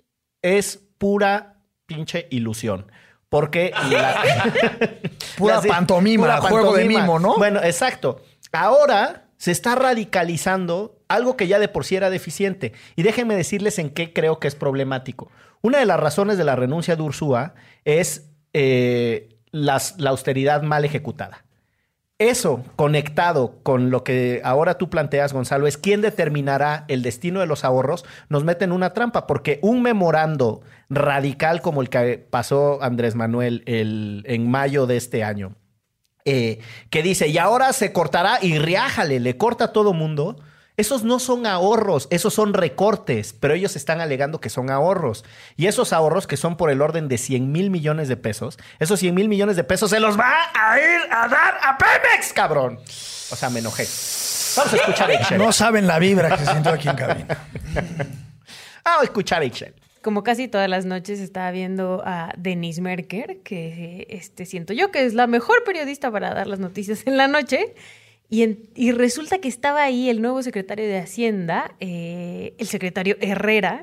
es 0.40 0.78
pura 0.98 1.56
pinche 1.86 2.28
ilusión. 2.30 2.86
Porque 3.28 3.72
la- 3.90 4.22
Pura 5.36 5.60
pantomima, 5.68 6.40
juego 6.42 6.74
de 6.76 6.84
mimo, 6.84 7.18
¿no? 7.18 7.36
Bueno, 7.38 7.60
exacto. 7.60 8.22
Ahora 8.52 9.24
se 9.36 9.50
está 9.50 9.74
radicalizando 9.74 11.00
algo 11.08 11.36
que 11.36 11.48
ya 11.48 11.58
de 11.58 11.66
por 11.66 11.84
sí 11.84 11.96
era 11.96 12.08
deficiente. 12.08 12.72
Y 12.94 13.02
déjenme 13.02 13.34
decirles 13.34 13.80
en 13.80 13.90
qué 13.90 14.12
creo 14.12 14.38
que 14.38 14.46
es 14.46 14.54
problemático. 14.54 15.28
Una 15.60 15.78
de 15.78 15.86
las 15.86 15.98
razones 15.98 16.38
de 16.38 16.44
la 16.44 16.54
renuncia 16.54 16.94
de 16.94 17.02
Ursúa 17.02 17.54
es 17.84 18.30
eh, 18.52 19.30
las- 19.50 19.98
la 19.98 20.10
austeridad 20.10 20.62
mal 20.62 20.84
ejecutada. 20.84 21.44
Eso, 22.18 22.62
conectado 22.76 23.58
con 23.64 23.90
lo 23.90 24.04
que 24.04 24.40
ahora 24.44 24.78
tú 24.78 24.88
planteas, 24.88 25.32
Gonzalo, 25.32 25.66
es 25.66 25.76
quién 25.76 26.00
determinará 26.00 26.84
el 26.86 27.02
destino 27.02 27.40
de 27.40 27.46
los 27.46 27.64
ahorros, 27.64 28.04
nos 28.28 28.44
mete 28.44 28.64
en 28.64 28.70
una 28.70 28.90
trampa, 28.90 29.26
porque 29.26 29.58
un 29.62 29.82
memorando 29.82 30.60
radical 30.88 31.60
como 31.60 31.82
el 31.82 31.88
que 31.88 32.18
pasó 32.30 32.80
Andrés 32.82 33.16
Manuel 33.16 33.64
el- 33.66 34.22
en 34.28 34.48
mayo 34.48 34.86
de 34.86 34.96
este 34.96 35.24
año, 35.24 35.56
eh, 36.24 36.60
que 36.88 37.02
dice, 37.02 37.26
y 37.28 37.36
ahora 37.38 37.72
se 37.72 37.92
cortará 37.92 38.38
y 38.40 38.58
riájale, 38.58 39.18
le 39.18 39.36
corta 39.36 39.64
a 39.64 39.72
todo 39.72 39.92
mundo. 39.92 40.36
Esos 40.76 41.04
no 41.04 41.20
son 41.20 41.46
ahorros, 41.46 42.08
esos 42.10 42.34
son 42.34 42.52
recortes, 42.52 43.32
pero 43.32 43.54
ellos 43.54 43.76
están 43.76 44.00
alegando 44.00 44.40
que 44.40 44.50
son 44.50 44.70
ahorros. 44.70 45.24
Y 45.56 45.68
esos 45.68 45.92
ahorros, 45.92 46.26
que 46.26 46.36
son 46.36 46.56
por 46.56 46.68
el 46.68 46.82
orden 46.82 47.06
de 47.06 47.16
100 47.16 47.52
mil 47.52 47.70
millones 47.70 48.08
de 48.08 48.16
pesos, 48.16 48.58
esos 48.80 48.98
100 48.98 49.14
mil 49.14 49.28
millones 49.28 49.54
de 49.54 49.62
pesos 49.62 49.90
se 49.90 50.00
los 50.00 50.18
va 50.18 50.32
a 50.52 50.78
ir 50.80 51.00
a 51.12 51.28
dar 51.28 51.58
a 51.62 51.78
Pemex, 51.78 52.32
cabrón. 52.32 52.80
O 53.30 53.36
sea, 53.36 53.50
me 53.50 53.60
enojé. 53.60 53.86
Vamos 54.56 54.72
a 54.72 54.76
escuchar 54.76 55.10
a 55.10 55.14
Ixchel. 55.14 55.38
No 55.38 55.52
saben 55.52 55.86
la 55.86 56.00
vibra 56.00 56.36
que 56.36 56.44
se 56.44 56.52
sintió 56.52 56.72
aquí 56.72 56.88
en 56.88 56.96
cabina. 56.96 57.38
Vamos 58.84 59.00
a 59.00 59.04
escuchar 59.04 59.42
a 59.42 59.44
Ixchel. 59.44 59.74
como 60.02 60.24
casi 60.24 60.48
todas 60.48 60.68
las 60.68 60.86
noches, 60.86 61.20
estaba 61.20 61.52
viendo 61.52 62.02
a 62.04 62.32
Denise 62.36 62.80
Merker, 62.82 63.38
que 63.44 64.08
este, 64.10 64.44
siento 64.44 64.72
yo 64.72 64.90
que 64.90 65.06
es 65.06 65.14
la 65.14 65.28
mejor 65.28 65.62
periodista 65.64 66.10
para 66.10 66.34
dar 66.34 66.48
las 66.48 66.58
noticias 66.58 67.06
en 67.06 67.16
la 67.16 67.28
noche. 67.28 67.74
Y, 68.74 68.90
resulta 68.92 69.38
que 69.38 69.48
estaba 69.48 69.82
ahí 69.84 70.08
el 70.08 70.20
nuevo 70.20 70.42
secretario 70.42 70.86
de 70.86 70.98
Hacienda, 70.98 71.74
eh, 71.78 72.54
el 72.58 72.66
secretario 72.66 73.16
Herrera, 73.20 73.82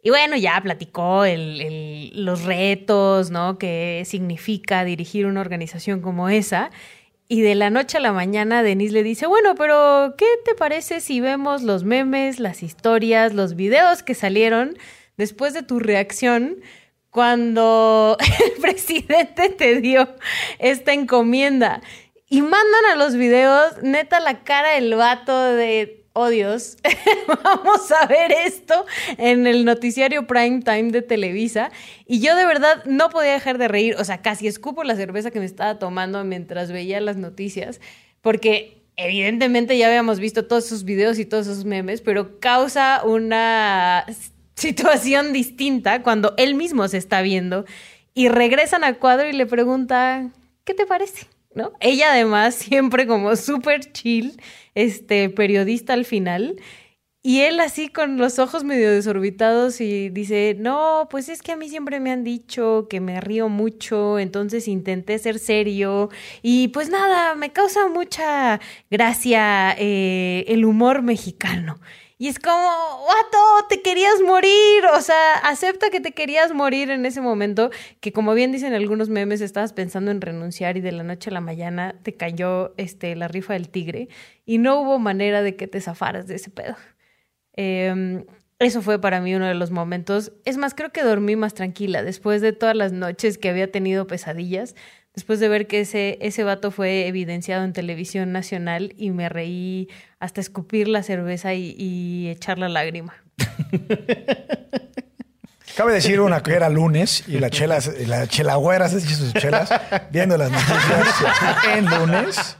y 0.00 0.10
bueno, 0.10 0.36
ya 0.36 0.60
platicó 0.62 1.24
los 1.26 2.44
retos, 2.44 3.30
¿no? 3.30 3.58
Que 3.58 4.04
significa 4.06 4.84
dirigir 4.84 5.26
una 5.26 5.40
organización 5.40 6.00
como 6.00 6.28
esa. 6.28 6.70
Y 7.26 7.42
de 7.42 7.54
la 7.56 7.68
noche 7.68 7.98
a 7.98 8.00
la 8.00 8.12
mañana, 8.12 8.62
Denise 8.62 8.94
le 8.94 9.02
dice, 9.02 9.26
bueno, 9.26 9.54
pero 9.56 10.14
¿qué 10.16 10.26
te 10.44 10.54
parece 10.54 11.00
si 11.00 11.20
vemos 11.20 11.62
los 11.62 11.84
memes, 11.84 12.38
las 12.38 12.62
historias, 12.62 13.34
los 13.34 13.56
videos 13.56 14.02
que 14.02 14.14
salieron 14.14 14.78
después 15.16 15.52
de 15.52 15.62
tu 15.62 15.80
reacción 15.80 16.58
cuando 17.10 18.16
el 18.44 18.60
presidente 18.62 19.48
te 19.50 19.80
dio 19.80 20.08
esta 20.58 20.92
encomienda? 20.92 21.82
Y 22.30 22.42
mandan 22.42 22.84
a 22.92 22.96
los 22.96 23.14
videos, 23.14 23.82
neta, 23.82 24.20
la 24.20 24.44
cara 24.44 24.72
del 24.72 24.94
vato 24.94 25.34
de, 25.54 26.04
oh 26.12 26.28
Dios, 26.28 26.76
vamos 27.44 27.90
a 27.90 28.06
ver 28.06 28.32
esto 28.32 28.84
en 29.16 29.46
el 29.46 29.64
noticiario 29.64 30.26
prime 30.26 30.60
time 30.60 30.90
de 30.90 31.00
Televisa. 31.00 31.70
Y 32.06 32.20
yo 32.20 32.36
de 32.36 32.44
verdad 32.44 32.84
no 32.84 33.08
podía 33.08 33.32
dejar 33.32 33.56
de 33.56 33.68
reír, 33.68 33.96
o 33.98 34.04
sea, 34.04 34.20
casi 34.20 34.46
escupo 34.46 34.84
la 34.84 34.94
cerveza 34.94 35.30
que 35.30 35.38
me 35.38 35.46
estaba 35.46 35.78
tomando 35.78 36.22
mientras 36.24 36.70
veía 36.70 37.00
las 37.00 37.16
noticias, 37.16 37.80
porque 38.20 38.82
evidentemente 38.96 39.78
ya 39.78 39.86
habíamos 39.86 40.20
visto 40.20 40.46
todos 40.46 40.66
esos 40.66 40.84
videos 40.84 41.18
y 41.18 41.24
todos 41.24 41.46
esos 41.46 41.64
memes, 41.64 42.02
pero 42.02 42.40
causa 42.40 43.02
una 43.04 44.04
situación 44.54 45.32
distinta 45.32 46.02
cuando 46.02 46.34
él 46.36 46.56
mismo 46.56 46.88
se 46.88 46.98
está 46.98 47.22
viendo 47.22 47.64
y 48.12 48.28
regresan 48.28 48.84
al 48.84 48.98
cuadro 48.98 49.28
y 49.28 49.32
le 49.32 49.46
pregunta, 49.46 50.30
¿qué 50.64 50.74
te 50.74 50.84
parece? 50.84 51.28
Ella 51.80 52.12
además 52.12 52.54
siempre 52.56 53.06
como 53.06 53.36
súper 53.36 53.92
chill, 53.92 54.40
este 54.74 55.28
periodista 55.30 55.92
al 55.92 56.04
final. 56.04 56.56
Y 57.22 57.40
él 57.40 57.60
así 57.60 57.88
con 57.88 58.16
los 58.16 58.38
ojos 58.38 58.64
medio 58.64 58.90
desorbitados 58.90 59.80
y 59.80 60.08
dice, 60.08 60.56
no, 60.58 61.08
pues 61.10 61.28
es 61.28 61.42
que 61.42 61.52
a 61.52 61.56
mí 61.56 61.68
siempre 61.68 62.00
me 62.00 62.12
han 62.12 62.24
dicho 62.24 62.86
que 62.88 63.00
me 63.00 63.20
río 63.20 63.48
mucho, 63.48 64.18
entonces 64.18 64.68
intenté 64.68 65.18
ser 65.18 65.38
serio 65.40 66.10
y 66.42 66.68
pues 66.68 66.88
nada, 66.90 67.34
me 67.34 67.52
causa 67.52 67.88
mucha 67.88 68.60
gracia 68.90 69.74
eh, 69.78 70.44
el 70.48 70.64
humor 70.64 71.02
mexicano. 71.02 71.80
Y 72.20 72.26
es 72.26 72.40
como, 72.40 72.56
vato, 72.56 73.66
te 73.68 73.80
querías 73.80 74.20
morir. 74.26 74.84
O 74.92 75.00
sea, 75.00 75.34
acepta 75.44 75.88
que 75.90 76.00
te 76.00 76.12
querías 76.12 76.52
morir 76.52 76.90
en 76.90 77.06
ese 77.06 77.20
momento, 77.20 77.70
que 78.00 78.12
como 78.12 78.34
bien 78.34 78.50
dicen 78.50 78.74
algunos 78.74 79.08
memes, 79.08 79.40
estabas 79.40 79.72
pensando 79.72 80.10
en 80.10 80.20
renunciar 80.20 80.76
y 80.76 80.80
de 80.80 80.92
la 80.92 81.04
noche 81.04 81.30
a 81.30 81.32
la 81.32 81.40
mañana 81.40 81.94
te 82.02 82.14
cayó 82.14 82.74
este, 82.76 83.14
la 83.14 83.28
rifa 83.28 83.52
del 83.52 83.68
tigre 83.68 84.08
y 84.44 84.58
no 84.58 84.80
hubo 84.80 84.98
manera 84.98 85.42
de 85.42 85.54
que 85.54 85.68
te 85.68 85.80
zafaras 85.80 86.26
de 86.26 86.34
ese 86.34 86.50
pedo. 86.50 86.76
Eh, 87.54 88.24
eso 88.58 88.82
fue 88.82 89.00
para 89.00 89.20
mí 89.20 89.34
uno 89.36 89.46
de 89.46 89.54
los 89.54 89.70
momentos. 89.70 90.32
Es 90.44 90.56
más, 90.56 90.74
creo 90.74 90.90
que 90.90 91.02
dormí 91.04 91.36
más 91.36 91.54
tranquila 91.54 92.02
después 92.02 92.40
de 92.42 92.52
todas 92.52 92.74
las 92.74 92.92
noches 92.92 93.38
que 93.38 93.48
había 93.48 93.70
tenido 93.70 94.08
pesadillas 94.08 94.74
después 95.14 95.40
de 95.40 95.48
ver 95.48 95.66
que 95.66 95.80
ese, 95.80 96.16
ese 96.20 96.44
vato 96.44 96.70
fue 96.70 97.08
evidenciado 97.08 97.64
en 97.64 97.72
televisión 97.72 98.30
nacional 98.30 98.94
y 98.96 99.10
me 99.10 99.28
reí 99.28 99.88
hasta 100.20 100.40
escupir 100.40 100.88
la 100.88 101.02
cerveza 101.02 101.54
y, 101.54 102.28
echar 102.28 102.58
la 102.58 102.68
lágrima. 102.68 103.14
Cabe 105.76 105.92
decir 105.92 106.20
una 106.20 106.42
que 106.42 106.54
era 106.54 106.68
lunes 106.68 107.22
y 107.28 107.38
la 107.38 107.50
chela, 107.50 107.78
la 108.06 108.26
chela 108.26 108.56
güera 108.56 108.88
se 108.88 109.00
sus 109.00 109.32
chelas 109.34 109.70
viendo 110.10 110.36
las 110.36 110.50
noticias 110.50 111.56
en 111.72 111.86
lunes. 111.86 112.56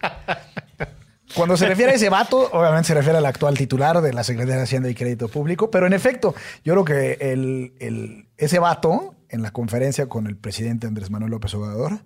Cuando 1.34 1.56
se 1.56 1.66
refiere 1.66 1.92
a 1.92 1.94
ese 1.96 2.08
vato, 2.08 2.48
obviamente 2.52 2.88
se 2.88 2.94
refiere 2.94 3.18
al 3.18 3.26
actual 3.26 3.58
titular 3.58 4.00
de 4.00 4.12
la 4.12 4.22
Secretaría 4.22 4.56
de 4.56 4.62
Hacienda 4.62 4.88
y 4.88 4.94
Crédito 4.94 5.28
Público, 5.28 5.70
pero 5.70 5.86
en 5.86 5.92
efecto, 5.92 6.34
yo 6.64 6.74
creo 6.74 6.84
que 6.84 7.18
el, 7.32 7.74
el, 7.80 8.28
ese 8.36 8.58
vato, 8.60 9.14
en 9.28 9.42
la 9.42 9.50
conferencia 9.50 10.08
con 10.08 10.26
el 10.26 10.36
presidente 10.36 10.86
Andrés 10.86 11.10
Manuel 11.10 11.32
López 11.32 11.52
Obrador, 11.54 11.98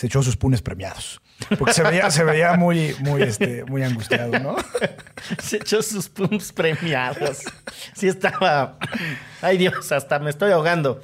se 0.00 0.06
echó 0.06 0.22
sus 0.22 0.34
punes 0.34 0.62
premiados. 0.62 1.20
Porque 1.58 1.74
se 1.74 1.82
veía, 1.82 2.10
se 2.10 2.24
veía 2.24 2.54
muy, 2.54 2.96
muy, 3.00 3.20
este, 3.20 3.66
muy 3.66 3.82
angustiado, 3.82 4.38
¿no? 4.38 4.56
Se 5.42 5.58
echó 5.58 5.82
sus 5.82 6.08
punes 6.08 6.52
premiados. 6.52 7.42
Sí 7.92 8.08
estaba... 8.08 8.78
Ay, 9.42 9.58
Dios, 9.58 9.92
hasta 9.92 10.18
me 10.18 10.30
estoy 10.30 10.52
ahogando. 10.52 11.02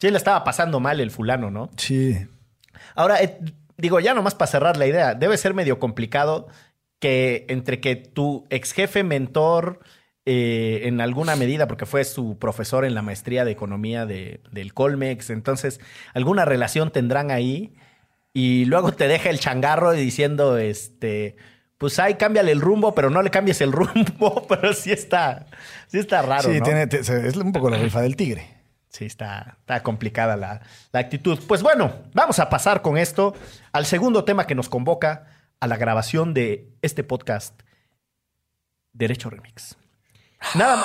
Sí 0.00 0.08
le 0.12 0.16
estaba 0.16 0.44
pasando 0.44 0.78
mal 0.78 1.00
el 1.00 1.10
fulano, 1.10 1.50
¿no? 1.50 1.70
Sí. 1.76 2.24
Ahora, 2.94 3.20
eh, 3.20 3.40
digo, 3.76 3.98
ya 3.98 4.14
nomás 4.14 4.36
para 4.36 4.52
cerrar 4.52 4.76
la 4.76 4.86
idea, 4.86 5.14
debe 5.14 5.36
ser 5.38 5.54
medio 5.54 5.80
complicado 5.80 6.46
que 7.00 7.46
entre 7.48 7.80
que 7.80 7.96
tu 7.96 8.46
ex 8.48 8.70
jefe 8.70 9.02
mentor... 9.02 9.80
Eh, 10.30 10.86
en 10.86 11.00
alguna 11.00 11.36
medida, 11.36 11.66
porque 11.66 11.86
fue 11.86 12.04
su 12.04 12.38
profesor 12.38 12.84
en 12.84 12.94
la 12.94 13.00
maestría 13.00 13.46
de 13.46 13.50
economía 13.50 14.04
de, 14.04 14.42
del 14.52 14.74
Colmex. 14.74 15.30
Entonces, 15.30 15.80
alguna 16.12 16.44
relación 16.44 16.90
tendrán 16.90 17.30
ahí. 17.30 17.72
Y 18.34 18.66
luego 18.66 18.92
te 18.92 19.08
deja 19.08 19.30
el 19.30 19.40
changarro 19.40 19.92
diciendo, 19.92 20.58
este, 20.58 21.36
pues 21.78 21.98
ahí 21.98 22.16
cámbiale 22.16 22.52
el 22.52 22.60
rumbo, 22.60 22.94
pero 22.94 23.08
no 23.08 23.22
le 23.22 23.30
cambies 23.30 23.62
el 23.62 23.72
rumbo. 23.72 24.46
Pero 24.46 24.74
sí 24.74 24.92
está, 24.92 25.46
sí 25.86 25.98
está 25.98 26.20
raro. 26.20 26.52
Sí, 26.52 26.58
¿no? 26.58 26.64
tiene, 26.66 26.86
es 26.92 27.36
un 27.38 27.52
poco 27.52 27.70
la 27.70 27.78
rifa 27.78 28.02
del 28.02 28.14
tigre. 28.14 28.46
Sí, 28.90 29.06
está, 29.06 29.56
está 29.60 29.82
complicada 29.82 30.36
la, 30.36 30.60
la 30.92 31.00
actitud. 31.00 31.38
Pues 31.48 31.62
bueno, 31.62 32.02
vamos 32.12 32.38
a 32.38 32.50
pasar 32.50 32.82
con 32.82 32.98
esto 32.98 33.34
al 33.72 33.86
segundo 33.86 34.24
tema 34.24 34.46
que 34.46 34.54
nos 34.54 34.68
convoca 34.68 35.24
a 35.58 35.66
la 35.66 35.78
grabación 35.78 36.34
de 36.34 36.68
este 36.82 37.02
podcast, 37.02 37.62
Derecho 38.92 39.30
Remix. 39.30 39.78
Nada, 40.54 40.84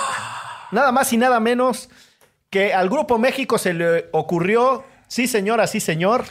nada 0.72 0.92
más 0.92 1.12
y 1.14 1.18
nada 1.18 1.40
menos 1.40 1.90
que 2.50 2.74
al 2.74 2.90
Grupo 2.90 3.18
México 3.18 3.58
se 3.58 3.74
le 3.74 4.10
ocurrió, 4.12 4.84
sí 5.08 5.28
señora, 5.28 5.68
sí 5.68 5.80
señor, 5.80 6.26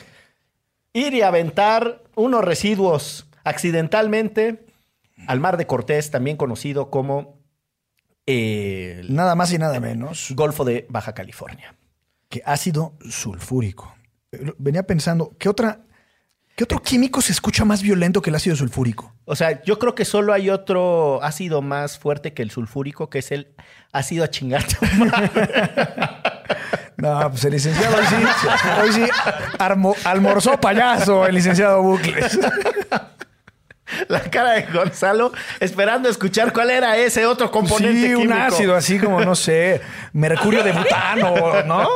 ir 0.92 1.14
y 1.14 1.22
aventar 1.22 2.02
unos 2.14 2.44
residuos 2.44 3.26
accidentalmente 3.44 4.66
al 5.26 5.40
Mar 5.40 5.56
de 5.56 5.66
Cortés, 5.66 6.10
también 6.10 6.36
conocido 6.36 6.90
como 6.90 7.38
eh, 8.26 8.98
el 9.00 9.14
Nada 9.14 9.34
más 9.34 9.52
y 9.52 9.58
nada 9.58 9.80
menos 9.80 10.32
Golfo 10.34 10.64
de 10.64 10.86
Baja 10.88 11.12
California. 11.14 11.74
que 12.28 12.42
ácido 12.46 12.94
sulfúrico. 13.10 13.94
Venía 14.58 14.84
pensando, 14.84 15.36
¿qué 15.38 15.48
otra, 15.48 15.84
qué 16.56 16.64
otro 16.64 16.80
químico 16.82 17.20
se 17.22 17.32
escucha 17.32 17.64
más 17.64 17.82
violento 17.82 18.20
que 18.22 18.30
el 18.30 18.36
ácido 18.36 18.56
sulfúrico? 18.56 19.14
O 19.24 19.34
sea, 19.36 19.62
yo 19.62 19.78
creo 19.78 19.94
que 19.94 20.04
solo 20.04 20.32
hay 20.32 20.50
otro 20.50 21.22
ácido 21.22 21.62
más 21.62 21.98
fuerte 21.98 22.32
que 22.34 22.42
el 22.42 22.50
sulfúrico, 22.50 23.08
que 23.10 23.20
es 23.20 23.32
el 23.32 23.54
ácido 23.92 24.24
a 24.24 24.28
chingar. 24.30 24.64
No, 26.96 27.30
pues 27.30 27.44
el 27.44 27.52
licenciado 27.52 27.96
hoy 27.96 28.04
sí, 28.06 28.14
hoy 28.82 28.92
sí 28.92 29.02
armo- 29.58 29.96
almorzó 30.04 30.60
payaso 30.60 31.26
el 31.26 31.34
licenciado 31.34 31.82
Bucles. 31.82 32.38
La 34.08 34.20
cara 34.20 34.52
de 34.52 34.62
Gonzalo 34.72 35.32
esperando 35.58 36.08
escuchar 36.08 36.52
cuál 36.52 36.70
era 36.70 36.96
ese 36.96 37.26
otro 37.26 37.50
componente 37.50 38.06
Sí, 38.08 38.14
un 38.14 38.32
ácido 38.32 38.76
así 38.76 38.98
como, 39.00 39.20
no 39.24 39.34
sé, 39.34 39.80
mercurio 40.12 40.62
de 40.62 40.72
butano, 40.72 41.62
¿no? 41.64 41.88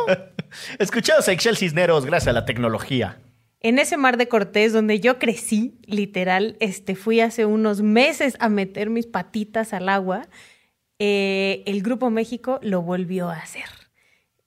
Escuchados 0.78 1.28
a 1.28 1.32
Excel 1.32 1.57
Cisneros 1.57 2.04
gracias 2.04 2.28
a 2.28 2.32
la 2.32 2.44
tecnología. 2.44 3.18
En 3.66 3.80
ese 3.80 3.96
mar 3.96 4.16
de 4.16 4.28
Cortés 4.28 4.72
donde 4.72 5.00
yo 5.00 5.18
crecí, 5.18 5.80
literal, 5.86 6.56
este, 6.60 6.94
fui 6.94 7.18
hace 7.18 7.46
unos 7.46 7.82
meses 7.82 8.36
a 8.38 8.48
meter 8.48 8.90
mis 8.90 9.08
patitas 9.08 9.72
al 9.72 9.88
agua, 9.88 10.28
eh, 11.00 11.64
el 11.66 11.82
Grupo 11.82 12.08
México 12.08 12.60
lo 12.62 12.82
volvió 12.82 13.28
a 13.28 13.38
hacer. 13.38 13.68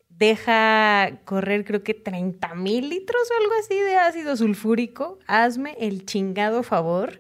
Deja 0.08 1.20
correr 1.26 1.66
creo 1.66 1.84
que 1.84 1.94
30 1.94 2.56
mil 2.56 2.88
litros 2.88 3.30
o 3.30 3.44
algo 3.44 3.56
así 3.60 3.78
de 3.78 3.98
ácido 3.98 4.38
sulfúrico. 4.38 5.20
Hazme 5.28 5.76
el 5.82 6.06
chingado 6.06 6.64
favor. 6.64 7.20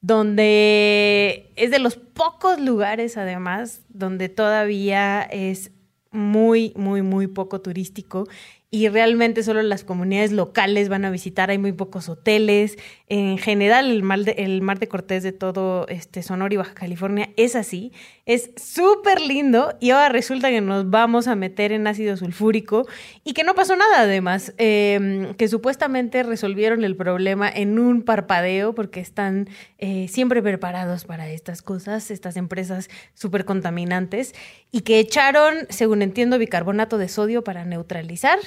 Donde 0.00 1.50
es 1.56 1.72
de 1.72 1.80
los 1.80 1.96
pocos 1.96 2.60
lugares, 2.60 3.16
además, 3.16 3.82
donde 3.88 4.28
todavía 4.28 5.22
es 5.22 5.72
muy, 6.12 6.72
muy, 6.76 7.02
muy 7.02 7.26
poco 7.26 7.60
turístico 7.60 8.28
y 8.72 8.88
realmente 8.88 9.42
solo 9.42 9.62
las 9.62 9.82
comunidades 9.82 10.30
locales 10.30 10.88
van 10.88 11.04
a 11.04 11.10
visitar, 11.10 11.50
hay 11.50 11.58
muy 11.58 11.72
pocos 11.72 12.08
hoteles. 12.08 12.78
En 13.08 13.36
general, 13.36 13.90
el 13.90 14.04
mar 14.04 14.20
de, 14.20 14.32
el 14.38 14.62
mar 14.62 14.78
de 14.78 14.86
Cortés 14.86 15.24
de 15.24 15.32
todo 15.32 15.88
este 15.88 16.22
Sonora 16.22 16.54
y 16.54 16.56
Baja 16.56 16.74
California 16.74 17.30
es 17.36 17.56
así. 17.56 17.92
Es 18.26 18.50
súper 18.56 19.20
lindo 19.20 19.74
y 19.80 19.90
ahora 19.90 20.10
resulta 20.10 20.50
que 20.50 20.60
nos 20.60 20.88
vamos 20.88 21.26
a 21.26 21.34
meter 21.34 21.72
en 21.72 21.88
ácido 21.88 22.16
sulfúrico 22.16 22.86
y 23.24 23.32
que 23.32 23.42
no 23.42 23.56
pasó 23.56 23.74
nada 23.74 24.02
además, 24.02 24.54
eh, 24.58 25.34
que 25.36 25.48
supuestamente 25.48 26.22
resolvieron 26.22 26.84
el 26.84 26.94
problema 26.94 27.50
en 27.50 27.76
un 27.76 28.02
parpadeo 28.02 28.72
porque 28.72 29.00
están 29.00 29.48
eh, 29.78 30.06
siempre 30.06 30.42
preparados 30.42 31.06
para 31.06 31.28
estas 31.28 31.62
cosas, 31.62 32.12
estas 32.12 32.36
empresas 32.36 32.88
súper 33.14 33.44
contaminantes 33.44 34.32
y 34.70 34.82
que 34.82 35.00
echaron, 35.00 35.66
según 35.70 36.02
entiendo, 36.02 36.38
bicarbonato 36.38 36.98
de 36.98 37.08
sodio 37.08 37.42
para 37.42 37.64
neutralizar 37.64 38.38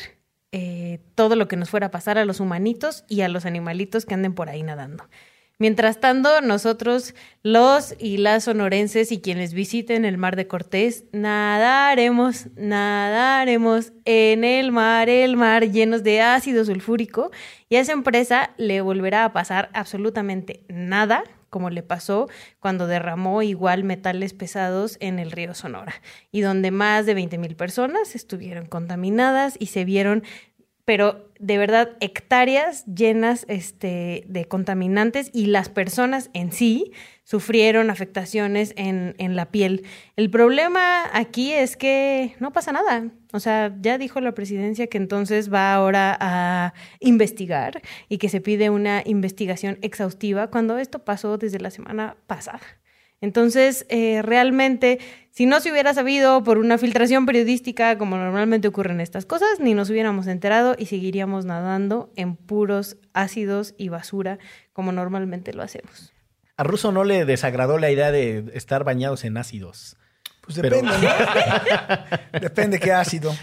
eh, 0.56 1.00
todo 1.16 1.36
lo 1.36 1.48
que 1.48 1.56
nos 1.58 1.72
fuera 1.72 1.88
a 1.88 1.92
pasar 1.92 2.20
a 2.20 2.26
los 2.26 2.40
humanitos 2.40 3.06
y 3.10 3.22
a 3.22 3.28
los 3.28 3.48
animalitos 3.48 4.06
que 4.06 4.14
anden 4.14 4.36
por 4.36 4.50
ahí 4.50 4.62
nadando. 4.62 5.10
Mientras 5.58 6.00
tanto, 6.00 6.42
nosotros, 6.42 7.16
los 7.42 7.96
y 7.98 8.18
las 8.18 8.44
sonorenses 8.44 9.12
y 9.12 9.20
quienes 9.20 9.54
visiten 9.54 10.06
el 10.06 10.20
mar 10.20 10.36
de 10.36 10.46
Cortés, 10.46 11.06
nadaremos, 11.12 12.50
nadaremos 12.56 13.94
en 14.06 14.44
el 14.44 14.72
mar, 14.72 15.10
el 15.10 15.38
mar 15.38 15.72
llenos 15.72 16.04
de 16.04 16.22
ácido 16.22 16.66
sulfúrico 16.66 17.32
y 17.68 17.78
a 17.78 17.80
esa 17.80 17.94
empresa 17.94 18.52
le 18.58 18.82
volverá 18.82 19.26
a 19.26 19.34
pasar 19.34 19.72
absolutamente 19.74 20.64
nada 20.70 21.24
como 21.54 21.70
le 21.70 21.84
pasó 21.84 22.28
cuando 22.60 22.88
derramó 22.88 23.44
igual 23.44 23.84
metales 23.84 24.34
pesados 24.34 24.98
en 25.00 25.20
el 25.20 25.30
río 25.30 25.54
Sonora, 25.54 25.94
y 26.32 26.42
donde 26.42 26.72
más 26.72 27.06
de 27.06 27.14
20 27.14 27.38
mil 27.38 27.56
personas 27.56 28.16
estuvieron 28.16 28.66
contaminadas 28.66 29.56
y 29.60 29.68
se 29.68 29.86
vieron 29.86 30.24
pero 30.86 31.30
de 31.40 31.58
verdad 31.58 31.92
hectáreas 32.02 32.86
llenas 32.86 33.46
este, 33.48 34.24
de 34.28 34.46
contaminantes 34.46 35.30
y 35.34 35.46
las 35.46 35.70
personas 35.70 36.30
en 36.34 36.52
sí 36.52 36.92
sufrieron 37.24 37.90
afectaciones 37.90 38.74
en, 38.76 39.16
en, 39.18 39.36
la 39.36 39.50
piel. 39.50 39.86
El 40.18 40.30
problema 40.30 41.04
aquí 41.14 41.54
es 41.54 41.78
que 41.78 42.36
no 42.40 42.52
pasa 42.52 42.74
nada. 42.74 43.12
O 43.32 43.40
sea, 43.40 43.74
ya 43.82 43.98
dijo 43.98 44.20
la 44.20 44.34
presidencia 44.34 44.88
que 44.88 44.98
entonces 44.98 45.52
va 45.52 45.74
ahora 45.74 46.18
a 46.20 46.74
investigar 47.00 47.82
y 48.10 48.18
que 48.18 48.30
se 48.30 48.42
pide 48.42 48.70
una 48.70 49.04
investigación 49.06 49.80
exhaustiva 49.82 50.48
cuando 50.48 50.78
esto 50.78 51.00
pasó 51.06 51.38
desde 51.38 51.60
la 51.60 51.72
semana 51.72 52.18
pasada. 52.28 52.62
Entonces, 53.24 53.86
eh, 53.88 54.22
realmente, 54.22 55.00
si 55.32 55.46
no 55.46 55.62
se 55.62 55.72
hubiera 55.72 55.94
sabido 55.94 56.44
por 56.44 56.58
una 56.58 56.78
filtración 56.78 57.26
periodística, 57.26 57.98
como 57.98 58.18
normalmente 58.18 58.68
ocurren 58.68 59.00
estas 59.00 59.26
cosas, 59.26 59.62
ni 59.62 59.74
nos 59.74 59.90
hubiéramos 59.90 60.28
enterado 60.28 60.76
y 60.78 60.88
seguiríamos 60.88 61.46
nadando 61.46 62.12
en 62.18 62.36
puros 62.36 62.98
ácidos 63.14 63.76
y 63.78 63.88
basura, 63.88 64.40
como 64.74 64.92
normalmente 64.92 65.54
lo 65.54 65.64
hacemos. 65.64 66.12
A 66.58 66.64
Russo 66.64 66.92
no 66.92 67.06
le 67.06 67.24
desagradó 67.24 67.78
la 67.78 67.92
idea 67.92 68.12
de 68.12 68.44
estar 68.56 68.84
bañados 68.84 69.24
en 69.24 69.38
ácidos. 69.38 69.96
Pues 70.46 70.58
depende. 70.58 70.92
¿no? 70.92 72.40
depende 72.40 72.78
qué 72.78 72.92
ácido. 72.92 73.34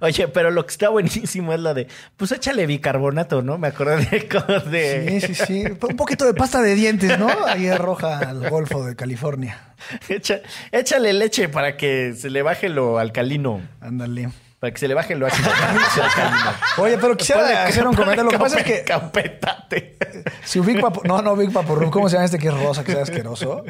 Oye, 0.00 0.26
pero 0.26 0.50
lo 0.50 0.66
que 0.66 0.72
está 0.72 0.88
buenísimo 0.88 1.52
es 1.52 1.60
lo 1.60 1.72
de, 1.72 1.86
pues 2.16 2.32
échale 2.32 2.66
bicarbonato, 2.66 3.42
¿no? 3.42 3.58
Me 3.58 3.68
acuerdo 3.68 3.96
de... 3.96 4.28
de... 4.70 5.20
Sí, 5.20 5.34
sí, 5.34 5.46
sí. 5.46 5.64
Un 5.64 5.96
poquito 5.96 6.24
de 6.26 6.34
pasta 6.34 6.60
de 6.60 6.74
dientes, 6.74 7.16
¿no? 7.16 7.28
Ahí 7.46 7.72
roja 7.72 8.18
al 8.18 8.50
Golfo 8.50 8.84
de 8.84 8.96
California. 8.96 9.74
Echa, 10.08 10.40
échale 10.72 11.12
leche 11.12 11.48
para 11.48 11.76
que 11.76 12.14
se 12.14 12.28
le 12.28 12.42
baje 12.42 12.68
lo 12.70 12.98
alcalino. 12.98 13.60
Ándale. 13.80 14.30
Para 14.58 14.72
que 14.72 14.80
se 14.80 14.88
le 14.88 14.94
baje 14.94 15.14
lo 15.14 15.28
ácido. 15.28 15.48
Oye, 16.78 16.98
pero 16.98 17.16
quisiera 17.16 17.64
hacer 17.66 17.86
un 17.86 17.94
comentario. 17.94 18.24
Lo 18.24 18.30
que 18.30 18.38
pasa 18.38 18.58
es 18.58 18.64
que... 18.64 18.82
Campetate. 18.82 19.96
Si 20.42 20.58
Big 20.58 20.80
Papo... 20.80 21.02
No, 21.04 21.22
no, 21.22 21.36
Big 21.36 21.52
Papo 21.52 21.78
¿Cómo 21.90 22.08
se 22.08 22.14
llama 22.14 22.24
este 22.24 22.38
que 22.38 22.48
es 22.48 22.54
rosa, 22.54 22.82
que 22.82 22.92
sea 22.92 23.02
asqueroso? 23.02 23.64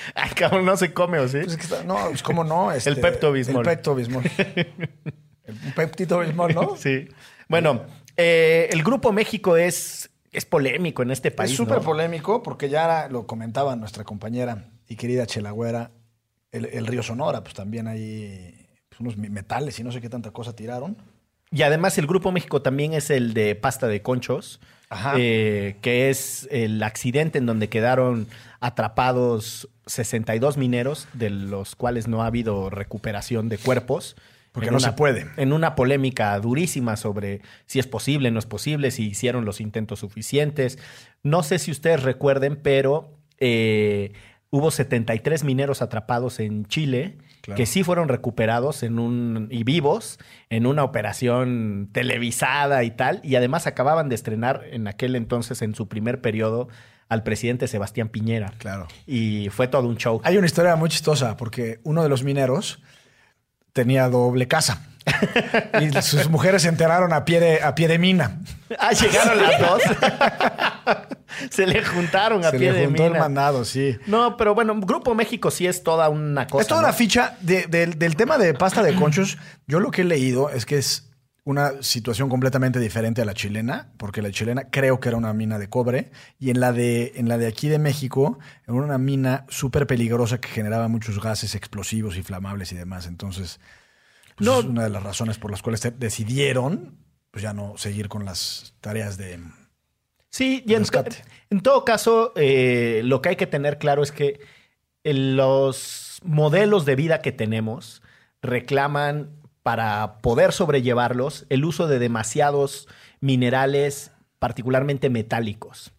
Ay, 0.14 0.30
cabrón, 0.30 0.64
no 0.64 0.76
se 0.76 0.92
come, 0.92 1.18
¿o 1.18 1.28
sí? 1.28 1.38
Pues 1.38 1.52
es 1.52 1.56
que 1.56 1.62
está, 1.62 1.84
no, 1.84 1.96
pues 2.08 2.22
cómo 2.22 2.44
no. 2.44 2.72
Este, 2.72 2.90
el 2.90 3.00
Pepto 3.00 3.32
Bismol. 3.32 3.66
El 3.66 3.76
Pepto 3.76 3.94
Bismol. 3.94 4.24
el 4.36 5.74
Peptito 5.74 6.20
Bismol, 6.20 6.54
¿no? 6.54 6.76
Sí. 6.76 7.08
Bueno, 7.48 7.82
eh, 8.16 8.68
el 8.70 8.82
Grupo 8.82 9.12
México 9.12 9.56
es, 9.56 10.10
es 10.32 10.44
polémico 10.44 11.02
en 11.02 11.10
este 11.10 11.30
país. 11.30 11.50
Es 11.50 11.56
súper 11.56 11.78
¿no? 11.78 11.82
polémico 11.82 12.42
porque 12.42 12.68
ya 12.68 13.08
lo 13.08 13.26
comentaba 13.26 13.76
nuestra 13.76 14.04
compañera 14.04 14.66
y 14.88 14.96
querida 14.96 15.26
Chelagüera, 15.26 15.90
el, 16.52 16.66
el 16.66 16.86
río 16.86 17.02
Sonora, 17.02 17.42
pues 17.42 17.54
también 17.54 17.86
hay 17.86 18.68
pues, 18.88 19.00
unos 19.00 19.16
metales 19.16 19.78
y 19.78 19.84
no 19.84 19.92
sé 19.92 20.00
qué 20.00 20.08
tanta 20.08 20.30
cosa 20.30 20.54
tiraron. 20.54 20.96
Y 21.52 21.62
además 21.62 21.98
el 21.98 22.06
Grupo 22.06 22.30
México 22.30 22.62
también 22.62 22.94
es 22.94 23.10
el 23.10 23.34
de 23.34 23.56
pasta 23.56 23.88
de 23.88 24.02
conchos, 24.02 24.60
eh, 25.16 25.76
que 25.82 26.10
es 26.10 26.48
el 26.50 26.82
accidente 26.82 27.38
en 27.38 27.46
donde 27.46 27.68
quedaron 27.68 28.28
atrapados 28.60 29.68
62 29.90 30.56
mineros, 30.56 31.08
de 31.12 31.30
los 31.30 31.74
cuales 31.74 32.08
no 32.08 32.22
ha 32.22 32.26
habido 32.26 32.70
recuperación 32.70 33.48
de 33.48 33.58
cuerpos. 33.58 34.16
Porque 34.52 34.70
no 34.70 34.78
una, 34.78 34.88
se 34.88 34.92
puede. 34.94 35.26
En 35.36 35.52
una 35.52 35.74
polémica 35.74 36.38
durísima 36.40 36.96
sobre 36.96 37.40
si 37.66 37.78
es 37.78 37.86
posible, 37.86 38.30
no 38.30 38.38
es 38.38 38.46
posible, 38.46 38.90
si 38.90 39.06
hicieron 39.08 39.44
los 39.44 39.60
intentos 39.60 40.00
suficientes. 40.00 40.78
No 41.22 41.42
sé 41.42 41.58
si 41.58 41.70
ustedes 41.70 42.02
recuerden, 42.02 42.56
pero 42.56 43.16
eh, 43.38 44.12
hubo 44.50 44.70
73 44.70 45.44
mineros 45.44 45.82
atrapados 45.82 46.40
en 46.40 46.66
Chile 46.66 47.18
claro. 47.42 47.56
que 47.56 47.66
sí 47.66 47.84
fueron 47.84 48.08
recuperados 48.08 48.82
en 48.82 48.98
un, 48.98 49.48
y 49.50 49.62
vivos 49.62 50.18
en 50.48 50.66
una 50.66 50.82
operación 50.82 51.88
televisada 51.92 52.82
y 52.82 52.90
tal. 52.90 53.20
Y 53.22 53.36
además 53.36 53.68
acababan 53.68 54.08
de 54.08 54.16
estrenar 54.16 54.64
en 54.70 54.88
aquel 54.88 55.14
entonces, 55.14 55.62
en 55.62 55.76
su 55.76 55.88
primer 55.88 56.20
periodo, 56.20 56.68
al 57.10 57.22
presidente 57.24 57.68
Sebastián 57.68 58.08
Piñera. 58.08 58.54
Claro. 58.56 58.86
Y 59.06 59.48
fue 59.50 59.68
todo 59.68 59.86
un 59.88 59.96
show. 59.98 60.22
Hay 60.24 60.38
una 60.38 60.46
historia 60.46 60.76
muy 60.76 60.88
chistosa 60.88 61.36
porque 61.36 61.80
uno 61.82 62.02
de 62.02 62.08
los 62.08 62.22
mineros 62.22 62.80
tenía 63.74 64.08
doble 64.08 64.48
casa. 64.48 64.86
y 65.80 66.02
sus 66.02 66.28
mujeres 66.28 66.62
se 66.62 66.68
enteraron 66.68 67.12
a 67.12 67.24
pie 67.24 67.40
de, 67.40 67.62
a 67.62 67.74
pie 67.74 67.88
de 67.88 67.98
mina. 67.98 68.40
Ah, 68.78 68.92
llegaron 68.92 69.42
las 69.42 69.60
dos. 69.60 69.82
se 71.50 71.66
le 71.66 71.84
juntaron 71.84 72.44
a 72.44 72.52
se 72.52 72.58
pie 72.58 72.70
le 72.70 72.78
de 72.78 72.86
juntó 72.86 73.02
mina. 73.02 73.16
el 73.16 73.20
mandado, 73.20 73.64
sí. 73.64 73.98
No, 74.06 74.36
pero 74.36 74.54
bueno, 74.54 74.78
Grupo 74.78 75.12
México 75.16 75.50
sí 75.50 75.66
es 75.66 75.82
toda 75.82 76.08
una 76.08 76.46
cosa. 76.46 76.62
Es 76.62 76.68
toda 76.68 76.82
¿no? 76.82 76.86
una 76.86 76.96
ficha 76.96 77.36
de, 77.40 77.66
de, 77.66 77.86
del 77.86 78.14
tema 78.14 78.38
de 78.38 78.54
pasta 78.54 78.84
de 78.84 78.94
conchos. 78.94 79.38
Yo 79.66 79.80
lo 79.80 79.90
que 79.90 80.02
he 80.02 80.04
leído 80.04 80.50
es 80.50 80.66
que 80.66 80.78
es 80.78 81.09
una 81.50 81.82
situación 81.82 82.28
completamente 82.28 82.78
diferente 82.78 83.20
a 83.22 83.24
la 83.24 83.34
chilena, 83.34 83.92
porque 83.96 84.22
la 84.22 84.30
chilena 84.30 84.70
creo 84.70 85.00
que 85.00 85.08
era 85.08 85.18
una 85.18 85.32
mina 85.32 85.58
de 85.58 85.68
cobre, 85.68 86.10
y 86.38 86.50
en 86.50 86.60
la 86.60 86.72
de, 86.72 87.12
en 87.16 87.28
la 87.28 87.38
de 87.38 87.46
aquí 87.46 87.68
de 87.68 87.78
México 87.78 88.38
era 88.64 88.74
una 88.74 88.98
mina 88.98 89.44
súper 89.48 89.86
peligrosa 89.86 90.40
que 90.40 90.48
generaba 90.48 90.88
muchos 90.88 91.20
gases 91.20 91.54
explosivos, 91.54 92.16
inflamables 92.16 92.72
y 92.72 92.76
demás. 92.76 93.06
Entonces, 93.06 93.60
pues 94.36 94.46
No. 94.48 94.60
es 94.60 94.64
una 94.64 94.84
de 94.84 94.90
las 94.90 95.02
razones 95.02 95.38
por 95.38 95.50
las 95.50 95.62
cuales 95.62 95.80
decidieron 95.98 96.98
pues 97.30 97.42
ya 97.42 97.52
no 97.52 97.76
seguir 97.76 98.08
con 98.08 98.24
las 98.24 98.74
tareas 98.80 99.16
de... 99.16 99.38
Sí, 100.30 100.64
y 100.66 100.74
en 100.74 101.60
todo 101.60 101.84
caso, 101.84 102.32
eh, 102.36 103.02
lo 103.04 103.20
que 103.20 103.30
hay 103.30 103.36
que 103.36 103.46
tener 103.46 103.78
claro 103.78 104.02
es 104.02 104.12
que 104.12 104.40
eh, 105.04 105.14
los 105.14 106.20
modelos 106.24 106.84
de 106.86 106.96
vida 106.96 107.20
que 107.20 107.32
tenemos 107.32 108.02
reclaman 108.42 109.30
para 109.62 110.18
poder 110.20 110.52
sobrellevarlos 110.52 111.46
el 111.48 111.64
uso 111.64 111.86
de 111.86 111.98
demasiados 111.98 112.88
minerales, 113.20 114.12
particularmente 114.38 115.10
metálicos. 115.10 115.92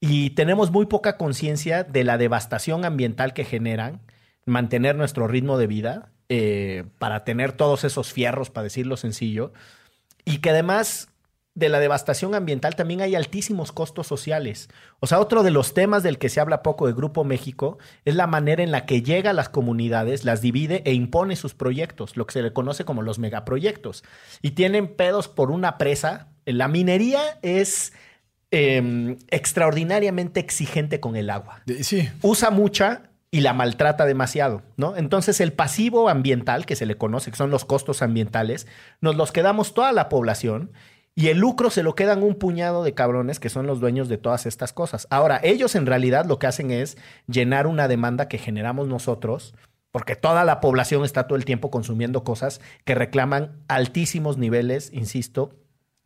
Y 0.00 0.30
tenemos 0.30 0.70
muy 0.70 0.86
poca 0.86 1.16
conciencia 1.16 1.84
de 1.84 2.04
la 2.04 2.18
devastación 2.18 2.84
ambiental 2.84 3.32
que 3.32 3.44
generan 3.44 4.00
mantener 4.46 4.96
nuestro 4.96 5.28
ritmo 5.28 5.56
de 5.58 5.66
vida 5.66 6.10
eh, 6.28 6.84
para 6.98 7.24
tener 7.24 7.52
todos 7.52 7.84
esos 7.84 8.12
fierros, 8.12 8.50
para 8.50 8.64
decirlo 8.64 8.96
sencillo, 8.96 9.52
y 10.24 10.38
que 10.38 10.50
además 10.50 11.08
de 11.54 11.68
la 11.68 11.78
devastación 11.78 12.34
ambiental 12.34 12.74
también 12.74 13.00
hay 13.00 13.14
altísimos 13.14 13.70
costos 13.70 14.06
sociales. 14.08 14.68
O 14.98 15.06
sea, 15.06 15.20
otro 15.20 15.42
de 15.44 15.52
los 15.52 15.72
temas 15.72 16.02
del 16.02 16.18
que 16.18 16.28
se 16.28 16.40
habla 16.40 16.62
poco 16.64 16.86
de 16.88 16.92
Grupo 16.92 17.22
México 17.22 17.78
es 18.04 18.16
la 18.16 18.26
manera 18.26 18.62
en 18.64 18.72
la 18.72 18.86
que 18.86 19.02
llega 19.02 19.30
a 19.30 19.34
las 19.34 19.48
comunidades, 19.48 20.24
las 20.24 20.40
divide 20.40 20.82
e 20.84 20.94
impone 20.94 21.36
sus 21.36 21.54
proyectos, 21.54 22.16
lo 22.16 22.26
que 22.26 22.32
se 22.32 22.42
le 22.42 22.52
conoce 22.52 22.84
como 22.84 23.02
los 23.02 23.20
megaproyectos. 23.20 24.02
Y 24.42 24.52
tienen 24.52 24.88
pedos 24.88 25.28
por 25.28 25.52
una 25.52 25.78
presa. 25.78 26.26
La 26.44 26.66
minería 26.66 27.20
es 27.42 27.92
eh, 28.50 29.16
extraordinariamente 29.30 30.40
exigente 30.40 31.00
con 31.00 31.16
el 31.16 31.30
agua 31.30 31.62
de- 31.66 31.82
sí, 31.84 32.08
usa 32.22 32.50
mucha 32.50 33.10
y 33.30 33.40
la 33.40 33.52
maltrata 33.52 34.04
demasiado, 34.06 34.62
¿no? 34.76 34.96
Entonces 34.96 35.40
el 35.40 35.52
pasivo 35.52 36.08
ambiental, 36.08 36.66
que 36.66 36.76
se 36.76 36.86
le 36.86 36.96
conoce, 36.96 37.30
que 37.32 37.36
son 37.36 37.50
los 37.50 37.64
costos 37.64 38.00
ambientales, 38.00 38.68
nos 39.00 39.16
los 39.16 39.32
quedamos 39.32 39.74
toda 39.74 39.90
la 39.92 40.08
población 40.08 40.70
y 41.14 41.28
el 41.28 41.38
lucro 41.38 41.70
se 41.70 41.82
lo 41.82 41.94
quedan 41.94 42.22
un 42.22 42.34
puñado 42.34 42.82
de 42.82 42.94
cabrones 42.94 43.38
que 43.38 43.48
son 43.48 43.66
los 43.66 43.80
dueños 43.80 44.08
de 44.08 44.18
todas 44.18 44.46
estas 44.46 44.72
cosas. 44.72 45.06
Ahora, 45.10 45.40
ellos 45.42 45.74
en 45.74 45.86
realidad 45.86 46.26
lo 46.26 46.38
que 46.38 46.48
hacen 46.48 46.70
es 46.70 46.96
llenar 47.26 47.66
una 47.66 47.86
demanda 47.86 48.28
que 48.28 48.38
generamos 48.38 48.88
nosotros 48.88 49.54
porque 49.92 50.16
toda 50.16 50.42
la 50.42 50.60
población 50.60 51.04
está 51.04 51.28
todo 51.28 51.36
el 51.36 51.44
tiempo 51.44 51.70
consumiendo 51.70 52.24
cosas 52.24 52.60
que 52.84 52.96
reclaman 52.96 53.62
altísimos 53.68 54.38
niveles, 54.38 54.90
insisto, 54.92 55.54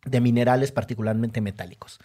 de 0.05 0.21
minerales, 0.21 0.71
particularmente 0.71 1.41
metálicos. 1.41 1.99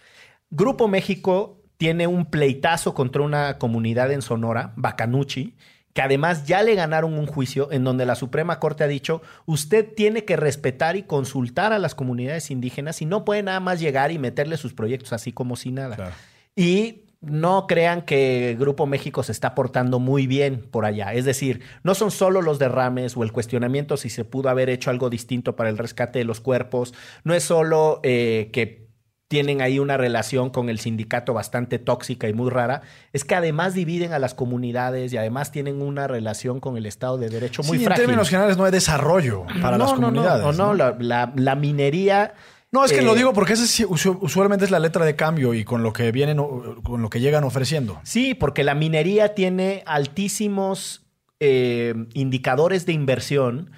Grupo 0.49 0.87
México 0.87 1.61
tiene 1.77 2.07
un 2.07 2.25
pleitazo 2.25 2.95
contra 2.95 3.21
una 3.21 3.59
comunidad 3.59 4.11
en 4.11 4.23
Sonora, 4.23 4.73
Bacanuchi, 4.77 5.55
que 5.95 6.01
además 6.01 6.45
ya 6.45 6.61
le 6.61 6.75
ganaron 6.75 7.17
un 7.17 7.25
juicio 7.25 7.71
en 7.71 7.85
donde 7.85 8.05
la 8.05 8.15
Suprema 8.15 8.59
Corte 8.59 8.83
ha 8.83 8.87
dicho, 8.87 9.21
usted 9.45 9.93
tiene 9.95 10.25
que 10.25 10.35
respetar 10.35 10.97
y 10.97 11.03
consultar 11.03 11.71
a 11.71 11.79
las 11.79 11.95
comunidades 11.95 12.51
indígenas 12.51 13.01
y 13.01 13.05
no 13.05 13.23
puede 13.23 13.43
nada 13.43 13.61
más 13.61 13.79
llegar 13.79 14.11
y 14.11 14.19
meterle 14.19 14.57
sus 14.57 14.73
proyectos 14.73 15.13
así 15.13 15.31
como 15.31 15.55
si 15.55 15.71
nada. 15.71 16.13
Y 16.53 17.03
no 17.21 17.65
crean 17.65 18.01
que 18.01 18.57
Grupo 18.59 18.85
México 18.87 19.23
se 19.23 19.31
está 19.31 19.55
portando 19.55 19.99
muy 19.99 20.27
bien 20.27 20.67
por 20.69 20.83
allá. 20.83 21.13
Es 21.13 21.23
decir, 21.23 21.61
no 21.83 21.95
son 21.95 22.11
solo 22.11 22.41
los 22.41 22.59
derrames 22.59 23.15
o 23.15 23.23
el 23.23 23.31
cuestionamiento 23.31 23.95
si 23.95 24.09
se 24.09 24.25
pudo 24.25 24.49
haber 24.49 24.69
hecho 24.69 24.89
algo 24.89 25.09
distinto 25.09 25.55
para 25.55 25.69
el 25.69 25.77
rescate 25.77 26.19
de 26.19 26.25
los 26.25 26.41
cuerpos, 26.41 26.93
no 27.23 27.33
es 27.33 27.43
solo 27.45 28.01
eh, 28.03 28.49
que 28.51 28.84
tienen 29.27 29.61
ahí 29.61 29.79
una 29.79 29.97
relación 29.97 30.49
con 30.49 30.69
el 30.69 30.79
sindicato 30.79 31.33
bastante 31.33 31.79
tóxica 31.79 32.29
y 32.29 32.33
muy 32.33 32.49
rara, 32.49 32.81
es 33.11 33.23
que 33.23 33.35
además 33.35 33.73
dividen 33.73 34.13
a 34.13 34.19
las 34.19 34.35
comunidades 34.35 35.11
y 35.13 35.17
además 35.17 35.51
tienen 35.51 35.81
una 35.81 36.07
relación 36.07 36.59
con 36.59 36.77
el 36.77 36.85
Estado 36.85 37.17
de 37.17 37.29
Derecho 37.29 37.63
muy 37.63 37.79
sí, 37.79 37.85
frágil. 37.85 38.03
En 38.03 38.07
términos 38.07 38.29
generales 38.29 38.57
no 38.57 38.65
hay 38.65 38.71
desarrollo 38.71 39.45
para 39.61 39.77
las 39.77 39.93
comunidades. 39.93 40.43
No, 40.43 40.51
no, 40.51 40.67
no, 40.67 40.73
La, 40.73 40.95
la, 40.99 41.33
la, 41.35 41.55
minería... 41.55 42.33
No, 42.71 42.85
es 42.85 42.91
que 42.91 42.99
eh, 42.99 43.03
lo 43.03 43.15
digo 43.15 43.33
porque 43.33 43.53
ese 43.53 43.85
usualmente 43.85 44.65
es 44.65 44.71
la 44.71 44.79
letra 44.79 45.05
de 45.05 45.15
cambio 45.15 45.53
y 45.53 45.63
con 45.63 45.81
lo 45.81 45.93
que 45.93 46.11
vienen, 46.11 46.37
con 46.83 47.01
lo 47.01 47.09
que 47.09 47.19
llegan 47.19 47.43
ofreciendo. 47.45 47.99
Sí, 48.03 48.33
porque 48.33 48.63
la 48.63 48.75
minería 48.75 49.33
tiene 49.33 49.81
altísimos 49.85 51.05
eh, 51.39 51.93
indicadores 52.13 52.85
de 52.85 52.93
inversión 52.93 53.71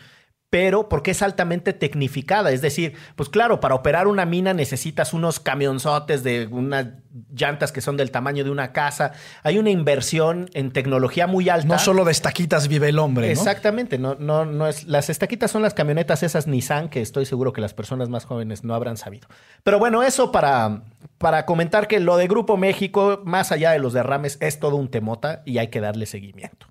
pero 0.49 0.87
porque 0.87 1.11
es 1.11 1.21
altamente 1.21 1.73
tecnificada. 1.73 2.51
Es 2.51 2.61
decir, 2.61 2.93
pues 3.15 3.27
claro, 3.27 3.59
para 3.59 3.75
operar 3.75 4.07
una 4.07 4.25
mina 4.25 4.53
necesitas 4.53 5.13
unos 5.13 5.41
camionzotes 5.41 6.23
de 6.23 6.47
unas 6.47 6.87
llantas 7.35 7.71
que 7.73 7.81
son 7.81 7.97
del 7.97 8.11
tamaño 8.11 8.45
de 8.45 8.49
una 8.49 8.71
casa. 8.71 9.11
Hay 9.43 9.59
una 9.59 9.71
inversión 9.71 10.49
en 10.53 10.71
tecnología 10.71 11.27
muy 11.27 11.49
alta. 11.49 11.67
No 11.67 11.79
solo 11.79 12.05
de 12.05 12.11
estaquitas 12.11 12.69
vive 12.69 12.89
el 12.89 12.99
hombre. 12.99 13.27
¿no? 13.27 13.33
Exactamente. 13.33 13.97
No, 13.97 14.15
no, 14.15 14.45
no 14.45 14.67
es. 14.67 14.85
Las 14.85 15.09
estaquitas 15.09 15.51
son 15.51 15.63
las 15.63 15.73
camionetas 15.73 16.23
esas 16.23 16.47
Nissan 16.47 16.87
que 16.89 17.01
estoy 17.01 17.25
seguro 17.25 17.51
que 17.51 17.59
las 17.59 17.73
personas 17.73 18.07
más 18.07 18.23
jóvenes 18.23 18.63
no 18.63 18.73
habrán 18.73 18.95
sabido. 18.95 19.27
Pero 19.63 19.79
bueno, 19.79 20.01
eso 20.01 20.31
para, 20.31 20.83
para 21.17 21.45
comentar 21.45 21.87
que 21.89 21.99
lo 21.99 22.15
de 22.15 22.27
Grupo 22.27 22.55
México, 22.55 23.21
más 23.25 23.51
allá 23.51 23.71
de 23.71 23.79
los 23.79 23.91
derrames, 23.91 24.37
es 24.39 24.59
todo 24.59 24.77
un 24.77 24.89
temota 24.89 25.41
y 25.45 25.57
hay 25.57 25.67
que 25.67 25.81
darle 25.81 26.05
seguimiento. 26.05 26.67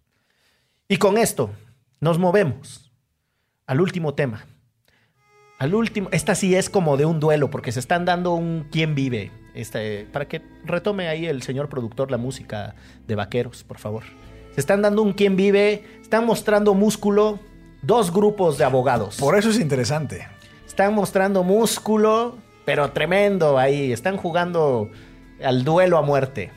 Y 0.88 0.96
con 0.96 1.18
esto 1.18 1.50
nos 2.00 2.18
movemos 2.18 2.85
al 3.66 3.80
último 3.80 4.14
tema. 4.14 4.46
Al 5.58 5.74
último, 5.74 6.08
esta 6.12 6.34
sí 6.34 6.54
es 6.54 6.68
como 6.68 6.96
de 6.96 7.06
un 7.06 7.18
duelo, 7.18 7.50
porque 7.50 7.72
se 7.72 7.80
están 7.80 8.04
dando 8.04 8.34
un 8.34 8.66
quién 8.70 8.94
vive. 8.94 9.30
Este, 9.54 10.06
para 10.12 10.28
que 10.28 10.42
retome 10.64 11.08
ahí 11.08 11.26
el 11.26 11.42
señor 11.42 11.70
productor 11.70 12.10
la 12.10 12.18
música 12.18 12.74
de 13.06 13.14
vaqueros, 13.14 13.64
por 13.64 13.78
favor. 13.78 14.02
Se 14.54 14.60
están 14.60 14.82
dando 14.82 15.02
un 15.02 15.14
quién 15.14 15.34
vive, 15.34 15.84
están 16.02 16.26
mostrando 16.26 16.74
músculo, 16.74 17.38
dos 17.82 18.12
grupos 18.12 18.58
de 18.58 18.64
abogados. 18.64 19.16
Por 19.16 19.38
eso 19.38 19.48
es 19.48 19.58
interesante. 19.58 20.28
Están 20.66 20.94
mostrando 20.94 21.42
músculo, 21.42 22.36
pero 22.66 22.90
tremendo 22.90 23.58
ahí. 23.58 23.92
Están 23.92 24.18
jugando 24.18 24.90
al 25.42 25.64
duelo 25.64 25.96
a 25.96 26.02
muerte. 26.02 26.52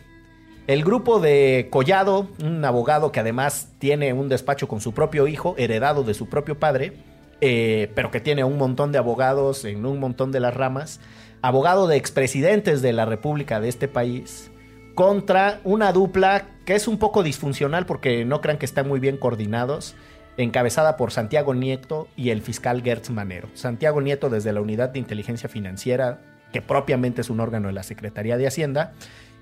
El 0.69 0.83
grupo 0.83 1.19
de 1.19 1.67
Collado, 1.71 2.27
un 2.43 2.63
abogado 2.63 3.11
que 3.11 3.19
además 3.19 3.69
tiene 3.79 4.13
un 4.13 4.29
despacho 4.29 4.67
con 4.67 4.81
su 4.81 4.93
propio 4.93 5.27
hijo, 5.27 5.55
heredado 5.57 6.03
de 6.03 6.13
su 6.13 6.29
propio 6.29 6.59
padre, 6.59 6.93
eh, 7.41 7.91
pero 7.95 8.11
que 8.11 8.19
tiene 8.19 8.43
un 8.43 8.59
montón 8.59 8.91
de 8.91 8.99
abogados 8.99 9.65
en 9.65 9.83
un 9.83 9.99
montón 9.99 10.31
de 10.31 10.39
las 10.39 10.53
ramas, 10.53 10.99
abogado 11.41 11.87
de 11.87 11.95
expresidentes 11.95 12.83
de 12.83 12.93
la 12.93 13.05
República 13.05 13.59
de 13.59 13.67
este 13.67 13.87
país, 13.87 14.51
contra 14.93 15.59
una 15.63 15.91
dupla 15.91 16.45
que 16.65 16.75
es 16.75 16.87
un 16.87 16.99
poco 16.99 17.23
disfuncional 17.23 17.87
porque 17.87 18.23
no 18.23 18.39
crean 18.39 18.59
que 18.59 18.67
están 18.67 18.87
muy 18.87 18.99
bien 18.99 19.17
coordinados, 19.17 19.95
encabezada 20.37 20.97
por 20.97 21.09
Santiago 21.09 21.55
Nieto 21.55 22.07
y 22.15 22.29
el 22.29 22.43
fiscal 22.43 22.83
Gertz 22.83 23.09
Manero. 23.09 23.49
Santiago 23.55 24.01
Nieto 24.01 24.29
desde 24.29 24.53
la 24.53 24.61
Unidad 24.61 24.89
de 24.89 24.99
Inteligencia 24.99 25.49
Financiera, 25.49 26.19
que 26.53 26.61
propiamente 26.61 27.21
es 27.21 27.31
un 27.31 27.39
órgano 27.39 27.69
de 27.69 27.73
la 27.73 27.81
Secretaría 27.81 28.37
de 28.37 28.45
Hacienda, 28.45 28.93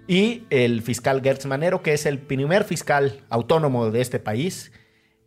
y 0.07 0.43
el 0.49 0.81
fiscal 0.81 1.21
Gertz 1.21 1.45
Manero, 1.45 1.81
que 1.81 1.93
es 1.93 2.05
el 2.05 2.19
primer 2.19 2.63
fiscal 2.63 3.21
autónomo 3.29 3.91
de 3.91 4.01
este 4.01 4.19
país, 4.19 4.71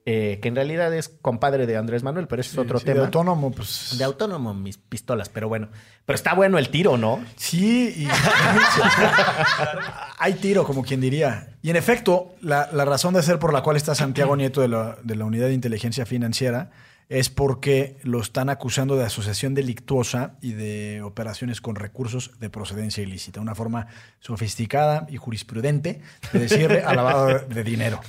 eh, 0.06 0.38
que 0.40 0.48
en 0.48 0.56
realidad 0.56 0.94
es 0.94 1.08
compadre 1.08 1.66
de 1.66 1.76
Andrés 1.76 2.02
Manuel, 2.02 2.26
pero 2.26 2.40
ese 2.40 2.52
es 2.52 2.58
otro 2.58 2.80
tema. 2.80 3.00
De 3.00 3.06
autónomo, 3.06 3.52
pues. 3.52 3.96
De 3.98 4.04
autónomo, 4.04 4.54
mis 4.54 4.78
pistolas, 4.78 5.28
pero 5.28 5.48
bueno. 5.48 5.68
Pero 6.06 6.16
está 6.16 6.34
bueno 6.34 6.56
el 6.56 6.70
tiro, 6.70 6.96
¿no? 6.96 7.22
Sí, 7.36 7.92
y... 7.96 8.08
hay 10.18 10.34
tiro, 10.34 10.64
como 10.64 10.82
quien 10.82 11.00
diría. 11.00 11.50
Y 11.60 11.68
en 11.68 11.76
efecto, 11.76 12.34
la, 12.40 12.66
razón 12.72 13.12
de 13.12 13.22
ser 13.22 13.38
por 13.38 13.52
la 13.52 13.62
cual 13.62 13.76
está 13.76 13.94
Santiago 13.94 14.34
Nieto 14.36 14.62
de 14.62 14.68
la, 14.68 14.96
de 15.02 15.16
la 15.16 15.26
Unidad 15.26 15.48
de 15.48 15.54
Inteligencia 15.54 16.06
Financiera 16.06 16.70
es 17.10 17.28
porque 17.28 17.96
lo 18.04 18.20
están 18.20 18.48
acusando 18.50 18.96
de 18.96 19.04
asociación 19.04 19.52
delictuosa 19.52 20.36
y 20.40 20.52
de 20.52 21.02
operaciones 21.02 21.60
con 21.60 21.74
recursos 21.74 22.30
de 22.38 22.50
procedencia 22.50 23.02
ilícita. 23.02 23.40
Una 23.40 23.56
forma 23.56 23.88
sofisticada 24.20 25.08
y 25.10 25.16
jurisprudente 25.16 26.00
de 26.32 26.38
decirle 26.38 26.82
al 26.86 26.94
lavado 26.94 27.40
de 27.40 27.64
dinero. 27.64 28.00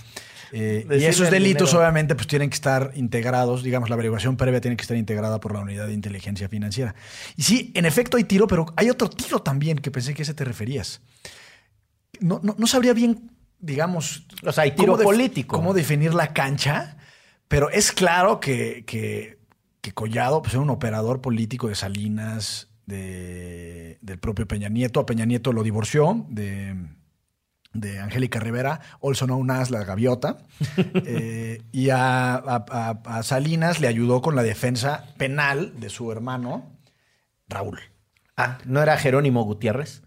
Eh, 0.52 0.86
y 1.00 1.06
esos 1.06 1.32
delitos 1.32 1.74
obviamente 1.74 2.14
pues 2.14 2.28
tienen 2.28 2.50
que 2.50 2.56
estar 2.56 2.92
integrados, 2.94 3.64
digamos, 3.64 3.90
la 3.90 3.96
averiguación 3.96 4.38
previa 4.38 4.62
tiene 4.62 4.78
que 4.78 4.82
estar 4.82 4.98
integrada 4.98 5.40
por 5.40 5.54
la 5.54 5.62
unidad 5.62 5.88
de 5.88 5.94
inteligencia 5.94 6.48
financiera. 6.48 6.94
Y 7.36 7.42
sí, 7.42 7.72
en 7.74 7.86
efecto 7.86 8.18
hay 8.18 8.26
tiro, 8.26 8.46
pero 8.48 8.68
hay 8.76 8.92
otro 8.92 9.10
tiro 9.10 9.42
también 9.42 9.80
que 9.80 9.90
pensé 9.90 10.14
que 10.14 10.22
a 10.22 10.24
ese 10.24 10.36
te 10.36 10.46
referías. 10.46 11.02
No, 12.20 12.40
no, 12.44 12.68
sabría 12.68 12.94
bien, 12.94 13.32
digamos... 13.58 14.28
O 14.46 14.52
sea, 14.52 14.66
hay 14.66 14.76
tiro 14.76 14.96
político. 14.96 15.56
¿Cómo 15.56 15.74
definir 15.74 16.14
la 16.14 16.34
cancha? 16.34 16.98
Pero 17.52 17.70
es 17.70 17.92
claro 17.92 18.40
que, 18.40 18.86
que, 18.86 19.94
Collado 19.94 20.42
pues, 20.42 20.54
era 20.54 20.64
un 20.64 20.70
operador 20.70 21.20
político 21.20 21.68
de 21.68 21.76
Salinas, 21.76 22.70
de, 22.86 23.98
del 24.00 24.20
propio 24.20 24.48
Peña 24.48 24.70
Nieto. 24.70 25.02
A 25.02 25.06
Peña 25.06 25.26
Nieto 25.26 25.52
lo 25.52 25.62
divorció 25.62 26.26
de, 26.30 26.78
de 27.74 28.00
Angélica 28.00 28.40
Rivera, 28.40 28.80
also 29.04 29.26
known 29.26 29.52
as 29.52 29.70
la 29.70 29.84
gaviota. 29.84 30.38
Eh, 31.06 31.62
y 31.74 31.90
a, 31.90 32.36
a, 32.36 33.24
Salinas 33.24 33.82
le 33.82 33.90
ayudó 33.90 34.22
con 34.22 34.38
la 34.38 34.44
defensa 34.44 35.14
penal 35.18 35.78
de 35.78 35.90
su 35.90 36.10
hermano, 36.10 36.72
Raúl. 37.50 37.82
Ah, 38.38 38.60
¿no 38.64 38.82
era 38.82 38.96
Jerónimo 38.96 39.44
Gutiérrez? 39.44 40.04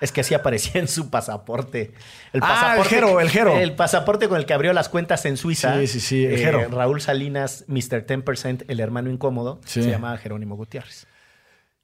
Es 0.00 0.12
que 0.12 0.20
así 0.20 0.34
aparecía 0.34 0.80
en 0.80 0.88
su 0.88 1.10
pasaporte. 1.10 1.92
El 2.32 2.40
pasaporte, 2.40 2.96
ah, 2.96 3.22
el 3.22 3.30
Jero, 3.30 3.58
el 3.58 3.74
pasaporte 3.74 4.28
con 4.28 4.38
el 4.38 4.46
que 4.46 4.54
abrió 4.54 4.72
las 4.72 4.88
cuentas 4.88 5.24
en 5.24 5.36
Suiza. 5.36 5.78
Sí, 5.80 5.86
sí, 5.86 6.00
sí, 6.00 6.24
el 6.24 6.40
eh, 6.40 6.68
Raúl 6.68 7.00
Salinas, 7.00 7.64
Mr. 7.68 8.06
10%, 8.06 8.64
el 8.68 8.80
hermano 8.80 9.10
incómodo, 9.10 9.60
se 9.64 9.82
llamaba 9.82 10.18
Jerónimo 10.18 10.56
Gutiérrez. 10.56 11.06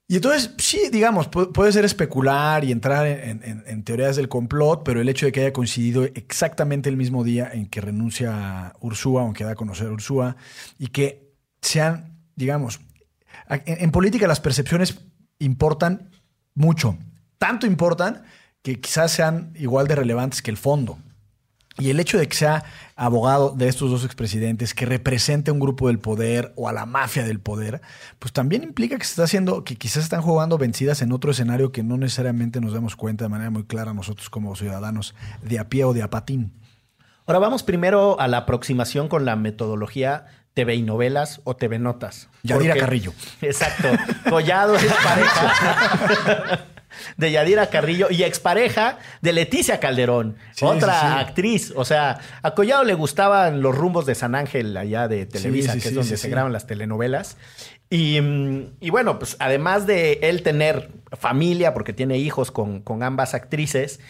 Y 0.08 0.16
entonces, 0.16 0.52
sí, 0.58 0.90
digamos, 0.92 1.28
puede 1.28 1.72
ser 1.72 1.86
especular 1.86 2.64
y 2.64 2.72
entrar 2.72 3.06
en, 3.06 3.82
teorías 3.82 4.16
del 4.16 4.28
complot, 4.28 4.82
pero 4.84 5.00
el 5.00 5.08
hecho 5.08 5.24
de 5.24 5.32
que 5.32 5.40
haya 5.40 5.52
coincidido 5.54 6.04
exactamente 6.04 6.90
el 6.90 6.98
mismo 6.98 7.24
día 7.24 7.48
en 7.50 7.66
que 7.66 7.80
renuncia 7.80 8.74
Ursúa, 8.80 9.22
aunque 9.22 9.44
da 9.44 9.52
a 9.52 9.54
conocer 9.54 9.86
a 9.86 9.92
Ursúa, 9.92 10.36
y 10.78 10.88
que 10.88 11.32
sean, 11.62 12.18
digamos, 12.36 12.80
en 13.48 13.90
política 13.90 14.26
las 14.26 14.40
percepciones 14.40 14.98
importan 15.38 16.10
mucho 16.54 16.98
tanto 17.42 17.66
importan 17.66 18.22
que 18.62 18.80
quizás 18.80 19.10
sean 19.10 19.52
igual 19.58 19.88
de 19.88 19.96
relevantes 19.96 20.42
que 20.42 20.52
el 20.52 20.56
fondo. 20.56 20.96
Y 21.76 21.90
el 21.90 21.98
hecho 21.98 22.16
de 22.16 22.28
que 22.28 22.36
sea 22.36 22.62
abogado 22.94 23.50
de 23.50 23.66
estos 23.66 23.90
dos 23.90 24.04
expresidentes, 24.04 24.74
que 24.74 24.86
represente 24.86 25.50
a 25.50 25.52
un 25.52 25.58
grupo 25.58 25.88
del 25.88 25.98
poder 25.98 26.52
o 26.54 26.68
a 26.68 26.72
la 26.72 26.86
mafia 26.86 27.24
del 27.24 27.40
poder, 27.40 27.80
pues 28.20 28.32
también 28.32 28.62
implica 28.62 28.96
que 28.96 29.04
se 29.04 29.10
está 29.10 29.24
haciendo, 29.24 29.64
que 29.64 29.74
quizás 29.74 30.04
están 30.04 30.22
jugando 30.22 30.56
vencidas 30.56 31.02
en 31.02 31.10
otro 31.10 31.32
escenario 31.32 31.72
que 31.72 31.82
no 31.82 31.96
necesariamente 31.96 32.60
nos 32.60 32.74
damos 32.74 32.94
cuenta 32.94 33.24
de 33.24 33.30
manera 33.30 33.50
muy 33.50 33.64
clara 33.64 33.92
nosotros 33.92 34.30
como 34.30 34.54
ciudadanos 34.54 35.16
de 35.42 35.58
a 35.58 35.68
pie 35.68 35.82
o 35.82 35.94
de 35.94 36.02
a 36.02 36.10
patín. 36.10 36.52
Ahora 37.26 37.40
vamos 37.40 37.64
primero 37.64 38.20
a 38.20 38.28
la 38.28 38.36
aproximación 38.36 39.08
con 39.08 39.24
la 39.24 39.34
metodología 39.34 40.26
TV 40.54 40.76
y 40.76 40.82
novelas 40.82 41.40
o 41.42 41.56
TV 41.56 41.80
notas. 41.80 42.28
Yadira 42.44 42.76
Carrillo. 42.76 43.12
Exacto. 43.40 43.88
Collado 44.30 44.76
es 44.76 44.84
pareja. 45.02 46.66
de 47.16 47.32
Yadira 47.32 47.68
Carrillo 47.68 48.08
y 48.10 48.22
expareja 48.22 48.98
de 49.20 49.32
Leticia 49.32 49.80
Calderón, 49.80 50.36
otra 50.60 51.18
actriz. 51.18 51.72
O 51.76 51.84
sea, 51.84 52.20
a 52.42 52.54
Collado 52.54 52.84
le 52.84 52.94
gustaban 52.94 53.62
los 53.62 53.76
rumbos 53.76 54.06
de 54.06 54.14
San 54.14 54.34
Ángel 54.34 54.76
allá 54.76 55.08
de 55.08 55.26
Televisa, 55.26 55.72
que 55.72 55.88
es 55.88 55.94
donde 55.94 56.16
se 56.16 56.28
graban 56.28 56.52
las 56.52 56.66
telenovelas. 56.66 57.36
Y, 57.90 58.18
y, 58.80 58.88
bueno, 58.88 59.18
pues 59.18 59.36
además 59.38 59.86
de 59.86 60.18
él 60.22 60.42
tener 60.42 60.90
familia, 61.12 61.74
porque 61.74 61.92
tiene 61.92 62.16
hijos 62.16 62.50
con, 62.50 62.80
con 62.80 63.02
ambas 63.02 63.34
actrices, 63.34 64.00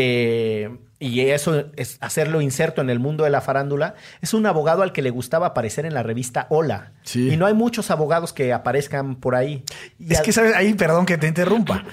eh, 0.00 0.70
y 1.00 1.20
eso 1.30 1.66
es 1.76 1.98
hacerlo 2.00 2.40
inserto 2.40 2.80
en 2.80 2.88
el 2.88 3.00
mundo 3.00 3.24
de 3.24 3.30
la 3.30 3.40
farándula, 3.40 3.96
es 4.20 4.32
un 4.32 4.46
abogado 4.46 4.82
al 4.82 4.92
que 4.92 5.02
le 5.02 5.10
gustaba 5.10 5.48
aparecer 5.48 5.86
en 5.86 5.94
la 5.94 6.04
revista 6.04 6.46
Hola. 6.50 6.92
Sí. 7.02 7.32
Y 7.32 7.36
no 7.36 7.46
hay 7.46 7.54
muchos 7.54 7.90
abogados 7.90 8.32
que 8.32 8.52
aparezcan 8.52 9.16
por 9.16 9.34
ahí. 9.34 9.64
Y 9.98 10.12
Es 10.12 10.20
que, 10.20 10.32
¿sabes? 10.32 10.54
Ahí, 10.54 10.74
perdón 10.74 11.04
que 11.04 11.18
te 11.18 11.26
interrumpa. 11.26 11.84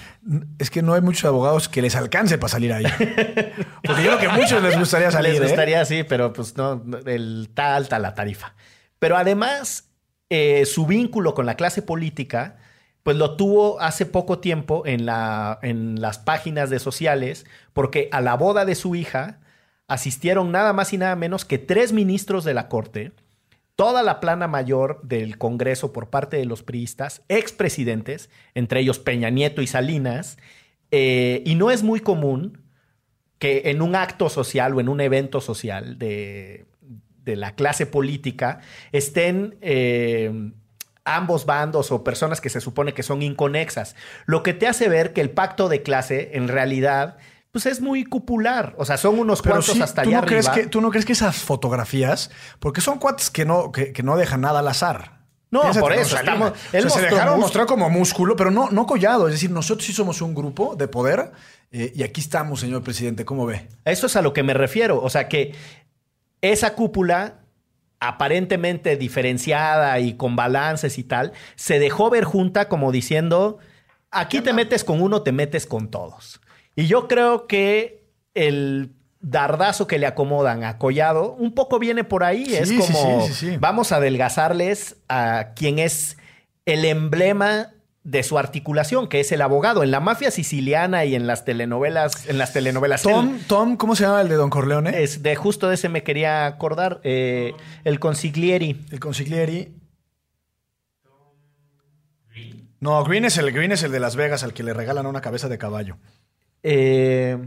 Es 0.59 0.69
que 0.69 0.83
no 0.83 0.93
hay 0.93 1.01
muchos 1.01 1.25
abogados 1.25 1.67
que 1.67 1.81
les 1.81 1.95
alcance 1.95 2.37
para 2.37 2.49
salir 2.49 2.73
ahí. 2.73 2.85
Porque 3.83 4.03
yo 4.03 4.17
creo 4.17 4.19
que 4.19 4.27
a 4.27 4.33
muchos 4.33 4.61
les 4.61 4.77
gustaría 4.77 5.09
salir. 5.09 5.33
Les 5.33 5.41
¿eh? 5.41 5.45
gustaría, 5.45 5.83
sí, 5.85 6.03
pero 6.03 6.31
pues 6.31 6.55
no, 6.55 6.81
no, 6.85 6.99
el, 7.05 7.47
está 7.49 7.75
alta 7.75 7.97
la 7.97 8.13
tarifa. 8.13 8.53
Pero 8.99 9.17
además, 9.17 9.89
eh, 10.29 10.65
su 10.65 10.85
vínculo 10.85 11.33
con 11.33 11.45
la 11.45 11.55
clase 11.55 11.81
política, 11.81 12.57
pues 13.05 13.17
lo 13.17 13.35
tuvo 13.35 13.79
hace 13.81 14.07
poco 14.07 14.39
tiempo 14.39 14.81
en, 14.87 15.05
la, 15.05 15.59
en 15.61 16.01
las 16.01 16.17
páginas 16.17 16.71
de 16.71 16.79
sociales, 16.79 17.45
porque 17.71 18.09
a 18.11 18.19
la 18.19 18.33
boda 18.33 18.65
de 18.65 18.73
su 18.73 18.95
hija 18.95 19.41
asistieron 19.87 20.51
nada 20.51 20.73
más 20.73 20.91
y 20.91 20.97
nada 20.97 21.15
menos 21.15 21.45
que 21.45 21.59
tres 21.59 21.93
ministros 21.93 22.43
de 22.43 22.55
la 22.55 22.67
Corte, 22.67 23.11
toda 23.75 24.01
la 24.01 24.19
plana 24.19 24.47
mayor 24.47 25.01
del 25.03 25.37
Congreso 25.37 25.93
por 25.93 26.09
parte 26.09 26.37
de 26.37 26.45
los 26.45 26.63
priistas, 26.63 27.21
expresidentes, 27.29 28.31
entre 28.55 28.79
ellos 28.79 28.97
Peña 28.97 29.29
Nieto 29.29 29.61
y 29.61 29.67
Salinas, 29.67 30.39
eh, 30.89 31.43
y 31.45 31.53
no 31.53 31.69
es 31.69 31.83
muy 31.83 31.99
común 31.99 32.63
que 33.37 33.61
en 33.65 33.83
un 33.83 33.95
acto 33.95 34.29
social 34.29 34.73
o 34.73 34.79
en 34.79 34.89
un 34.89 34.99
evento 34.99 35.41
social 35.41 35.99
de, 35.99 36.65
de 37.23 37.35
la 37.35 37.53
clase 37.53 37.85
política 37.85 38.61
estén 38.91 39.59
eh, 39.61 40.53
ambos 41.05 41.45
bandos 41.45 41.91
o 41.91 42.03
personas 42.03 42.41
que 42.41 42.49
se 42.49 42.59
supone 42.59 42.93
que 42.93 43.03
son 43.03 43.21
inconexas. 43.21 43.95
Lo 44.25 44.43
que 44.43 44.53
te 44.53 44.67
hace 44.67 44.89
ver 44.89 45.13
que 45.13 45.21
el 45.21 45.29
pacto 45.29 45.69
de 45.69 45.83
clase 45.83 46.31
en 46.33 46.47
realidad 46.47 47.17
pues 47.51 47.67
es 47.67 47.79
muy 47.79 48.03
cupular. 48.03 48.75
O 48.77 48.83
sea, 48.83 48.97
son 48.97 49.17
unos 49.17 49.41
Pero 49.41 49.55
cuantos 49.55 49.75
sí, 49.75 49.81
hasta 49.81 50.03
¿tú 50.03 50.09
allá 50.09 50.19
no, 50.19 50.27
arriba. 50.27 50.51
que, 50.53 50.67
¿tú 50.67 50.81
no 50.81 50.89
crees 50.89 51.05
que 51.05 51.13
esas 51.13 51.37
fotografías, 51.37 52.29
porque 52.59 52.81
son 52.81 52.99
cuates 52.99 53.29
que 53.29 53.45
no, 53.45 53.71
que, 53.71 53.93
que 53.93 54.03
no 54.03 54.17
dejan 54.17 54.41
nada 54.41 54.59
al 54.59 54.67
azar? 54.67 55.21
No, 55.51 55.61
Piénsate, 55.61 55.79
por 55.79 55.93
eso, 55.93 56.17
estamos- 56.17 56.51
O 56.51 56.55
sea, 56.55 56.79
él 56.81 56.89
se 56.91 57.01
dejaron 57.01 57.39
mostrar 57.39 57.65
como 57.65 57.89
músculo, 57.89 58.35
pero 58.35 58.51
no, 58.51 58.71
no 58.71 58.85
collado. 58.85 59.27
Es 59.29 59.35
decir, 59.35 59.51
nosotros 59.51 59.85
sí 59.85 59.93
somos 59.93 60.21
un 60.21 60.35
grupo 60.35 60.75
de 60.75 60.89
poder 60.89 61.31
eh, 61.71 61.93
y 61.95 62.03
aquí 62.03 62.19
estamos, 62.19 62.59
señor 62.59 62.83
presidente. 62.83 63.23
¿Cómo 63.23 63.45
ve? 63.45 63.69
Eso 63.85 64.07
es 64.07 64.17
a 64.17 64.21
lo 64.21 64.33
que 64.33 64.43
me 64.43 64.53
refiero. 64.53 65.01
O 65.01 65.09
sea, 65.09 65.29
que 65.29 65.55
esa 66.41 66.73
cúpula 66.75 67.44
aparentemente 67.99 68.97
diferenciada 68.97 69.99
y 69.99 70.13
con 70.15 70.35
balances 70.35 70.97
y 70.97 71.03
tal, 71.03 71.33
se 71.55 71.79
dejó 71.79 72.09
ver 72.09 72.23
junta 72.23 72.67
como 72.69 72.91
diciendo, 72.91 73.59
aquí 74.11 74.41
te 74.41 74.53
metes 74.53 74.83
con 74.83 75.01
uno, 75.01 75.21
te 75.21 75.31
metes 75.31 75.65
con 75.65 75.89
todos. 75.89 76.41
Y 76.75 76.87
yo 76.87 77.07
creo 77.07 77.47
que 77.47 78.05
el 78.33 78.93
dardazo 79.19 79.87
que 79.87 79.97
le 79.97 80.05
acomodan 80.05 80.63
a 80.63 80.77
Collado 80.77 81.33
un 81.33 81.53
poco 81.53 81.79
viene 81.79 82.03
por 82.03 82.23
ahí. 82.23 82.45
Sí, 82.45 82.55
es 82.55 82.71
como, 82.71 83.21
sí, 83.25 83.33
sí, 83.33 83.51
sí. 83.51 83.57
vamos 83.57 83.91
a 83.91 83.97
adelgazarles 83.97 84.97
a 85.09 85.53
quien 85.55 85.79
es 85.79 86.17
el 86.65 86.85
emblema 86.85 87.74
de 88.05 88.21
su 88.21 88.37
articulación, 88.37 89.09
que 89.09 89.19
es 89.19 89.31
el 89.31 89.41
abogado. 89.41 89.83
En 89.83 89.89
la 89.91 89.99
mafia 89.99 90.29
siciliana 90.31 91.05
y 91.05 91.15
en 91.15 91.25
las 91.25 91.43
telenovelas, 91.43 92.29
en 92.29 92.37
las 92.37 92.53
telenovelas. 92.53 93.01
Tom, 93.01 93.39
Tom, 93.47 93.75
¿cómo 93.77 93.95
se 93.95 94.03
llama 94.03 94.21
el 94.21 94.29
de 94.29 94.35
Don 94.35 94.51
Corleone? 94.51 95.01
Es 95.03 95.23
de 95.23 95.35
justo 95.35 95.67
de 95.67 95.75
ese 95.75 95.89
me 95.89 96.03
quería 96.03 96.45
acordar. 96.45 97.01
eh, 97.03 97.53
el 97.83 97.99
consiglieri. 97.99 98.85
El 98.91 98.99
consiglieri. 98.99 99.73
No, 102.79 103.03
Green 103.03 103.25
es 103.25 103.37
el 103.39 103.51
Green 103.51 103.71
es 103.71 103.81
el 103.81 103.91
de 103.91 103.99
Las 103.99 104.15
Vegas 104.15 104.43
al 104.43 104.53
que 104.53 104.61
le 104.61 104.73
regalan 104.73 105.07
una 105.07 105.21
cabeza 105.21 105.49
de 105.49 105.57
caballo. 105.57 105.97
Eh, 106.61 107.37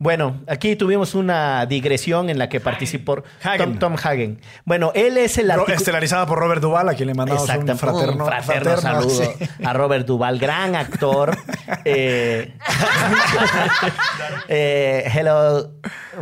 bueno, 0.00 0.40
aquí 0.46 0.76
tuvimos 0.76 1.16
una 1.16 1.66
digresión 1.66 2.30
en 2.30 2.38
la 2.38 2.48
que 2.48 2.60
participó 2.60 3.24
Hagen. 3.42 3.58
Tom, 3.58 3.78
Tom 3.78 3.96
Hagen. 4.00 4.40
Bueno, 4.64 4.92
él 4.94 5.16
es 5.18 5.38
el 5.38 5.50
articu- 5.50 5.72
Estelarizada 5.74 6.24
por 6.26 6.38
Robert 6.38 6.62
Duvall, 6.62 6.88
a 6.88 6.94
quien 6.94 7.08
le 7.08 7.14
mandamos 7.14 7.42
Exacto, 7.42 7.72
un 7.72 7.78
fraterno, 7.78 8.24
un 8.24 8.30
fraterno 8.30 8.76
saludo 8.76 9.10
sí. 9.10 9.48
a 9.64 9.72
Robert 9.72 10.06
Duval, 10.06 10.38
gran 10.38 10.76
actor. 10.76 11.36
Eh, 11.84 12.54
eh, 14.48 15.04
hello, 15.12 15.72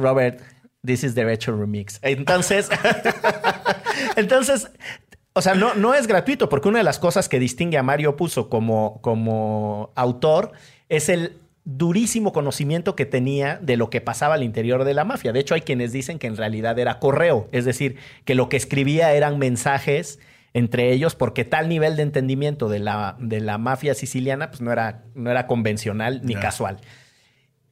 Robert. 0.00 0.40
This 0.84 1.02
is 1.02 1.14
the 1.14 1.24
retro 1.24 1.56
remix. 1.58 1.98
Entonces, 2.02 2.68
entonces, 4.16 4.70
o 5.32 5.42
sea, 5.42 5.54
no, 5.54 5.74
no 5.74 5.94
es 5.94 6.06
gratuito, 6.06 6.48
porque 6.48 6.68
una 6.68 6.78
de 6.78 6.84
las 6.84 6.98
cosas 6.98 7.28
que 7.28 7.38
distingue 7.40 7.78
a 7.78 7.82
Mario 7.82 8.16
Puzo 8.16 8.48
como, 8.48 9.00
como 9.02 9.92
autor 9.96 10.52
es 10.88 11.08
el 11.08 11.38
durísimo 11.66 12.32
conocimiento 12.32 12.94
que 12.94 13.06
tenía 13.06 13.58
de 13.60 13.76
lo 13.76 13.90
que 13.90 14.00
pasaba 14.00 14.34
al 14.34 14.44
interior 14.44 14.84
de 14.84 14.94
la 14.94 15.04
mafia. 15.04 15.32
De 15.32 15.40
hecho, 15.40 15.54
hay 15.54 15.62
quienes 15.62 15.92
dicen 15.92 16.18
que 16.18 16.28
en 16.28 16.36
realidad 16.36 16.78
era 16.78 17.00
correo, 17.00 17.48
es 17.50 17.64
decir, 17.64 17.96
que 18.24 18.36
lo 18.36 18.48
que 18.48 18.56
escribía 18.56 19.12
eran 19.12 19.38
mensajes 19.38 20.20
entre 20.54 20.92
ellos, 20.92 21.16
porque 21.16 21.44
tal 21.44 21.68
nivel 21.68 21.96
de 21.96 22.02
entendimiento 22.02 22.68
de 22.68 22.78
la, 22.78 23.16
de 23.18 23.40
la 23.40 23.58
mafia 23.58 23.94
siciliana 23.94 24.48
pues 24.48 24.62
no 24.62 24.72
era, 24.72 25.02
no 25.14 25.30
era 25.30 25.46
convencional 25.46 26.22
ni 26.24 26.34
casual. 26.34 26.78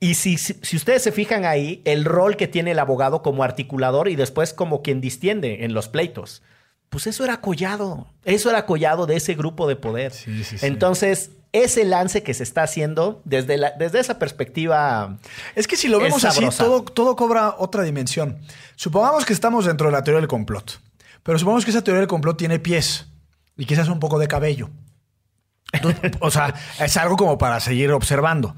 Y 0.00 0.14
si, 0.14 0.36
si, 0.36 0.54
si 0.60 0.76
ustedes 0.76 1.00
se 1.00 1.12
fijan 1.12 1.46
ahí, 1.46 1.80
el 1.86 2.04
rol 2.04 2.36
que 2.36 2.48
tiene 2.48 2.72
el 2.72 2.78
abogado 2.80 3.22
como 3.22 3.42
articulador 3.42 4.08
y 4.08 4.16
después 4.16 4.52
como 4.52 4.82
quien 4.82 5.00
distiende 5.00 5.64
en 5.64 5.72
los 5.72 5.88
pleitos, 5.88 6.42
pues 6.90 7.06
eso 7.06 7.24
era 7.24 7.40
collado. 7.40 8.08
Eso 8.24 8.50
era 8.50 8.66
collado 8.66 9.06
de 9.06 9.16
ese 9.16 9.34
grupo 9.34 9.66
de 9.66 9.76
poder. 9.76 10.12
Sí, 10.12 10.44
sí, 10.44 10.58
sí. 10.58 10.66
Entonces, 10.66 11.30
ese 11.54 11.84
lance 11.84 12.24
que 12.24 12.34
se 12.34 12.42
está 12.42 12.64
haciendo 12.64 13.22
desde, 13.24 13.56
la, 13.56 13.70
desde 13.70 14.00
esa 14.00 14.18
perspectiva. 14.18 15.18
Es 15.54 15.68
que 15.68 15.76
si 15.76 15.86
lo 15.86 16.00
vemos 16.00 16.24
así, 16.24 16.44
todo, 16.58 16.82
todo 16.82 17.14
cobra 17.14 17.54
otra 17.56 17.84
dimensión. 17.84 18.40
Supongamos 18.74 19.24
que 19.24 19.32
estamos 19.32 19.64
dentro 19.64 19.86
de 19.86 19.92
la 19.92 20.02
teoría 20.02 20.20
del 20.20 20.28
complot, 20.28 20.80
pero 21.22 21.38
supongamos 21.38 21.64
que 21.64 21.70
esa 21.70 21.84
teoría 21.84 22.00
del 22.00 22.08
complot 22.08 22.36
tiene 22.36 22.58
pies 22.58 23.06
y 23.56 23.66
quizás 23.66 23.88
un 23.88 24.00
poco 24.00 24.18
de 24.18 24.26
cabello. 24.26 24.68
Entonces, 25.70 26.12
o 26.20 26.30
sea, 26.32 26.52
es 26.80 26.96
algo 26.96 27.16
como 27.16 27.38
para 27.38 27.60
seguir 27.60 27.92
observando. 27.92 28.56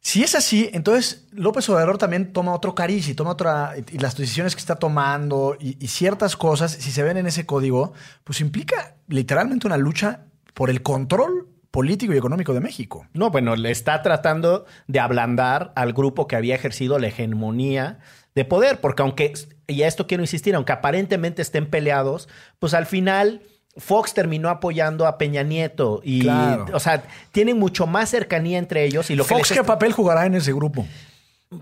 Si 0.00 0.22
es 0.22 0.36
así, 0.36 0.70
entonces 0.72 1.26
López 1.32 1.68
Obrador 1.68 1.98
también 1.98 2.32
toma 2.32 2.54
otro 2.54 2.76
cariz 2.76 3.08
y 3.08 3.14
toma 3.14 3.32
otra. 3.32 3.74
Y 3.90 3.98
las 3.98 4.16
decisiones 4.16 4.54
que 4.54 4.60
está 4.60 4.76
tomando 4.76 5.56
y, 5.58 5.84
y 5.84 5.88
ciertas 5.88 6.36
cosas, 6.36 6.70
si 6.70 6.92
se 6.92 7.02
ven 7.02 7.16
en 7.16 7.26
ese 7.26 7.44
código, 7.44 7.92
pues 8.22 8.40
implica 8.40 8.94
literalmente 9.08 9.66
una 9.66 9.76
lucha 9.76 10.26
por 10.54 10.70
el 10.70 10.82
control 10.82 11.49
político 11.70 12.12
y 12.12 12.16
económico 12.18 12.52
de 12.54 12.60
México. 12.60 13.06
No, 13.12 13.30
bueno, 13.30 13.54
le 13.56 13.70
está 13.70 14.02
tratando 14.02 14.66
de 14.88 15.00
ablandar 15.00 15.72
al 15.76 15.92
grupo 15.92 16.26
que 16.26 16.36
había 16.36 16.54
ejercido 16.54 16.98
la 16.98 17.08
hegemonía 17.08 17.98
de 18.34 18.44
poder, 18.44 18.80
porque 18.80 19.02
aunque, 19.02 19.32
y 19.66 19.82
a 19.82 19.88
esto 19.88 20.06
quiero 20.06 20.22
insistir, 20.22 20.54
aunque 20.54 20.72
aparentemente 20.72 21.42
estén 21.42 21.66
peleados, 21.66 22.28
pues 22.58 22.74
al 22.74 22.86
final 22.86 23.42
Fox 23.76 24.14
terminó 24.14 24.48
apoyando 24.48 25.06
a 25.06 25.16
Peña 25.16 25.42
Nieto 25.44 26.00
y, 26.02 26.22
Claro. 26.22 26.66
o 26.72 26.80
sea, 26.80 27.04
tienen 27.32 27.56
mucho 27.58 27.86
más 27.86 28.08
cercanía 28.10 28.58
entre 28.58 28.84
ellos 28.84 29.10
y 29.10 29.14
lo 29.16 29.24
que 29.24 29.34
Fox, 29.34 29.48
¿qué 29.48 29.54
está- 29.54 29.64
papel 29.66 29.92
jugará 29.92 30.26
en 30.26 30.34
ese 30.34 30.52
grupo? 30.52 30.86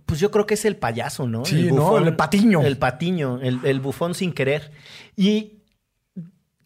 Pues 0.04 0.20
yo 0.20 0.30
creo 0.30 0.44
que 0.46 0.54
es 0.54 0.64
el 0.66 0.76
payaso, 0.76 1.26
¿no? 1.26 1.44
Sí, 1.46 1.70
¿no? 1.72 1.96
El 1.98 2.14
patiño. 2.16 2.60
El 2.62 2.76
patiño, 2.76 3.40
el, 3.42 3.60
el 3.64 3.80
bufón 3.80 4.14
sin 4.14 4.32
querer. 4.32 4.70
Y 5.16 5.57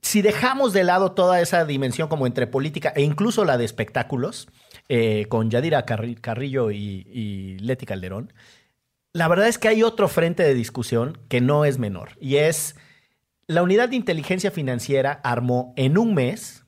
si 0.03 0.21
dejamos 0.21 0.73
de 0.73 0.85
lado 0.85 1.13
toda 1.13 1.41
esa 1.41 1.65
dimensión 1.65 2.09
como 2.09 2.27
entre 2.27 2.47
política 2.47 2.93
e 2.95 3.03
incluso 3.03 3.45
la 3.45 3.57
de 3.57 3.65
espectáculos, 3.65 4.49
eh, 4.89 5.27
con 5.29 5.49
Yadira 5.49 5.87
Carri- 5.87 6.21
Carrillo 6.21 6.71
y, 6.71 7.07
y 7.11 7.59
Leti 7.61 7.87
Calderón, 7.87 8.33
la 9.15 9.29
verdad 9.29 9.47
es 9.47 9.59
que 9.59 9.69
hay 9.69 9.83
otro 9.83 10.09
frente 10.09 10.43
de 10.43 10.55
discusión 10.55 11.19
que 11.29 11.41
no 11.41 11.65
es 11.65 11.79
menor. 11.79 12.11
Y 12.21 12.37
es, 12.37 12.77
la 13.47 13.63
unidad 13.63 13.91
de 13.91 13.97
inteligencia 13.97 14.51
financiera 14.51 15.21
armó 15.23 15.73
en 15.77 15.97
un 15.99 16.15
mes 16.15 16.65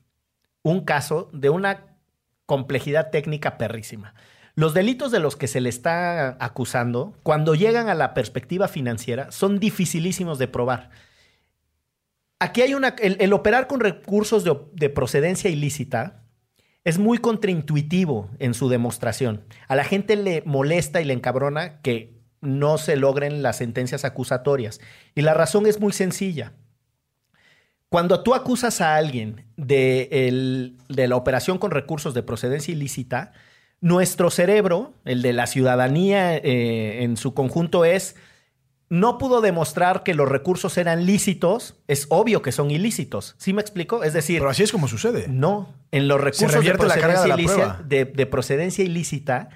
un 0.63 0.85
caso 0.85 1.29
de 1.33 1.49
una 1.49 1.97
complejidad 2.45 3.09
técnica 3.09 3.57
perrísima. 3.57 4.13
Los 4.55 4.73
delitos 4.73 5.11
de 5.11 5.19
los 5.19 5.35
que 5.35 5.47
se 5.47 5.59
le 5.59 5.69
está 5.69 6.37
acusando, 6.39 7.13
cuando 7.23 7.55
llegan 7.55 7.89
a 7.89 7.95
la 7.95 8.13
perspectiva 8.13 8.67
financiera, 8.67 9.31
son 9.31 9.59
dificilísimos 9.59 10.39
de 10.39 10.47
probar. 10.47 10.91
Aquí 12.39 12.61
hay 12.61 12.73
una. 12.73 12.89
El, 12.99 13.33
operar 13.33 13.67
con 13.67 13.79
recursos 13.79 14.43
de, 14.43 14.57
de 14.73 14.89
procedencia 14.89 15.49
ilícita 15.49 16.23
es 16.83 16.99
muy 16.99 17.17
contraintuitivo 17.17 18.29
en 18.39 18.53
su 18.53 18.69
demostración. 18.69 19.45
A 19.67 19.75
la 19.75 19.83
gente 19.83 20.15
le 20.15 20.43
molesta 20.45 21.01
y 21.01 21.05
le 21.05 21.13
encabrona 21.13 21.81
que 21.81 22.13
no 22.41 22.77
se 22.77 22.95
logren 22.95 23.41
las 23.41 23.57
sentencias 23.57 24.05
acusatorias. 24.05 24.79
Y 25.15 25.21
la 25.21 25.33
razón 25.33 25.65
es 25.65 25.79
muy 25.79 25.93
sencilla. 25.93 26.53
Cuando 27.89 28.21
tú 28.23 28.35
acusas 28.35 28.81
a 28.81 28.95
alguien 28.95 29.45
de, 29.55 30.09
el- 30.11 30.77
de 30.89 31.07
la 31.07 31.15
operación 31.15 31.57
con 31.57 31.71
recursos 31.71 32.13
de 32.13 32.23
procedencia 32.23 32.73
ilícita, 32.73 33.31
nuestro 33.79 34.29
cerebro, 34.29 34.93
el 35.05 35.21
de 35.21 35.33
la 35.33 35.47
ciudadanía 35.47 36.35
eh, 36.35 37.03
en 37.03 37.17
su 37.17 37.33
conjunto, 37.33 37.85
es 37.85 38.15
no 38.89 39.17
pudo 39.17 39.41
demostrar 39.41 40.03
que 40.03 40.13
los 40.13 40.29
recursos 40.29 40.77
eran 40.77 41.05
lícitos, 41.05 41.75
es 41.87 42.05
obvio 42.09 42.41
que 42.41 42.51
son 42.51 42.69
ilícitos. 42.71 43.35
¿Sí 43.37 43.51
me 43.53 43.61
explico? 43.61 44.03
Es 44.03 44.13
decir, 44.13 44.39
Pero 44.39 44.49
así 44.49 44.63
es 44.63 44.71
como 44.71 44.87
sucede. 44.87 45.27
no, 45.27 45.73
en 45.91 46.07
los 46.07 46.21
recursos 46.21 46.51
de 46.51 46.57
revierte 46.57 46.85
la 46.85 46.95
carga 46.95 47.23
procedencia, 47.23 47.23
de 47.23 47.29
la 47.29 47.63
ilícita, 47.65 47.83
de, 47.87 48.05
de 48.05 48.25
procedencia 48.25 48.83
ilícita, 48.85 49.49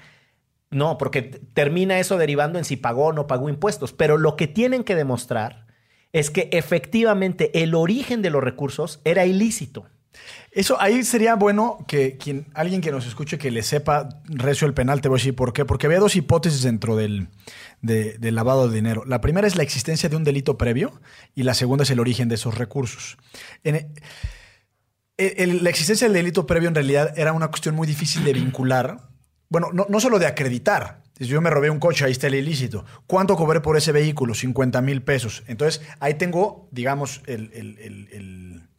No, 0.70 0.98
porque 0.98 1.22
termina 1.22 1.98
eso 1.98 2.16
derivando 2.16 2.58
en 2.58 2.64
si 2.64 2.76
pagó 2.76 3.06
o 3.06 3.12
no 3.12 3.26
pagó 3.26 3.48
impuestos. 3.48 3.92
Pero 3.92 4.18
lo 4.18 4.36
que 4.36 4.46
tienen 4.46 4.84
que 4.84 4.94
demostrar 4.94 5.66
es 6.12 6.30
que 6.30 6.48
efectivamente 6.52 7.62
el 7.62 7.74
origen 7.74 8.22
de 8.22 8.30
los 8.30 8.42
recursos 8.42 9.00
era 9.04 9.26
ilícito. 9.26 9.86
Eso 10.52 10.80
ahí 10.80 11.04
sería 11.04 11.36
bueno 11.36 11.84
que 11.86 12.16
quien, 12.16 12.46
alguien 12.54 12.80
que 12.80 12.90
nos 12.90 13.06
escuche 13.06 13.38
que 13.38 13.50
le 13.52 13.62
sepa 13.62 14.08
recio 14.26 14.66
el 14.66 14.74
penal, 14.74 15.00
te 15.00 15.08
voy 15.08 15.16
a 15.16 15.20
decir 15.20 15.36
por 15.36 15.52
qué. 15.52 15.64
Porque 15.64 15.86
había 15.86 16.00
dos 16.00 16.16
hipótesis 16.16 16.62
dentro 16.62 16.96
del, 16.96 17.28
de- 17.82 18.18
del 18.18 18.34
lavado 18.34 18.68
de 18.68 18.74
dinero. 18.74 19.04
La 19.06 19.20
primera 19.20 19.46
es 19.46 19.54
la 19.56 19.62
existencia 19.62 20.08
de 20.08 20.16
un 20.16 20.24
delito 20.24 20.58
previo 20.58 21.00
y 21.36 21.44
la 21.44 21.54
segunda 21.54 21.84
es 21.84 21.90
el 21.90 22.00
origen 22.00 22.28
de 22.28 22.34
esos 22.34 22.58
recursos. 22.58 23.16
En- 23.62 23.92
el- 25.16 25.34
el- 25.36 25.64
la 25.64 25.70
existencia 25.70 26.06
del 26.08 26.14
delito 26.14 26.46
previo 26.46 26.68
en 26.68 26.74
realidad 26.74 27.16
era 27.16 27.32
una 27.32 27.48
cuestión 27.48 27.74
muy 27.76 27.86
difícil 27.86 28.24
de 28.24 28.32
vincular. 28.32 29.08
Bueno, 29.48 29.68
no, 29.72 29.86
no 29.88 30.00
solo 30.00 30.18
de 30.18 30.26
acreditar. 30.26 31.02
Yo 31.18 31.40
me 31.42 31.50
robé 31.50 31.68
un 31.70 31.78
coche, 31.78 32.04
ahí 32.06 32.12
está 32.12 32.28
el 32.28 32.34
ilícito. 32.34 32.84
¿Cuánto 33.06 33.36
cobré 33.36 33.60
por 33.60 33.76
ese 33.76 33.92
vehículo? 33.92 34.34
50 34.34 34.80
mil 34.80 35.02
pesos. 35.02 35.42
Entonces, 35.46 35.82
ahí 36.00 36.14
tengo, 36.14 36.68
digamos, 36.72 37.20
el- 37.26 38.69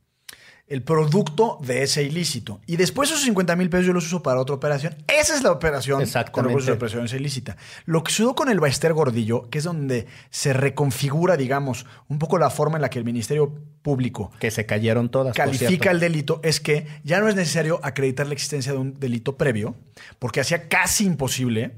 el- 0.74 0.84
producto 0.84 1.58
de 1.62 1.84
ese 1.84 2.04
ilícito. 2.04 2.62
Y 2.66 2.78
después 2.78 3.10
esos 3.10 3.24
50 3.24 3.56
mil 3.56 3.70
pesos 3.70 3.86
yo 3.86 3.94
los 3.94 4.06
uso 4.06 4.22
para 4.24 4.40
otra 4.40 4.56
operación. 4.56 4.96
Esa 5.08 5.36
es 5.36 5.44
la 5.44 5.52
operación 5.52 6.04
con 6.32 6.46
recursos 6.46 6.68
de 6.68 6.74
operación 6.74 7.08
ilícita. 7.20 7.58
Lo 7.86 8.04
que 8.04 8.12
sucedió 8.12 8.36
con 8.36 8.50
el 8.50 8.60
Baester 8.60 8.94
Gordillo, 8.94 9.50
que 9.50 9.58
es 9.60 9.64
donde 9.64 10.08
se 10.30 10.54
reconfigura, 10.54 11.38
digamos, 11.38 11.86
un 12.08 12.20
poco 12.20 12.38
la 12.38 12.50
forma 12.50 12.78
en 12.78 12.82
la 12.82 12.90
que 12.90 13.00
el 13.00 13.06
Ministerio 13.06 13.54
Público 13.82 14.32
Que 14.40 14.52
se 14.52 14.66
cayeron 14.66 15.10
todas. 15.10 15.36
califica 15.36 15.92
el 15.92 16.00
delito 16.00 16.40
es 16.44 16.60
que 16.60 16.86
ya 17.04 17.20
no 17.20 17.28
es 17.28 17.36
necesario 17.36 17.80
acreditar 17.84 18.28
la 18.28 18.34
existencia 18.34 18.72
de 18.74 18.78
un 18.78 19.00
delito 19.00 19.38
previo, 19.38 19.76
porque 20.20 20.40
hacía 20.42 20.68
casi 20.68 21.06
imposible 21.06 21.74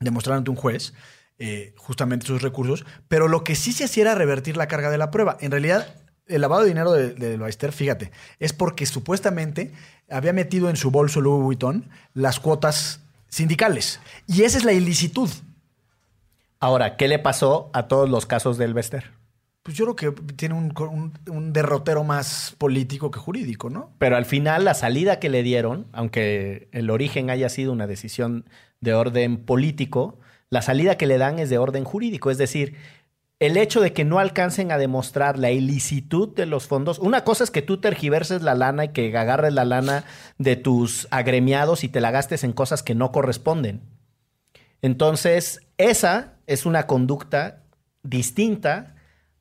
demostrar 0.00 0.36
ante 0.38 0.50
un 0.50 0.56
juez 0.56 0.92
eh, 1.38 1.74
justamente 1.76 2.26
sus 2.26 2.42
recursos, 2.42 2.84
pero 3.08 3.26
lo 3.28 3.42
que 3.42 3.56
sí 3.56 3.72
se 3.72 3.84
hacía 3.84 4.02
era 4.04 4.14
revertir 4.14 4.56
la 4.56 4.68
carga 4.68 4.90
de 4.90 4.98
la 4.98 5.10
prueba. 5.10 5.36
En 5.40 5.50
realidad, 5.50 5.96
el 6.26 6.40
lavado 6.40 6.62
de 6.62 6.68
dinero 6.68 6.92
de, 6.92 7.14
de 7.14 7.72
fíjate, 7.72 8.10
es 8.38 8.52
porque 8.52 8.86
supuestamente 8.86 9.72
había 10.10 10.32
metido 10.32 10.70
en 10.70 10.76
su 10.76 10.90
bolso 10.90 11.20
Louis 11.20 11.42
Vuitton 11.42 11.88
las 12.14 12.40
cuotas 12.40 13.00
sindicales. 13.28 14.00
Y 14.26 14.42
esa 14.42 14.58
es 14.58 14.64
la 14.64 14.72
ilicitud. 14.72 15.28
Ahora, 16.60 16.96
¿qué 16.96 17.08
le 17.08 17.18
pasó 17.18 17.70
a 17.72 17.88
todos 17.88 18.08
los 18.08 18.26
casos 18.26 18.56
del 18.58 18.74
Bester? 18.74 19.10
Pues 19.62 19.76
yo 19.76 19.94
creo 19.94 20.14
que 20.14 20.22
tiene 20.34 20.54
un, 20.54 20.72
un- 20.78 21.12
un 21.30 21.52
derrotero 21.52 22.04
más 22.04 22.54
político 22.58 23.10
que 23.10 23.18
jurídico, 23.18 23.70
¿no? 23.70 23.90
Pero 23.98 24.16
al 24.16 24.24
final 24.26 24.64
la 24.64 24.74
salida 24.74 25.18
que 25.18 25.30
le 25.30 25.42
dieron, 25.42 25.86
aunque 25.92 26.68
el 26.72 26.90
origen 26.90 27.30
haya 27.30 27.48
sido 27.48 27.72
una 27.72 27.86
decisión 27.86 28.44
de 28.80 28.94
orden 28.94 29.38
político, 29.38 30.18
la 30.50 30.60
salida 30.62 30.96
que 30.96 31.06
le 31.06 31.18
dan 31.18 31.38
es 31.38 31.48
de 31.50 31.58
orden 31.58 31.84
jurídico. 31.84 32.30
Es 32.30 32.38
decir, 32.38 32.76
el 33.46 33.56
hecho 33.56 33.80
de 33.80 33.92
que 33.92 34.04
no 34.04 34.18
alcancen 34.18 34.72
a 34.72 34.78
demostrar 34.78 35.38
la 35.38 35.50
ilicitud 35.50 36.34
de 36.34 36.46
los 36.46 36.66
fondos, 36.66 36.98
una 36.98 37.24
cosa 37.24 37.44
es 37.44 37.50
que 37.50 37.62
tú 37.62 37.78
tergiverses 37.78 38.42
la 38.42 38.54
lana 38.54 38.86
y 38.86 38.88
que 38.88 39.16
agarres 39.16 39.52
la 39.52 39.64
lana 39.64 40.04
de 40.38 40.56
tus 40.56 41.06
agremiados 41.10 41.84
y 41.84 41.88
te 41.88 42.00
la 42.00 42.10
gastes 42.10 42.44
en 42.44 42.52
cosas 42.52 42.82
que 42.82 42.94
no 42.94 43.12
corresponden. 43.12 43.82
Entonces, 44.82 45.60
esa 45.76 46.34
es 46.46 46.64
una 46.64 46.86
conducta 46.86 47.64
distinta 48.02 48.94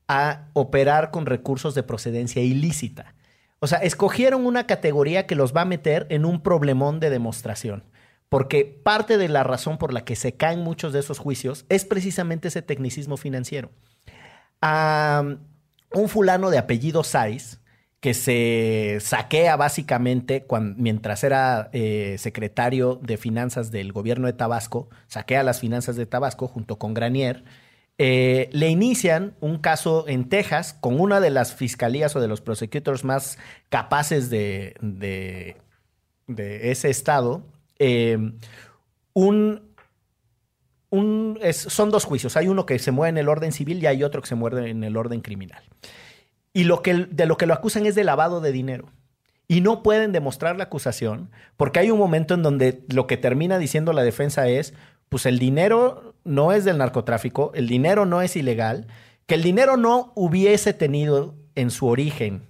a 0.07 0.49
operar 0.53 1.11
con 1.11 1.25
recursos 1.25 1.75
de 1.75 1.83
procedencia 1.83 2.41
ilícita. 2.41 3.15
O 3.59 3.67
sea, 3.67 3.79
escogieron 3.79 4.45
una 4.45 4.67
categoría 4.67 5.25
que 5.27 5.35
los 5.35 5.55
va 5.55 5.61
a 5.61 5.65
meter 5.65 6.07
en 6.09 6.25
un 6.25 6.41
problemón 6.41 6.99
de 6.99 7.09
demostración. 7.09 7.85
Porque 8.33 8.65
parte 8.65 9.19
de 9.19 9.29
la 9.29 9.43
razón 9.43 9.77
por 9.77 9.93
la 9.93 10.05
que 10.05 10.15
se 10.15 10.33
caen 10.33 10.61
muchos 10.61 10.91
de 10.91 10.99
esos 11.01 11.19
juicios 11.19 11.65
es 11.69 11.85
precisamente 11.85 12.47
ese 12.47 12.63
tecnicismo 12.63 13.15
financiero. 13.15 13.69
Un 14.59 16.09
fulano 16.09 16.49
de 16.49 16.57
apellido 16.57 17.03
Saiz, 17.03 17.59
que 17.99 18.15
se 18.15 18.97
saquea 19.01 19.55
básicamente 19.55 20.47
mientras 20.77 21.23
era 21.23 21.69
eh, 21.73 22.15
secretario 22.17 22.95
de 22.95 23.17
finanzas 23.17 23.69
del 23.69 23.93
gobierno 23.93 24.25
de 24.25 24.33
Tabasco, 24.33 24.89
saquea 25.05 25.43
las 25.43 25.59
finanzas 25.59 25.95
de 25.95 26.07
Tabasco 26.07 26.47
junto 26.47 26.79
con 26.79 26.95
Granier, 26.95 27.43
eh, 27.99 28.49
le 28.51 28.67
inician 28.69 29.35
un 29.41 29.59
caso 29.59 30.05
en 30.07 30.27
Texas 30.27 30.73
con 30.73 30.99
una 30.99 31.19
de 31.19 31.29
las 31.29 31.53
fiscalías 31.53 32.15
o 32.15 32.19
de 32.19 32.27
los 32.27 32.41
prosecutors 32.41 33.03
más 33.03 33.37
capaces 33.69 34.31
de- 34.31 34.75
de 36.25 36.71
ese 36.71 36.89
estado. 36.89 37.43
Eh, 37.79 38.17
un, 39.13 39.61
un- 40.89 41.39
son 41.53 41.89
dos 41.91 42.05
juicios. 42.05 42.37
Hay 42.37 42.47
uno 42.47 42.65
que 42.65 42.79
se 42.79 42.91
mueve 42.91 43.09
en 43.09 43.17
el 43.17 43.29
orden 43.29 43.51
civil 43.51 43.81
y 43.81 43.87
hay 43.87 44.03
otro 44.03 44.21
que 44.21 44.27
se 44.27 44.35
mueve 44.35 44.69
en 44.69 44.83
el 44.83 44.97
orden 44.97 45.21
criminal. 45.21 45.63
Y 46.53 46.65
lo 46.65 46.81
que, 46.81 46.93
de 47.09 47.25
lo 47.25 47.37
que 47.37 47.45
lo 47.47 47.53
acusan 47.53 47.85
es 47.85 47.95
de 47.95 48.03
lavado 48.03 48.41
de 48.41 48.51
dinero. 48.51 48.89
Y 49.47 49.61
no 49.61 49.83
pueden 49.83 50.11
demostrar 50.11 50.55
la 50.57 50.65
acusación 50.65 51.29
porque 51.57 51.79
hay 51.79 51.91
un 51.91 51.99
momento 51.99 52.33
en 52.33 52.43
donde 52.43 52.83
lo 52.89 53.07
que 53.07 53.17
termina 53.17 53.57
diciendo 53.57 53.91
la 53.91 54.03
defensa 54.03 54.47
es, 54.47 54.73
pues 55.09 55.25
el 55.25 55.37
dinero 55.37 56.15
no 56.23 56.53
es 56.53 56.63
del 56.63 56.77
narcotráfico, 56.77 57.51
el 57.53 57.67
dinero 57.67 58.05
no 58.05 58.21
es 58.21 58.35
ilegal, 58.35 58.87
que 59.25 59.35
el 59.35 59.43
dinero 59.43 59.77
no 59.77 60.11
hubiese 60.15 60.73
tenido 60.73 61.35
en 61.55 61.71
su 61.71 61.87
origen 61.87 62.43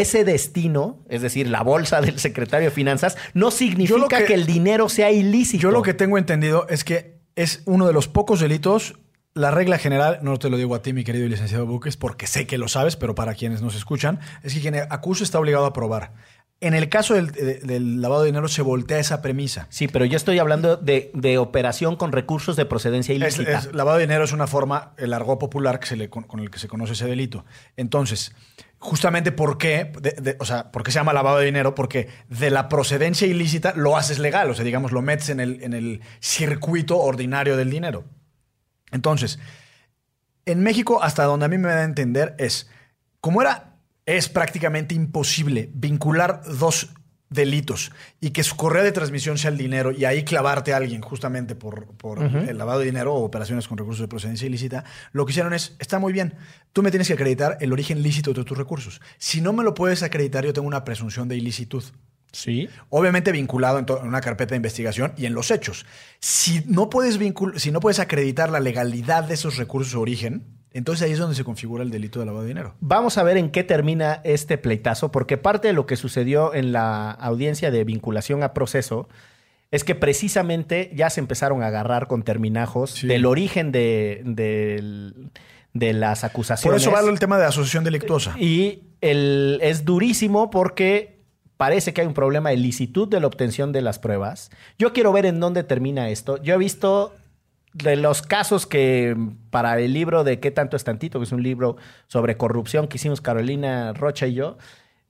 ese 0.00 0.24
destino, 0.24 1.04
es 1.08 1.22
decir, 1.22 1.48
la 1.48 1.62
bolsa 1.62 2.00
del 2.00 2.18
secretario 2.18 2.68
de 2.68 2.74
Finanzas, 2.74 3.16
no 3.34 3.50
significa 3.50 4.18
que, 4.18 4.24
que- 4.26 4.34
el 4.34 4.46
dinero 4.46 4.88
sea 4.88 5.10
ilícito. 5.10 5.62
Yo 5.62 5.70
lo 5.70 5.82
que 5.82 5.94
tengo 5.94 6.18
entendido 6.18 6.66
es 6.68 6.84
que 6.84 7.16
es 7.36 7.62
uno 7.66 7.86
de 7.86 7.92
los 7.92 8.08
pocos 8.08 8.40
delitos. 8.40 8.94
La 9.34 9.50
regla 9.50 9.76
general, 9.76 10.20
no 10.22 10.38
te 10.38 10.48
lo 10.48 10.56
digo 10.56 10.74
a 10.74 10.80
ti, 10.80 10.94
mi 10.94 11.04
querido 11.04 11.28
licenciado 11.28 11.66
Buques, 11.66 11.98
porque 11.98 12.26
sé 12.26 12.46
que 12.46 12.56
lo 12.56 12.68
sabes, 12.68 12.96
pero 12.96 13.14
para 13.14 13.34
quienes 13.34 13.60
nos 13.60 13.74
escuchan, 13.76 14.18
es 14.42 14.54
que 14.54 14.60
quien 14.62 14.74
acusa 14.88 15.24
está 15.24 15.38
obligado 15.38 15.66
a 15.66 15.74
probar. 15.74 16.14
En 16.62 16.72
el 16.72 16.88
caso 16.88 17.12
del, 17.12 17.32
de- 17.32 17.58
del 17.58 18.00
lavado 18.00 18.22
de 18.22 18.28
dinero 18.28 18.48
se 18.48 18.62
voltea 18.62 18.98
esa 18.98 19.20
premisa. 19.20 19.66
Sí, 19.68 19.88
pero 19.88 20.06
yo 20.06 20.16
estoy 20.16 20.38
hablando 20.38 20.78
de, 20.78 21.10
de 21.12 21.36
operación 21.36 21.96
con 21.96 22.12
recursos 22.12 22.56
de 22.56 22.64
procedencia 22.64 23.14
Es- 23.14 23.20
ilícita. 23.38 23.58
es- 23.58 23.74
lavado 23.74 23.98
de 23.98 24.04
dinero 24.04 24.24
es 24.24 24.32
una 24.32 24.46
forma, 24.46 24.94
el 24.96 25.12
argot 25.12 25.38
popular 25.38 25.80
que 25.80 25.86
se 25.86 25.96
le, 25.96 26.08
con, 26.08 26.22
con 26.22 26.40
el 26.40 26.48
que 26.50 26.58
se 26.58 26.66
conoce 26.66 26.94
ese 26.94 27.04
delito. 27.06 27.44
Entonces, 27.76 28.34
justamente 28.86 29.32
por 29.32 29.58
qué, 29.58 29.92
de- 30.00 30.36
o 30.38 30.44
sea, 30.44 30.70
¿por 30.70 30.82
qué 30.82 30.90
se 30.90 30.98
llama 30.98 31.12
lavado 31.12 31.38
de 31.38 31.44
dinero? 31.46 31.74
Porque 31.74 32.08
de 32.28 32.50
la 32.50 32.68
procedencia 32.68 33.26
ilícita 33.26 33.72
lo 33.74 33.96
haces 33.96 34.18
legal, 34.18 34.48
o 34.50 34.54
sea, 34.54 34.64
digamos, 34.64 34.92
lo 34.92 35.02
metes 35.02 35.28
en 35.28 35.40
el, 35.40 35.62
en 35.62 35.74
el 35.74 36.00
circuito 36.20 36.98
ordinario 36.98 37.56
del 37.56 37.68
dinero. 37.70 38.04
Entonces, 38.92 39.38
en 40.44 40.60
México, 40.62 41.02
hasta 41.02 41.24
donde 41.24 41.46
a 41.46 41.48
mí 41.48 41.58
me 41.58 41.68
da 41.68 41.80
a 41.80 41.84
entender, 41.84 42.36
es, 42.38 42.70
como 43.20 43.42
era, 43.42 43.76
es 44.06 44.28
prácticamente 44.28 44.94
imposible 44.94 45.68
vincular 45.74 46.42
dos 46.44 46.94
delitos 47.36 47.92
y 48.20 48.30
que 48.30 48.42
su 48.42 48.56
correa 48.56 48.82
de 48.82 48.90
transmisión 48.90 49.38
sea 49.38 49.50
el 49.50 49.56
dinero 49.56 49.92
y 49.92 50.04
ahí 50.04 50.24
clavarte 50.24 50.72
a 50.72 50.78
alguien 50.78 51.00
justamente 51.00 51.54
por, 51.54 51.86
por 51.96 52.20
el 52.20 52.58
lavado 52.58 52.80
de 52.80 52.86
dinero 52.86 53.14
o 53.14 53.22
operaciones 53.22 53.68
con 53.68 53.78
recursos 53.78 54.00
de 54.00 54.08
procedencia 54.08 54.46
ilícita, 54.46 54.82
lo 55.12 55.24
que 55.24 55.30
hicieron 55.30 55.54
es, 55.54 55.76
está 55.78 56.00
muy 56.00 56.12
bien, 56.12 56.34
tú 56.72 56.82
me 56.82 56.90
tienes 56.90 57.06
que 57.06 57.14
acreditar 57.14 57.58
el 57.60 57.72
origen 57.72 58.02
lícito 58.02 58.32
de 58.32 58.42
tus 58.42 58.58
recursos. 58.58 59.00
Si 59.18 59.40
no 59.40 59.52
me 59.52 59.62
lo 59.62 59.74
puedes 59.74 60.02
acreditar, 60.02 60.44
yo 60.44 60.52
tengo 60.52 60.66
una 60.66 60.82
presunción 60.84 61.28
de 61.28 61.36
ilicitud. 61.36 61.84
Sí. 62.32 62.68
Obviamente 62.90 63.30
vinculado 63.30 63.78
en, 63.78 63.86
en 63.88 64.08
una 64.08 64.20
carpeta 64.20 64.50
de 64.50 64.56
investigación 64.56 65.12
y 65.16 65.26
en 65.26 65.34
los 65.34 65.50
hechos. 65.50 65.86
Si 66.18 66.62
no 66.66 66.90
puedes 66.90 67.18
si 67.56 67.70
no 67.70 67.80
puedes 67.80 68.00
acreditar 68.00 68.50
la 68.50 68.60
legalidad 68.60 69.24
de 69.24 69.34
esos 69.34 69.56
recursos 69.56 69.92
de 69.92 69.98
origen, 69.98 70.55
entonces 70.76 71.06
ahí 71.06 71.12
es 71.12 71.18
donde 71.18 71.34
se 71.36 71.44
configura 71.44 71.82
el 71.82 71.90
delito 71.90 72.20
de 72.20 72.26
lavado 72.26 72.42
de 72.42 72.48
dinero. 72.48 72.74
Vamos 72.80 73.18
a 73.18 73.22
ver 73.22 73.36
en 73.36 73.50
qué 73.50 73.64
termina 73.64 74.20
este 74.24 74.58
pleitazo, 74.58 75.10
porque 75.10 75.36
parte 75.36 75.68
de 75.68 75.74
lo 75.74 75.86
que 75.86 75.96
sucedió 75.96 76.54
en 76.54 76.72
la 76.72 77.10
audiencia 77.10 77.70
de 77.70 77.84
vinculación 77.84 78.42
a 78.42 78.52
proceso 78.54 79.08
es 79.70 79.82
que 79.84 79.94
precisamente 79.94 80.90
ya 80.94 81.10
se 81.10 81.20
empezaron 81.20 81.62
a 81.62 81.66
agarrar 81.66 82.06
con 82.06 82.22
terminajos 82.22 82.90
Sí. 82.92 83.06
del 83.08 83.26
origen 83.26 83.72
de, 83.72 84.22
de 84.24 85.92
las 85.92 86.20
Por 86.20 86.30
acusaciones. 86.30 86.82
eso 86.82 86.90
vale 86.90 87.10
el 87.10 87.18
tema 87.18 87.38
de 87.38 87.44
asociación 87.46 87.84
delictuosa. 87.84 88.34
Y 88.38 88.84
el, 89.00 89.58
es 89.62 89.84
durísimo 89.84 90.50
porque 90.50 91.16
parece 91.56 91.92
que 91.92 92.00
hay 92.02 92.06
un 92.06 92.14
problema 92.14 92.50
de 92.50 92.56
licitud 92.58 93.08
de 93.08 93.20
la 93.20 93.26
obtención 93.26 93.72
de 93.72 93.82
las 93.82 93.98
pruebas. 93.98 94.50
Yo 94.78 94.92
quiero 94.92 95.12
ver 95.12 95.26
en 95.26 95.40
dónde 95.40 95.64
termina 95.64 96.08
esto. 96.10 96.42
Yo 96.42 96.54
he 96.54 96.58
visto 96.58 97.14
de 97.82 97.96
los 97.96 98.22
casos 98.22 98.66
que 98.66 99.16
para 99.50 99.78
el 99.78 99.92
libro 99.92 100.24
de 100.24 100.40
¿Qué 100.40 100.50
tanto 100.50 100.76
es 100.76 100.84
tantito? 100.84 101.18
que 101.18 101.24
es 101.24 101.32
un 101.32 101.42
libro 101.42 101.76
sobre 102.06 102.36
corrupción 102.36 102.88
que 102.88 102.96
hicimos 102.96 103.20
Carolina 103.20 103.92
Rocha 103.92 104.26
y 104.26 104.34
yo, 104.34 104.56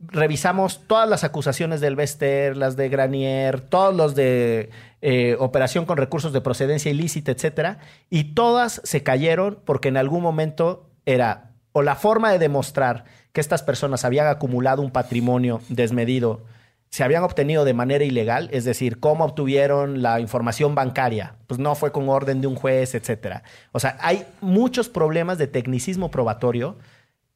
revisamos 0.01 0.83
todas 0.87 1.09
las 1.09 1.25
acusaciones 1.25 1.81
del 1.81 1.97
Bester, 1.97 2.57
las 2.57 2.77
de 2.77 2.89
Granier, 2.89 3.61
todos 3.61 3.95
los 3.95 4.15
de 4.15 4.71
eh, 5.01 5.37
operación 5.39 5.87
con 5.87 5.97
recursos 5.97 6.33
de 6.33 6.41
procedencia 6.41 6.91
ilícita, 6.91 7.31
etcétera, 7.31 7.79
y 8.11 8.35
todas 8.35 8.81
se 8.85 9.03
cayeron 9.03 9.59
porque 9.65 9.89
en 9.89 9.97
algún 9.97 10.23
momento 10.23 10.91
era 11.07 11.53
o 11.73 11.83
la 11.83 11.95
forma 11.95 12.33
de 12.33 12.39
demostrar 12.39 13.05
que 13.33 13.41
estas 13.41 13.63
personas 13.63 14.05
habían 14.05 14.27
acumulado 14.27 14.83
un 14.83 14.91
patrimonio 14.91 15.61
desmedido 15.69 16.43
se 16.91 17.05
habían 17.05 17.25
obtenido 17.25 17.65
de 17.65 17.75
manera 17.75 18.05
ilegal, 18.05 18.49
es 18.53 18.65
decir, 18.65 19.01
cómo 19.01 19.25
obtuvieron 19.25 20.03
la 20.03 20.21
información 20.21 20.75
bancaria, 20.75 21.37
pues 21.47 21.61
no 21.61 21.75
fue 21.75 21.93
con 21.93 22.09
orden 22.09 22.41
de 22.41 22.47
un 22.47 22.55
juez, 22.55 22.95
etcétera. 22.95 23.43
O 23.73 23.81
sea, 23.81 23.97
hay 24.01 24.25
muchos 24.41 24.89
problemas 24.89 25.39
de 25.39 25.47
tecnicismo 25.47 26.11
probatorio. 26.11 26.79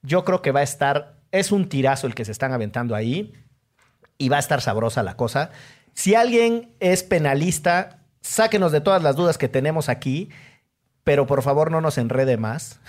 Yo 0.02 0.24
creo 0.24 0.40
que 0.40 0.52
va 0.52 0.60
a 0.60 0.64
estar, 0.64 1.16
es 1.30 1.52
un 1.52 1.68
tirazo 1.68 2.06
el 2.06 2.14
que 2.14 2.24
se 2.24 2.32
están 2.32 2.52
aventando 2.52 2.94
ahí 2.94 3.34
y 4.18 4.28
va 4.28 4.36
a 4.36 4.40
estar 4.40 4.60
sabrosa 4.60 5.02
la 5.02 5.16
cosa. 5.16 5.50
Si 5.92 6.14
alguien 6.14 6.72
es 6.80 7.02
penalista, 7.02 8.00
sáquenos 8.22 8.72
de 8.72 8.80
todas 8.80 9.02
las 9.02 9.16
dudas 9.16 9.36
que 9.36 9.48
tenemos 9.48 9.88
aquí, 9.88 10.30
pero 11.04 11.26
por 11.26 11.42
favor 11.42 11.70
no 11.70 11.80
nos 11.80 11.98
enrede 11.98 12.36
más, 12.36 12.80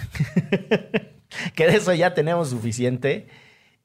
que 1.56 1.68
de 1.68 1.76
eso 1.76 1.94
ya 1.94 2.14
tenemos 2.14 2.50
suficiente. 2.50 3.28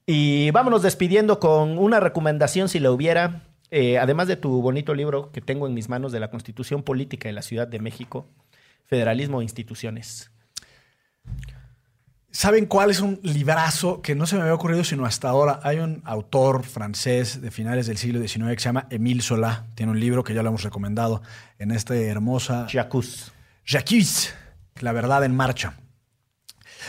Y 0.09 0.51
vámonos 0.51 0.83
despidiendo 0.83 1.37
con 1.37 1.77
una 1.77 1.99
recomendación, 1.99 2.69
si 2.69 2.79
la 2.79 2.91
hubiera, 2.91 3.41
eh, 3.71 3.97
además 3.97 4.29
de 4.29 4.37
tu 4.37 4.61
bonito 4.61 4.95
libro 4.95 5.33
que 5.33 5.41
tengo 5.41 5.67
en 5.67 5.73
mis 5.73 5.89
manos 5.89 6.13
de 6.13 6.21
la 6.21 6.29
Constitución 6.29 6.81
Política 6.81 7.27
de 7.27 7.33
la 7.33 7.41
Ciudad 7.41 7.67
de 7.67 7.79
México, 7.79 8.25
Federalismo 8.85 9.41
e 9.41 9.43
Instituciones. 9.43 10.31
¿Saben 12.31 12.67
cuál 12.67 12.89
es 12.89 13.01
un 13.01 13.19
librazo 13.21 14.01
que 14.01 14.15
no 14.15 14.25
se 14.27 14.37
me 14.37 14.43
había 14.43 14.53
ocurrido 14.53 14.85
sino 14.85 15.05
hasta 15.05 15.27
ahora? 15.27 15.59
Hay 15.63 15.79
un 15.79 16.01
autor 16.05 16.63
francés 16.63 17.41
de 17.41 17.51
finales 17.51 17.87
del 17.87 17.97
siglo 17.97 18.25
XIX 18.25 18.51
que 18.51 18.59
se 18.59 18.69
llama 18.69 18.87
Émile 18.89 19.21
Solá. 19.21 19.65
Tiene 19.75 19.91
un 19.91 19.99
libro 19.99 20.23
que 20.23 20.33
ya 20.33 20.41
lo 20.41 20.49
hemos 20.49 20.63
recomendado 20.63 21.21
en 21.59 21.71
esta 21.71 21.95
hermosa... 21.97 22.65
Jacques. 22.67 23.33
Jacques, 23.65 24.33
La 24.79 24.93
verdad 24.93 25.25
en 25.25 25.35
marcha. 25.35 25.73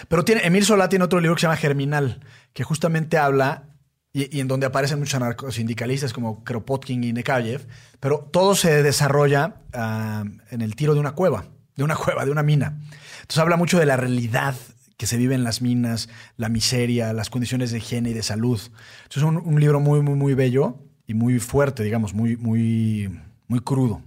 Pero 0.07 0.25
tiene, 0.25 0.47
Emil 0.47 0.65
Solá 0.65 0.89
tiene 0.89 1.05
otro 1.05 1.21
libro 1.21 1.35
que 1.35 1.41
se 1.41 1.47
llama 1.47 1.57
Germinal, 1.57 2.21
que 2.53 2.65
justamente 2.65 3.19
habla 3.19 3.69
y, 4.13 4.37
y 4.37 4.41
en 4.41 4.49
donde 4.49 4.67
aparecen 4.67 4.99
muchos 4.99 5.15
anarcosindicalistas 5.15 6.13
como 6.13 6.45
Kropotkin 6.45 7.05
y 7.05 7.13
Nekayev, 7.13 7.67
pero 8.01 8.29
todo 8.33 8.55
se 8.55 8.83
desarrolla 8.83 9.63
ah, 9.73 10.25
en 10.51 10.63
el 10.63 10.75
tiro 10.77 10.95
de 10.95 11.01
una 11.01 11.13
cueva, 11.13 11.45
de 11.77 11.85
una 11.85 11.97
cueva, 11.97 12.25
de 12.25 12.31
una 12.31 12.43
mina. 12.43 12.79
Entonces 13.21 13.39
habla 13.39 13.57
mucho 13.57 13.79
de 13.79 13.87
la 13.87 13.97
realidad 13.97 14.55
que 14.97 15.07
se 15.07 15.17
vive 15.17 15.35
en 15.35 15.45
las 15.45 15.63
minas, 15.63 16.09
la 16.37 16.49
miseria, 16.49 17.13
las 17.13 17.31
condiciones 17.31 17.71
de 17.71 17.79
higiene 17.79 18.11
y 18.11 18.15
de 18.15 18.23
salud. 18.23 18.61
Entonces 19.05 19.17
es 19.17 19.23
un, 19.23 19.37
un 19.37 19.61
libro 19.61 19.79
muy, 19.79 20.01
muy, 20.01 20.15
muy 20.15 20.35
bello 20.35 20.79
y 21.07 21.15
muy 21.15 21.39
fuerte, 21.39 21.85
digamos, 21.85 22.15
muy, 22.15 22.37
muy, 22.37 23.09
muy 23.47 23.61
crudo. 23.61 24.03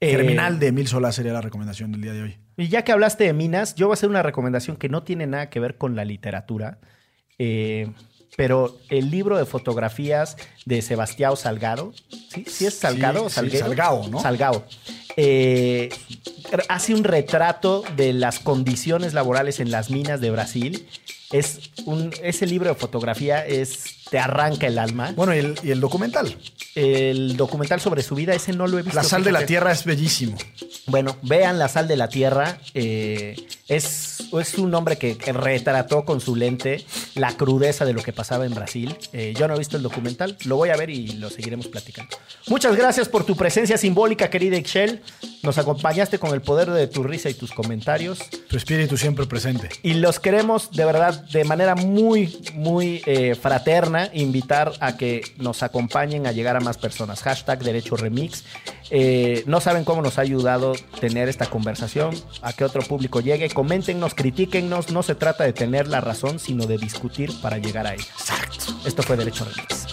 Eh, 0.00 0.12
Germinal 0.12 0.58
de 0.58 0.68
Emil 0.68 0.88
Solá 0.88 1.12
sería 1.12 1.32
la 1.32 1.42
recomendación 1.42 1.92
del 1.92 2.00
día 2.00 2.12
de 2.14 2.22
hoy. 2.22 2.38
Y 2.56 2.68
ya 2.68 2.84
que 2.84 2.92
hablaste 2.92 3.24
de 3.24 3.32
minas, 3.34 3.74
yo 3.74 3.86
voy 3.86 3.92
a 3.92 3.94
hacer 3.94 4.08
una 4.08 4.22
recomendación 4.22 4.76
que 4.76 4.88
no 4.88 5.02
tiene 5.02 5.26
nada 5.26 5.50
que 5.50 5.60
ver 5.60 5.76
con 5.76 5.94
la 5.94 6.04
literatura, 6.04 6.78
eh, 7.42 7.90
pero 8.36 8.76
el 8.90 9.10
libro 9.10 9.38
de 9.38 9.46
fotografías 9.46 10.36
de 10.66 10.82
Sebastián 10.82 11.38
Salgado, 11.38 11.94
¿sí? 12.28 12.44
¿Sí 12.46 12.66
es 12.66 12.74
Salgado 12.74 13.20
Sí, 13.20 13.24
o 13.26 13.28
sí, 13.30 13.34
Salguero? 13.34 13.66
Salgado, 13.66 14.08
¿no? 14.08 14.20
Salgado. 14.20 14.66
Eh, 15.16 15.88
hace 16.68 16.94
un 16.94 17.02
retrato 17.02 17.82
de 17.96 18.12
las 18.12 18.38
condiciones 18.40 19.14
laborales 19.14 19.58
en 19.58 19.70
las 19.70 19.90
minas 19.90 20.20
de 20.20 20.30
Brasil. 20.30 20.86
Es 21.32 21.70
un, 21.86 22.12
ese 22.22 22.46
libro 22.46 22.68
de 22.68 22.74
fotografía 22.74 23.46
es, 23.46 23.84
te 24.10 24.18
arranca 24.18 24.66
el 24.66 24.78
alma. 24.78 25.12
Bueno, 25.16 25.34
y 25.34 25.38
el, 25.38 25.58
y 25.62 25.70
el 25.70 25.80
documental. 25.80 26.36
El 26.74 27.36
documental 27.36 27.80
sobre 27.80 28.02
su 28.02 28.14
vida, 28.14 28.34
ese 28.34 28.52
no 28.52 28.66
lo 28.66 28.78
he 28.78 28.82
visto. 28.82 28.96
La 28.96 29.04
sal 29.04 29.24
de 29.24 29.32
la 29.32 29.46
tierra 29.46 29.72
es 29.72 29.84
bellísimo. 29.84 30.36
Bueno, 30.86 31.16
vean 31.22 31.58
La 31.58 31.68
Sal 31.68 31.86
de 31.86 31.96
la 31.96 32.08
Tierra. 32.08 32.58
eh, 32.74 33.36
es, 33.70 34.24
es 34.32 34.54
un 34.58 34.74
hombre 34.74 34.98
que, 34.98 35.16
retrató 35.32 36.04
con 36.04 36.20
su 36.20 36.34
lente 36.34 36.84
la 37.14 37.36
crudeza 37.36 37.84
de 37.84 37.92
lo 37.92 38.02
que 38.02 38.12
pasaba 38.12 38.44
en 38.44 38.52
Brasil. 38.52 38.96
Eh, 39.12 39.32
yo 39.38 39.46
no 39.46 39.54
he 39.54 39.58
visto 39.58 39.76
el 39.76 39.84
documental, 39.84 40.36
lo 40.44 40.56
voy 40.56 40.70
a 40.70 40.76
ver 40.76 40.90
y 40.90 41.12
lo 41.12 41.30
seguiremos 41.30 41.68
platicando. 41.68 42.16
Muchas 42.48 42.74
gracias 42.74 43.08
por 43.08 43.24
tu 43.24 43.36
presencia 43.36 43.78
simbólica, 43.78 44.28
querida 44.28 44.56
Excel. 44.56 45.02
Nos 45.44 45.56
acompañaste 45.56 46.18
con 46.18 46.34
el 46.34 46.42
poder 46.42 46.68
de 46.70 46.88
tu 46.88 47.04
risa 47.04 47.30
y 47.30 47.34
tus 47.34 47.52
comentarios. 47.52 48.18
Tu 48.48 48.56
espíritu 48.56 48.96
siempre 48.96 49.24
presente. 49.26 49.68
Y 49.84 49.94
los 49.94 50.18
queremos 50.18 50.72
de 50.72 50.84
verdad 50.84 51.22
de 51.30 51.44
manera 51.44 51.76
muy, 51.76 52.36
muy 52.54 53.02
eh, 53.06 53.36
fraterna 53.36 53.99
invitar 54.12 54.72
a 54.80 54.96
que 54.96 55.22
nos 55.38 55.62
acompañen 55.62 56.26
a 56.26 56.32
llegar 56.32 56.56
a 56.56 56.60
más 56.60 56.78
personas. 56.78 57.22
Hashtag 57.22 57.62
Derecho 57.62 57.96
Remix. 57.96 58.44
Eh, 58.90 59.44
no 59.46 59.60
saben 59.60 59.84
cómo 59.84 60.02
nos 60.02 60.18
ha 60.18 60.22
ayudado 60.22 60.72
tener 61.00 61.28
esta 61.28 61.46
conversación, 61.46 62.14
a 62.42 62.52
que 62.52 62.64
otro 62.64 62.82
público 62.82 63.20
llegue. 63.20 63.50
Coméntenos, 63.50 64.14
critíquennos. 64.14 64.90
No 64.90 65.02
se 65.02 65.14
trata 65.14 65.44
de 65.44 65.52
tener 65.52 65.88
la 65.88 66.00
razón, 66.00 66.38
sino 66.38 66.66
de 66.66 66.78
discutir 66.78 67.32
para 67.40 67.58
llegar 67.58 67.86
a 67.86 67.94
ella. 67.94 68.04
Exacto. 68.18 68.66
Esto 68.84 69.02
fue 69.02 69.16
Derecho 69.16 69.44
Remix. 69.44 69.86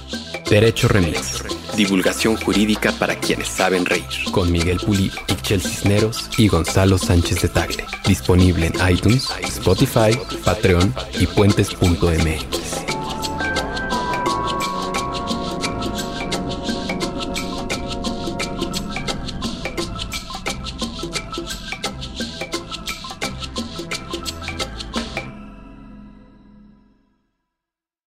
Derecho 0.49 0.88
Remix. 0.88 1.43
Divulgación 1.76 2.38
jurídica 2.38 2.91
para 2.93 3.16
quienes 3.16 3.49
saben 3.49 3.86
reír. 3.86 4.03
Con 4.32 4.51
Miguel 4.51 4.80
Pulido, 4.80 5.16
Ixchel 5.28 5.62
Cisneros 5.62 6.30
y 6.38 6.47
Gonzalo 6.47 6.97
Sánchez 6.97 7.41
de 7.41 7.49
Tagle. 7.49 7.86
Disponible 8.05 8.68
en 8.68 8.89
iTunes, 8.89 9.30
Spotify, 9.43 10.18
Patreon 10.43 10.93
y 11.20 11.28
puentes.mx. 11.28 12.97